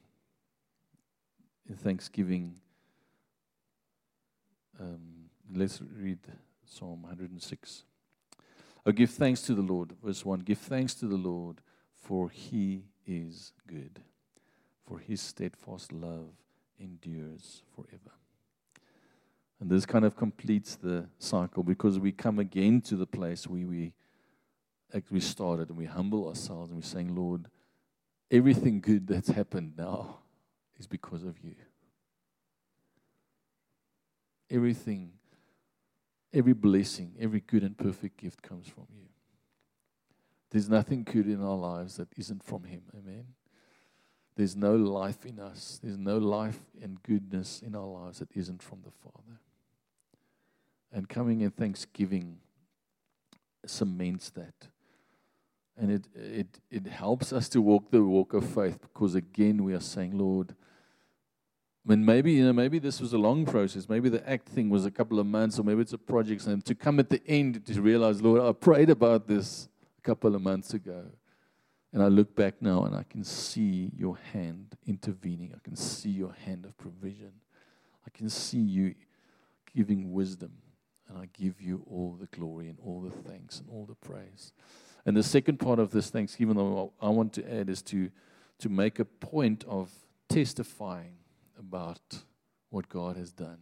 in 1.69 1.77
thanksgiving. 1.77 2.57
Um, 4.79 5.31
let's 5.53 5.81
read 5.81 6.19
Psalm 6.65 7.03
106. 7.03 7.85
Oh, 8.87 8.93
give 8.93 9.11
thanks 9.11 9.43
to 9.43 9.55
the 9.55 9.63
Lord. 9.63 9.93
Verse 10.03 10.25
1 10.25 10.41
Give 10.41 10.59
thanks 10.59 10.95
to 10.95 11.07
the 11.07 11.17
Lord, 11.17 11.61
for 11.95 12.29
he 12.29 12.85
is 13.07 13.53
good, 13.67 14.01
for 14.87 14.99
his 14.99 15.21
steadfast 15.21 15.93
love 15.93 16.31
endures 16.79 17.63
forever. 17.75 18.15
And 19.61 19.71
this 19.71 19.87
kind 19.87 20.05
of 20.05 20.17
completes 20.17 20.77
the 20.77 21.07
cycle 21.19 21.63
because 21.63 21.99
we 21.99 22.13
come 22.13 22.39
again 22.39 22.81
to 22.83 22.97
the 22.97 23.07
place 23.07 23.47
where 23.47 23.67
we 23.67 23.93
we 25.11 25.19
started 25.19 25.71
and 25.71 25.79
we 25.79 25.87
humble 25.87 26.29
ourselves 26.29 26.71
and 26.71 26.79
we're 26.79 26.87
saying, 26.87 27.17
Lord, 27.17 27.49
everything 28.31 28.81
good 28.81 29.09
that's 29.09 29.29
happened 29.29 29.73
now 29.77 30.19
is 30.79 30.87
because 30.87 31.25
of 31.25 31.39
you. 31.43 31.55
Everything, 34.51 35.13
every 36.33 36.53
blessing, 36.53 37.15
every 37.19 37.41
good 37.41 37.63
and 37.63 37.77
perfect 37.77 38.19
gift 38.19 38.43
comes 38.43 38.69
from 38.69 38.87
you. 38.95 39.07
There's 40.51 40.69
nothing 40.69 41.05
good 41.05 41.27
in 41.27 41.43
our 41.43 41.57
lives 41.57 41.97
that 41.97 42.09
isn't 42.17 42.45
from 42.45 42.65
Him. 42.65 42.83
Amen. 42.97 43.27
There's 44.37 44.57
no 44.57 44.77
life 44.77 45.25
in 45.25 45.39
us. 45.39 45.81
There's 45.83 45.99
no 45.99 46.19
life 46.19 46.61
and 46.83 47.03
goodness 47.03 47.63
in 47.63 47.75
our 47.75 47.87
lives 47.87 48.19
that 48.19 48.31
isn't 48.35 48.63
from 48.63 48.81
the 48.85 48.91
Father. 48.91 49.41
And 50.93 51.09
coming 51.09 51.41
in 51.41 51.51
thanksgiving 51.51 52.39
cements 53.67 54.31
that. 54.31 54.69
And 55.77 55.91
it, 55.91 56.07
it, 56.15 56.61
it 56.71 56.87
helps 56.87 57.33
us 57.33 57.49
to 57.51 57.61
walk 57.61 57.91
the 57.91 58.03
walk 58.05 58.33
of 58.33 58.49
faith 58.49 58.79
because, 58.81 59.15
again, 59.15 59.65
we 59.65 59.75
are 59.75 59.81
saying, 59.81 60.17
Lord, 60.17 60.55
I 61.85 61.91
mean, 61.91 62.05
maybe, 62.05 62.33
you 62.33 62.45
know, 62.45 62.53
maybe 62.53 62.79
this 62.79 63.01
was 63.01 63.13
a 63.13 63.19
long 63.19 63.45
process. 63.45 63.89
Maybe 63.89 64.09
the 64.09 64.27
act 64.29 64.49
thing 64.49 64.71
was 64.71 64.87
a 64.87 64.91
couple 64.91 65.19
of 65.19 65.27
months, 65.27 65.59
or 65.59 65.65
maybe 65.65 65.83
it's 65.83 65.93
a 65.93 65.99
project. 65.99 66.47
And 66.47 66.65
to 66.65 66.75
come 66.75 66.99
at 66.99 67.11
the 67.11 67.21
end 67.27 67.67
to 67.67 67.83
realize, 67.83 68.23
Lord, 68.23 68.41
I 68.41 68.53
prayed 68.53 68.89
about 68.89 69.27
this 69.27 69.69
a 69.99 70.01
couple 70.03 70.35
of 70.35 70.41
months 70.41 70.73
ago. 70.73 71.05
And 71.93 72.03
I 72.03 72.09
look 72.09 72.35
back 72.35 72.61
now 72.61 72.85
and 72.85 72.97
I 72.97 73.05
can 73.05 73.23
see 73.23 73.93
your 73.97 74.19
hand 74.33 74.77
intervening. 74.85 75.53
I 75.55 75.61
can 75.63 75.77
see 75.77 76.11
your 76.11 76.33
hand 76.33 76.65
of 76.65 76.77
provision. 76.77 77.33
I 78.05 78.11
can 78.11 78.29
see 78.29 78.59
you 78.59 78.95
giving 79.77 80.13
wisdom. 80.13 80.53
And 81.09 81.19
I 81.19 81.29
give 81.33 81.61
you 81.61 81.85
all 81.89 82.17
the 82.19 82.27
glory 82.37 82.69
and 82.69 82.79
all 82.85 83.01
the 83.01 83.11
thanks 83.11 83.61
and 83.61 83.69
all 83.71 83.87
the 83.87 83.95
praise. 83.95 84.53
And 85.07 85.17
the 85.17 85.23
second 85.23 85.59
part 85.59 85.79
of 85.79 85.91
this 85.91 86.11
thanksgiving 86.11 86.57
that 86.57 86.91
I 87.01 87.09
want 87.09 87.33
to 87.35 87.53
add 87.53 87.69
is 87.69 87.83
to, 87.83 88.11
to 88.59 88.69
make 88.69 88.99
a 88.99 89.05
point 89.05 89.65
of 89.69 89.91
testifying 90.29 91.17
about 91.59 92.23
what 92.71 92.89
God 92.89 93.17
has 93.17 93.33
done. 93.33 93.59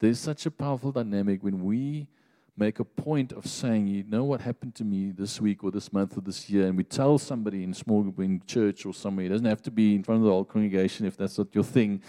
There's 0.00 0.18
such 0.18 0.44
a 0.44 0.50
powerful 0.50 0.92
dynamic 0.92 1.42
when 1.42 1.64
we 1.64 2.08
make 2.56 2.80
a 2.80 2.84
point 2.84 3.32
of 3.32 3.46
saying, 3.46 3.86
you 3.86 4.04
know 4.08 4.24
what 4.24 4.40
happened 4.40 4.74
to 4.74 4.84
me 4.84 5.10
this 5.10 5.40
week 5.40 5.62
or 5.62 5.70
this 5.70 5.92
month 5.92 6.16
or 6.16 6.20
this 6.20 6.48
year, 6.48 6.66
and 6.66 6.76
we 6.76 6.84
tell 6.84 7.18
somebody 7.18 7.62
in 7.62 7.74
small 7.74 8.02
group, 8.02 8.18
in 8.20 8.42
church 8.46 8.86
or 8.86 8.94
somewhere. 8.94 9.26
It 9.26 9.30
doesn't 9.30 9.46
have 9.46 9.62
to 9.62 9.70
be 9.70 9.94
in 9.94 10.02
front 10.02 10.20
of 10.20 10.24
the 10.24 10.30
whole 10.30 10.44
congregation 10.44 11.06
if 11.06 11.16
that's 11.16 11.36
not 11.38 11.54
your 11.54 11.64
thing. 11.64 12.02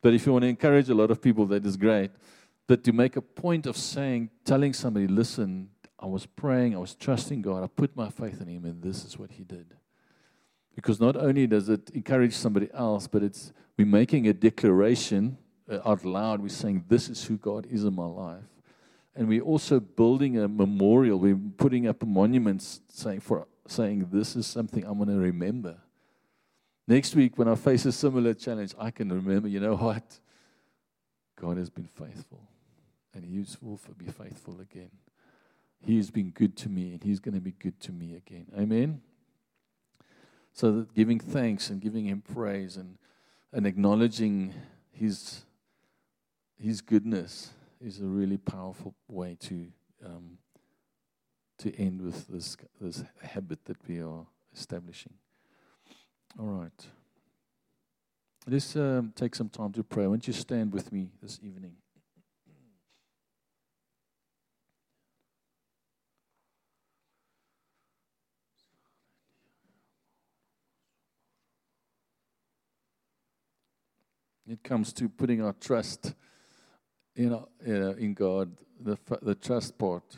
But 0.00 0.14
if 0.14 0.26
you 0.26 0.32
want 0.32 0.42
to 0.42 0.48
encourage 0.48 0.88
a 0.88 0.94
lot 0.94 1.10
of 1.10 1.22
people, 1.22 1.46
that 1.46 1.64
is 1.64 1.76
great. 1.76 2.10
But 2.66 2.82
to 2.84 2.92
make 2.92 3.16
a 3.16 3.22
point 3.22 3.66
of 3.66 3.76
saying, 3.76 4.30
telling 4.44 4.72
somebody, 4.72 5.06
listen, 5.06 5.68
I 6.02 6.06
was 6.06 6.26
praying, 6.26 6.74
I 6.74 6.78
was 6.78 6.96
trusting 6.96 7.42
God, 7.42 7.62
I 7.62 7.68
put 7.68 7.94
my 7.96 8.10
faith 8.10 8.40
in 8.40 8.48
Him, 8.48 8.64
and 8.64 8.82
this 8.82 9.04
is 9.04 9.16
what 9.16 9.30
He 9.30 9.44
did. 9.44 9.66
Because 10.74 11.00
not 11.00 11.16
only 11.16 11.46
does 11.46 11.68
it 11.68 11.90
encourage 11.90 12.34
somebody 12.34 12.68
else, 12.74 13.06
but 13.06 13.22
it's 13.22 13.52
we're 13.78 13.86
making 13.86 14.26
a 14.26 14.32
declaration 14.32 15.38
uh, 15.70 15.78
out 15.84 16.04
loud. 16.04 16.42
We're 16.42 16.48
saying, 16.48 16.86
This 16.88 17.08
is 17.08 17.24
who 17.24 17.36
God 17.36 17.66
is 17.70 17.84
in 17.84 17.94
my 17.94 18.06
life. 18.06 18.42
And 19.14 19.28
we're 19.28 19.42
also 19.42 19.78
building 19.78 20.38
a 20.38 20.48
memorial. 20.48 21.18
We're 21.18 21.38
putting 21.56 21.86
up 21.86 22.02
a 22.02 22.06
monument 22.06 22.62
saying, 22.88 23.20
for, 23.20 23.46
saying 23.68 24.08
This 24.10 24.34
is 24.34 24.46
something 24.46 24.84
I'm 24.84 24.96
going 24.96 25.08
to 25.08 25.16
remember. 25.16 25.76
Next 26.88 27.14
week, 27.14 27.38
when 27.38 27.46
I 27.46 27.54
face 27.54 27.84
a 27.86 27.92
similar 27.92 28.34
challenge, 28.34 28.74
I 28.76 28.90
can 28.90 29.12
remember, 29.12 29.48
you 29.48 29.60
know 29.60 29.76
what? 29.76 30.18
God 31.40 31.58
has 31.58 31.70
been 31.70 31.86
faithful. 31.86 32.48
And 33.14 33.24
He 33.24 33.44
will 33.60 33.78
be 33.96 34.06
faithful 34.06 34.60
again. 34.60 34.90
He 35.84 35.96
has 35.96 36.10
been 36.10 36.30
good 36.30 36.56
to 36.58 36.68
me, 36.68 36.92
and 36.92 37.02
He's 37.02 37.20
going 37.20 37.34
to 37.34 37.40
be 37.40 37.52
good 37.52 37.80
to 37.80 37.92
me 37.92 38.14
again. 38.14 38.46
Amen. 38.56 39.00
So 40.52 40.72
that 40.72 40.94
giving 40.94 41.18
thanks 41.18 41.70
and 41.70 41.80
giving 41.80 42.06
Him 42.06 42.22
praise 42.22 42.76
and, 42.76 42.98
and 43.52 43.66
acknowledging 43.66 44.54
His, 44.92 45.44
His 46.56 46.80
goodness 46.80 47.50
is 47.80 48.00
a 48.00 48.04
really 48.04 48.38
powerful 48.38 48.94
way 49.08 49.36
to, 49.40 49.66
um, 50.04 50.38
to 51.58 51.74
end 51.76 52.00
with 52.00 52.28
this, 52.28 52.56
this 52.80 53.02
habit 53.20 53.64
that 53.64 53.76
we 53.88 54.00
are 54.00 54.26
establishing. 54.54 55.14
All 56.38 56.46
right. 56.46 56.86
Let's 58.46 58.74
um, 58.76 59.12
take 59.14 59.34
some 59.34 59.48
time 59.48 59.72
to 59.72 59.82
pray. 59.82 60.06
Why 60.06 60.14
don't 60.14 60.26
you 60.26 60.32
stand 60.32 60.72
with 60.72 60.92
me 60.92 61.10
this 61.20 61.38
evening? 61.42 61.74
It 74.48 74.62
comes 74.62 74.92
to 74.94 75.08
putting 75.08 75.42
our 75.42 75.52
trust 75.52 76.14
in, 77.14 77.32
our, 77.32 77.46
know, 77.64 77.90
in 77.92 78.14
God, 78.14 78.56
the, 78.80 78.98
the 79.20 79.34
trust 79.34 79.78
part. 79.78 80.16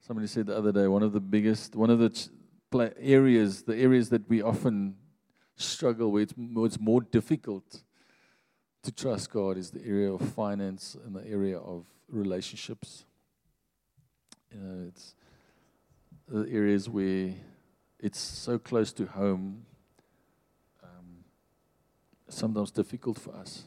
Somebody 0.00 0.26
said 0.26 0.46
the 0.46 0.56
other 0.56 0.72
day, 0.72 0.88
one 0.88 1.02
of 1.02 1.12
the 1.12 1.20
biggest, 1.20 1.76
one 1.76 1.90
of 1.90 1.98
the 1.98 2.10
ch- 2.10 2.28
areas, 2.98 3.62
the 3.62 3.76
areas 3.76 4.08
that 4.08 4.28
we 4.28 4.42
often 4.42 4.96
struggle 5.56 6.10
with, 6.10 6.34
it's 6.38 6.80
more 6.80 7.02
difficult 7.02 7.82
to 8.82 8.90
trust 8.90 9.30
God 9.30 9.56
is 9.56 9.70
the 9.70 9.84
area 9.86 10.12
of 10.12 10.20
finance 10.20 10.96
and 11.04 11.14
the 11.14 11.26
area 11.26 11.58
of 11.58 11.84
relationships. 12.08 13.04
You 14.52 14.60
know, 14.60 14.88
it's 14.88 15.14
the 16.28 16.50
areas 16.50 16.88
where 16.88 17.34
it's 18.00 18.18
so 18.18 18.58
close 18.58 18.92
to 18.94 19.06
home 19.06 19.66
sometimes 22.32 22.70
difficult 22.70 23.18
for 23.18 23.34
us. 23.34 23.64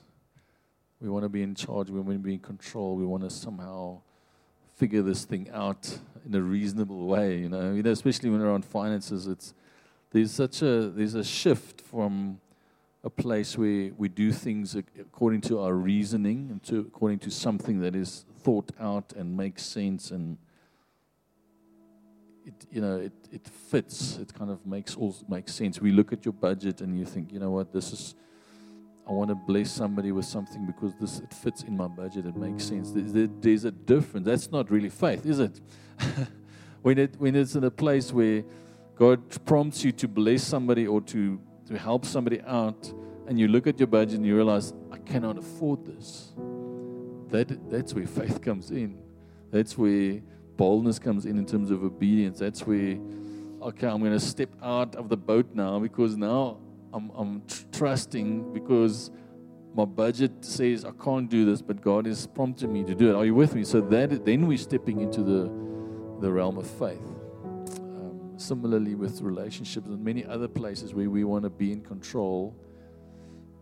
We 0.99 1.09
want 1.09 1.24
to 1.24 1.30
be 1.30 1.43
in 1.43 1.55
charge, 1.55 1.89
we 1.89 1.99
want 1.99 2.18
to 2.18 2.20
be 2.20 2.34
in 2.34 2.39
control, 2.39 2.95
we 2.95 3.05
want 3.05 3.24
to 3.24 3.30
somehow 3.30 4.01
figure 4.76 5.01
this 5.01 5.26
thing 5.26 5.49
out 5.53 5.99
in 6.26 6.34
a 6.36 6.41
reasonable 6.41 7.05
way, 7.05 7.38
you 7.38 7.49
know. 7.49 7.74
You 7.74 7.84
know, 7.84 7.91
especially 7.91 8.30
when 8.30 8.41
around 8.41 8.66
finances, 8.66 9.28
it's 9.28 9.53
there's 10.11 10.32
such 10.32 10.61
a 10.61 10.89
there's 10.89 11.16
a 11.16 11.24
shift 11.24 11.82
from 11.82 12.39
a 13.03 13.09
place 13.09 13.57
where 13.57 13.91
we 13.97 14.09
do 14.09 14.32
things 14.32 14.76
according 14.76 15.41
to 15.41 15.59
our 15.59 15.74
reasoning 15.74 16.47
and 16.49 16.63
to 16.63 16.80
according 16.80 17.20
to 17.20 17.30
something 17.30 17.80
that 17.80 17.95
is 17.95 18.26
thought 18.39 18.72
out 18.80 19.13
and 19.16 19.38
makes 19.38 19.63
sense 19.63 20.09
and 20.09 20.38
it 22.45 22.53
you 22.72 22.82
know 22.82 22.97
it, 22.97 23.13
it 23.32 23.47
fits 23.47 24.18
it 24.18 24.34
kind 24.34 24.49
of 24.49 24.66
makes 24.66 24.95
all 24.95 25.16
makes 25.30 25.53
sense 25.53 25.80
we 25.80 25.91
look 25.91 26.11
at 26.13 26.26
your 26.26 26.34
budget 26.34 26.82
and 26.82 26.97
you 26.97 27.05
think 27.05 27.32
you 27.32 27.39
know 27.39 27.51
what 27.51 27.72
this 27.72 27.91
is 27.91 28.16
I 29.08 29.12
want 29.12 29.30
to 29.30 29.36
bless 29.36 29.72
somebody 29.72 30.12
with 30.12 30.26
something 30.26 30.66
because 30.66 30.93
this 30.95 31.20
it 31.20 31.34
fits 31.34 31.62
in 31.64 31.78
my 31.78 31.88
budget. 31.88 32.26
It 32.26 32.36
makes 32.36 32.64
sense. 32.64 32.91
There's, 32.91 33.30
there's 33.39 33.64
a 33.66 33.72
difference. 33.72 34.26
That's 34.26 34.51
not 34.51 34.72
really 34.72 34.89
faith, 34.89 35.26
is 35.26 35.39
it? 35.39 35.62
when 36.82 36.97
it 36.97 37.16
when 37.20 37.36
it's 37.36 37.56
in 37.56 37.64
a 37.64 37.72
place 37.72 38.12
where 38.12 38.43
God 38.95 39.45
prompts 39.45 39.84
you 39.84 39.91
to 39.91 40.08
bless 40.08 40.43
somebody 40.43 40.88
or 40.88 41.01
to 41.01 41.39
to 41.68 41.78
help 41.78 42.06
somebody 42.06 42.41
out, 42.41 42.91
and 43.28 43.39
you 43.39 43.47
look 43.47 43.68
at 43.68 43.80
your 43.80 43.88
budget 43.88 44.18
and 44.18 44.26
you 44.26 44.36
realize 44.36 44.74
I 44.91 44.97
cannot 44.97 45.38
afford 45.38 45.86
this. 45.86 46.34
That 47.30 47.70
that's 47.70 47.93
where 47.93 48.08
faith 48.08 48.41
comes 48.41 48.72
in. 48.72 48.97
That's 49.51 49.78
where 49.78 50.22
boldness 50.58 50.97
comes 50.97 51.26
in 51.26 51.38
in 51.38 51.45
terms 51.45 51.70
of 51.70 51.84
obedience. 51.84 52.39
That's 52.39 52.66
where 52.66 52.97
okay, 53.62 53.88
I'm 53.88 53.99
going 53.99 54.14
to 54.14 54.20
step 54.20 54.49
out 54.62 54.95
of 54.95 55.10
the 55.10 55.18
boat 55.18 55.47
now 55.53 55.80
because 55.80 56.16
now 56.16 56.60
I'm, 56.95 57.11
I'm 57.13 57.45
tr- 57.45 57.63
trusting 57.73 58.53
because 58.53 59.11
my 59.75 59.83
budget 59.83 60.31
says 60.45 60.85
I 60.85 60.91
can't 60.91 61.29
do 61.29 61.43
this, 61.43 61.61
but 61.61 61.81
God 61.81 62.07
is 62.07 62.25
prompting 62.25 62.71
me 62.71 62.85
to 62.85 62.95
do 62.95 63.09
it. 63.09 63.15
Are 63.15 63.25
you 63.25 63.35
with 63.35 63.53
me? 63.53 63.65
So 63.65 63.81
that 63.81 64.23
then 64.23 64.47
we're 64.47 64.57
stepping 64.57 65.01
into 65.01 65.21
the 65.21 65.51
the 66.21 66.31
realm 66.31 66.57
of 66.57 66.65
faith. 66.65 67.05
Um, 67.79 68.33
similarly, 68.37 68.95
with 68.95 69.21
relationships 69.21 69.87
and 69.87 70.01
many 70.01 70.25
other 70.25 70.47
places 70.47 70.93
where 70.93 71.09
we 71.09 71.25
want 71.25 71.43
to 71.43 71.49
be 71.49 71.73
in 71.73 71.81
control, 71.81 72.55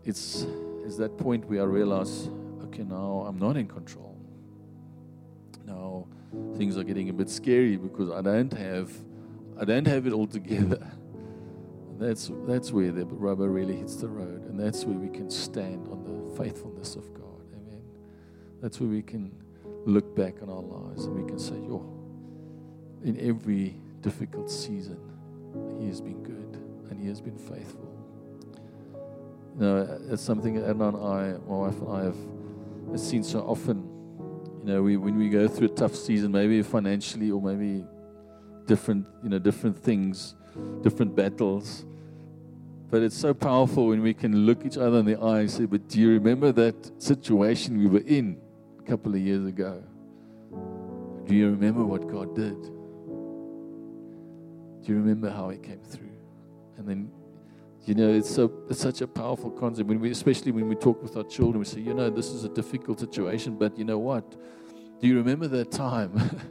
it's 0.04 0.46
it's 0.84 0.96
that 0.98 1.18
point 1.18 1.44
where 1.46 1.62
I 1.62 1.64
realize, 1.64 2.28
okay, 2.66 2.84
now 2.84 3.24
I'm 3.26 3.38
not 3.38 3.56
in 3.56 3.66
control. 3.66 4.16
Now 5.66 6.06
things 6.56 6.78
are 6.78 6.84
getting 6.84 7.08
a 7.08 7.12
bit 7.12 7.28
scary 7.28 7.76
because 7.76 8.10
I 8.10 8.22
don't 8.22 8.52
have 8.52 8.92
I 9.58 9.64
don't 9.64 9.88
have 9.88 10.06
it 10.06 10.12
all 10.12 10.28
together. 10.28 10.86
That's 11.98 12.30
that's 12.46 12.72
where 12.72 12.90
the 12.90 13.06
rubber 13.06 13.48
really 13.48 13.76
hits 13.76 13.96
the 13.96 14.08
road, 14.08 14.44
and 14.46 14.58
that's 14.58 14.84
where 14.84 14.96
we 14.96 15.08
can 15.08 15.30
stand 15.30 15.86
on 15.88 16.02
the 16.04 16.36
faithfulness 16.36 16.96
of 16.96 17.12
God. 17.14 17.40
Amen. 17.52 17.82
That's 18.60 18.80
where 18.80 18.88
we 18.88 19.02
can 19.02 19.32
look 19.86 20.16
back 20.16 20.42
on 20.42 20.48
our 20.48 20.62
lives 20.62 21.04
and 21.04 21.14
we 21.14 21.28
can 21.28 21.38
say, 21.38 21.54
"Yo, 21.54 21.84
in 23.04 23.18
every 23.20 23.76
difficult 24.00 24.50
season, 24.50 24.98
He 25.78 25.86
has 25.86 26.00
been 26.00 26.22
good 26.22 26.58
and 26.90 27.00
He 27.00 27.06
has 27.08 27.20
been 27.20 27.38
faithful." 27.38 27.88
You 29.54 29.60
know, 29.60 29.98
it's 30.10 30.22
something 30.22 30.54
that 30.54 30.68
Edna 30.68 30.88
and 30.88 30.96
I, 30.96 31.38
my 31.48 31.56
wife 31.56 31.80
and 31.80 31.88
I, 31.90 32.04
have 32.90 33.00
seen 33.00 33.22
so 33.22 33.40
often. 33.40 33.88
You 34.60 34.72
know, 34.72 34.82
we 34.82 34.96
when 34.96 35.16
we 35.16 35.28
go 35.28 35.46
through 35.46 35.68
a 35.68 35.74
tough 35.76 35.94
season, 35.94 36.32
maybe 36.32 36.60
financially 36.62 37.30
or 37.30 37.40
maybe 37.40 37.84
different, 38.66 39.06
you 39.22 39.28
know, 39.28 39.38
different 39.38 39.78
things, 39.78 40.34
different 40.82 41.14
battles. 41.14 41.84
But 42.90 43.02
it's 43.02 43.16
so 43.16 43.34
powerful 43.34 43.88
when 43.88 44.02
we 44.02 44.14
can 44.14 44.46
look 44.46 44.64
each 44.64 44.76
other 44.76 44.98
in 44.98 45.06
the 45.06 45.16
eye 45.20 45.40
and 45.40 45.50
say, 45.50 45.64
"But 45.64 45.88
do 45.88 46.00
you 46.00 46.10
remember 46.10 46.52
that 46.52 47.02
situation 47.02 47.78
we 47.78 47.86
were 47.86 48.04
in 48.06 48.36
a 48.78 48.82
couple 48.82 49.14
of 49.14 49.20
years 49.20 49.46
ago? 49.46 49.82
Do 51.26 51.34
you 51.34 51.50
remember 51.50 51.84
what 51.84 52.06
God 52.06 52.34
did? 52.36 52.62
Do 54.82 54.92
you 54.92 54.96
remember 54.96 55.30
how 55.30 55.48
He 55.48 55.58
came 55.58 55.80
through?" 55.80 56.12
And 56.76 56.86
then, 56.86 57.10
you 57.84 57.94
know, 57.94 58.10
it's 58.10 58.30
so 58.30 58.52
it's 58.68 58.80
such 58.80 59.00
a 59.00 59.06
powerful 59.08 59.50
concept. 59.50 59.88
When 59.88 59.98
we, 59.98 60.10
especially 60.10 60.52
when 60.52 60.68
we 60.68 60.76
talk 60.76 61.02
with 61.02 61.16
our 61.16 61.24
children, 61.24 61.58
we 61.58 61.64
say, 61.64 61.80
"You 61.80 61.94
know, 61.94 62.10
this 62.10 62.30
is 62.30 62.44
a 62.44 62.48
difficult 62.48 63.00
situation, 63.00 63.56
but 63.56 63.76
you 63.76 63.84
know 63.84 63.98
what? 63.98 64.36
Do 65.00 65.08
you 65.08 65.16
remember 65.16 65.48
that 65.48 65.70
time?" 65.70 66.12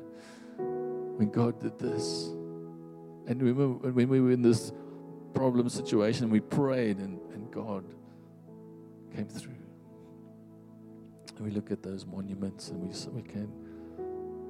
when 1.18 1.30
God 1.30 1.60
did 1.60 1.78
this. 1.80 2.34
And 3.28 3.42
remember 3.42 3.90
when 3.90 4.10
we 4.10 4.20
were 4.20 4.32
in 4.32 4.42
this 4.42 4.72
problem 5.34 5.70
situation, 5.70 6.30
we 6.30 6.40
prayed 6.40 6.98
and, 6.98 7.20
and 7.34 7.52
God 7.52 7.86
came 9.16 9.28
through. 9.28 9.54
And 11.38 11.46
we 11.46 11.52
look 11.52 11.72
at 11.72 11.82
those 11.82 12.06
monuments 12.06 12.70
and 12.70 12.82
we, 12.82 12.90
we 13.12 13.28
can 13.28 13.52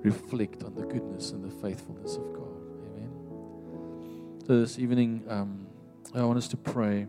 reflect 0.01 0.63
on 0.63 0.75
the 0.75 0.85
goodness 0.85 1.31
and 1.31 1.43
the 1.43 1.51
faithfulness 1.61 2.15
of 2.17 2.33
God. 2.33 2.49
Amen. 2.89 4.41
So 4.45 4.59
this 4.59 4.79
evening, 4.79 5.23
um, 5.29 5.67
I 6.13 6.23
want 6.23 6.37
us 6.37 6.47
to 6.49 6.57
pray. 6.57 7.07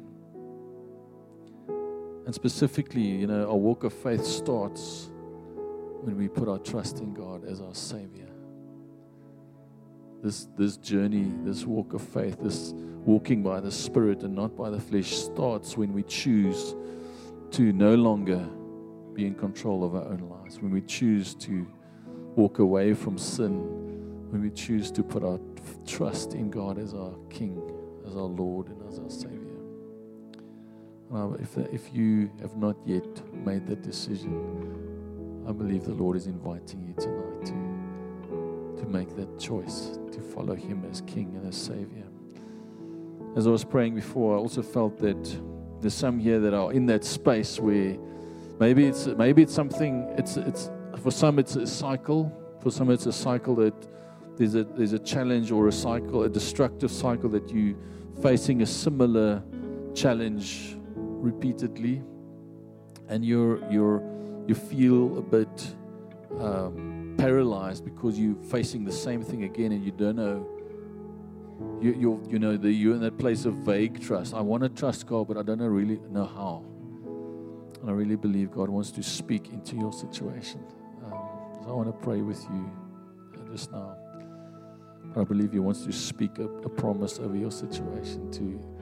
And 2.26 2.34
specifically, 2.34 3.02
you 3.02 3.26
know, 3.26 3.48
our 3.48 3.56
walk 3.56 3.84
of 3.84 3.92
faith 3.92 4.24
starts 4.24 5.10
when 6.02 6.16
we 6.16 6.28
put 6.28 6.48
our 6.48 6.58
trust 6.58 7.00
in 7.00 7.14
God 7.14 7.44
as 7.44 7.60
our 7.60 7.74
Savior 7.74 8.33
this 10.24 10.48
this 10.56 10.78
journey, 10.78 11.30
this 11.44 11.66
walk 11.66 11.92
of 11.92 12.00
faith, 12.00 12.38
this 12.40 12.72
walking 13.04 13.42
by 13.42 13.60
the 13.60 13.70
Spirit 13.70 14.22
and 14.22 14.34
not 14.34 14.56
by 14.56 14.70
the 14.70 14.80
flesh 14.80 15.14
starts 15.14 15.76
when 15.76 15.92
we 15.92 16.02
choose 16.02 16.74
to 17.50 17.72
no 17.74 17.94
longer 17.94 18.48
be 19.12 19.26
in 19.26 19.34
control 19.34 19.84
of 19.84 19.94
our 19.94 20.04
own 20.04 20.28
lives. 20.30 20.60
When 20.60 20.72
we 20.72 20.80
choose 20.80 21.34
to 21.36 21.66
walk 22.34 22.58
away 22.58 22.94
from 22.94 23.18
sin, 23.18 23.50
when 24.30 24.40
we 24.40 24.50
choose 24.50 24.90
to 24.92 25.02
put 25.02 25.22
our 25.22 25.38
trust 25.86 26.32
in 26.32 26.50
God 26.50 26.78
as 26.78 26.94
our 26.94 27.14
King, 27.28 27.60
as 28.06 28.16
our 28.16 28.22
Lord, 28.22 28.68
and 28.68 28.82
as 28.88 28.98
our 28.98 29.10
Savior. 29.10 29.40
If, 31.40 31.56
if 31.72 31.94
you 31.94 32.30
have 32.40 32.56
not 32.56 32.76
yet 32.84 33.04
made 33.32 33.66
that 33.66 33.82
decision, 33.82 35.44
I 35.46 35.52
believe 35.52 35.84
the 35.84 35.92
Lord 35.92 36.16
is 36.16 36.26
inviting 36.26 36.82
you 36.82 36.94
tonight 36.94 37.33
to, 37.33 37.33
to 37.33 37.33
make 38.94 39.16
that 39.16 39.40
choice, 39.40 39.98
to 40.12 40.20
follow 40.20 40.54
Him 40.54 40.86
as 40.90 41.00
King 41.02 41.32
and 41.36 41.48
as 41.48 41.56
Savior. 41.56 42.06
As 43.36 43.48
I 43.48 43.50
was 43.50 43.64
praying 43.64 43.96
before, 43.96 44.36
I 44.36 44.38
also 44.38 44.62
felt 44.62 44.98
that 44.98 45.24
there's 45.80 45.94
some 45.94 46.20
here 46.20 46.38
that 46.38 46.54
are 46.54 46.72
in 46.72 46.86
that 46.86 47.04
space 47.04 47.58
where 47.58 47.98
maybe 48.60 48.86
it's 48.86 49.06
maybe 49.06 49.42
it's 49.42 49.52
something. 49.52 50.06
It's 50.16 50.36
it's 50.36 50.70
for 51.02 51.10
some 51.10 51.40
it's 51.40 51.56
a 51.56 51.66
cycle. 51.66 52.32
For 52.62 52.70
some 52.70 52.90
it's 52.90 53.06
a 53.06 53.12
cycle 53.12 53.56
that 53.56 53.74
there's 54.36 54.54
a 54.54 54.62
there's 54.62 54.92
a 54.92 55.00
challenge 55.00 55.50
or 55.50 55.66
a 55.66 55.72
cycle, 55.72 56.22
a 56.22 56.28
destructive 56.28 56.92
cycle 56.92 57.28
that 57.30 57.50
you 57.50 57.76
facing 58.22 58.62
a 58.62 58.66
similar 58.66 59.42
challenge 59.94 60.76
repeatedly, 60.94 62.02
and 63.08 63.24
you're 63.24 63.58
you're 63.68 64.00
you 64.46 64.54
feel 64.54 65.18
a 65.18 65.22
bit 65.22 65.74
um, 66.38 66.93
paralyzed 67.16 67.84
because 67.84 68.18
you're 68.18 68.36
facing 68.50 68.84
the 68.84 68.92
same 68.92 69.22
thing 69.22 69.44
again, 69.44 69.72
and 69.72 69.84
you 69.84 69.92
don't 69.92 70.16
know. 70.16 70.46
You 71.80 71.92
you 71.92 72.22
you 72.28 72.38
know 72.38 72.56
the 72.56 72.70
you're 72.70 72.94
in 72.94 73.00
that 73.00 73.18
place 73.18 73.44
of 73.44 73.54
vague 73.54 74.00
trust. 74.00 74.34
I 74.34 74.40
want 74.40 74.62
to 74.62 74.68
trust 74.68 75.06
God, 75.06 75.28
but 75.28 75.36
I 75.36 75.42
don't 75.42 75.58
know 75.58 75.66
really 75.66 76.00
know 76.10 76.26
how. 76.26 76.64
And 77.80 77.90
I 77.90 77.92
really 77.92 78.16
believe 78.16 78.50
God 78.50 78.70
wants 78.70 78.90
to 78.92 79.02
speak 79.02 79.50
into 79.50 79.76
your 79.76 79.92
situation. 79.92 80.64
Um, 81.04 81.12
so 81.62 81.68
I 81.68 81.72
want 81.72 81.88
to 81.88 82.04
pray 82.04 82.22
with 82.22 82.42
you 82.44 82.70
uh, 83.34 83.52
just 83.52 83.70
now. 83.70 83.96
I 85.16 85.22
believe 85.22 85.52
He 85.52 85.58
wants 85.58 85.84
to 85.84 85.92
speak 85.92 86.38
a, 86.38 86.44
a 86.44 86.68
promise 86.68 87.18
over 87.18 87.36
your 87.36 87.50
situation 87.50 88.30
to 88.32 88.74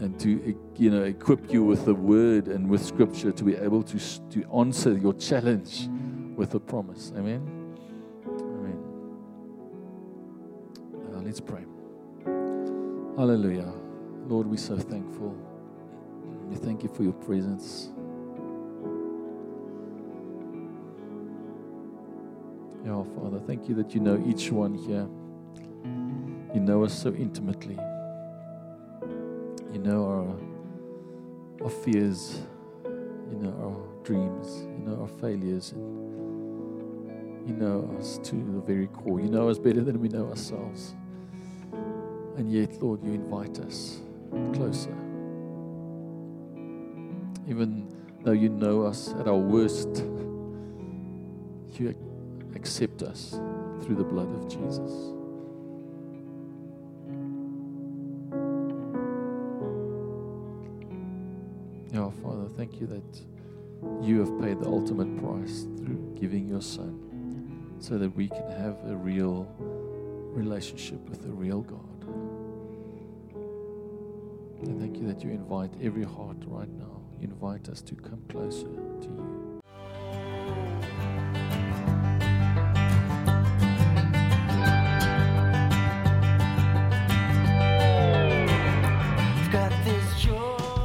and 0.00 0.18
to 0.20 0.56
you 0.76 0.90
know 0.90 1.04
equip 1.04 1.52
you 1.52 1.64
with 1.64 1.84
the 1.84 1.94
word 1.94 2.48
and 2.48 2.68
with 2.68 2.84
scripture 2.84 3.32
to 3.32 3.44
be 3.44 3.56
able 3.56 3.82
to 3.82 3.98
to 4.30 4.44
answer 4.52 4.96
your 4.96 5.14
challenge 5.14 5.88
with 6.36 6.54
a 6.54 6.60
promise. 6.60 7.12
Amen. 7.16 7.74
Amen. 8.26 8.78
Uh, 10.94 11.20
let's 11.22 11.40
pray. 11.40 11.64
Hallelujah. 13.16 13.72
Lord, 14.28 14.46
we're 14.46 14.58
so 14.58 14.76
thankful. 14.76 15.34
We 16.48 16.56
thank 16.56 16.82
you 16.82 16.90
for 16.90 17.02
your 17.02 17.14
presence. 17.14 17.88
Yeah, 22.84 23.02
Father, 23.16 23.40
thank 23.40 23.68
you 23.68 23.74
that 23.76 23.94
you 23.94 24.00
know 24.00 24.22
each 24.26 24.52
one 24.52 24.74
here. 24.74 25.08
You 26.54 26.60
know 26.60 26.84
us 26.84 26.92
so 26.92 27.12
intimately. 27.14 27.78
You 29.72 29.78
know 29.78 30.04
our, 30.06 31.64
our 31.64 31.70
fears. 31.70 32.40
You 32.84 33.38
know 33.38 33.54
our 33.60 34.04
dreams. 34.04 34.62
You 34.62 34.84
know 34.86 35.00
our 35.00 35.08
failures. 35.20 35.72
And 35.72 36.05
you 37.46 37.52
know 37.52 37.94
us 37.96 38.18
to 38.24 38.34
the 38.34 38.60
very 38.60 38.88
core. 38.88 39.20
You 39.20 39.28
know 39.28 39.48
us 39.48 39.58
better 39.58 39.80
than 39.80 40.00
we 40.00 40.08
know 40.08 40.28
ourselves. 40.28 40.94
And 42.36 42.50
yet, 42.52 42.82
Lord, 42.82 43.02
you 43.04 43.12
invite 43.12 43.60
us 43.60 44.00
closer. 44.52 44.94
Even 47.48 47.86
though 48.24 48.32
you 48.32 48.48
know 48.48 48.82
us 48.82 49.14
at 49.20 49.28
our 49.28 49.36
worst, 49.36 50.04
you 51.78 51.94
accept 52.56 53.02
us 53.02 53.38
through 53.82 53.94
the 53.94 54.04
blood 54.04 54.28
of 54.34 54.48
Jesus. 54.48 55.12
Yeah, 61.92 62.10
Father, 62.22 62.48
thank 62.56 62.80
you 62.80 62.88
that 62.88 64.04
you 64.04 64.18
have 64.18 64.40
paid 64.40 64.58
the 64.60 64.66
ultimate 64.66 65.16
price 65.18 65.62
through 65.78 66.16
giving 66.18 66.48
your 66.48 66.60
Son 66.60 67.06
so 67.78 67.98
that 67.98 68.14
we 68.16 68.28
can 68.28 68.50
have 68.50 68.76
a 68.86 68.96
real 68.96 69.46
relationship 70.32 71.08
with 71.08 71.22
the 71.22 71.30
real 71.30 71.62
God. 71.62 71.80
And 74.62 74.80
thank 74.80 74.96
you 74.96 75.06
that 75.08 75.22
you 75.22 75.30
invite 75.30 75.70
every 75.82 76.04
heart 76.04 76.38
right 76.46 76.68
now. 76.68 77.02
You 77.20 77.28
invite 77.28 77.68
us 77.68 77.82
to 77.82 77.94
come 77.94 78.22
closer 78.28 78.66
to 78.66 79.08
you. 79.08 79.35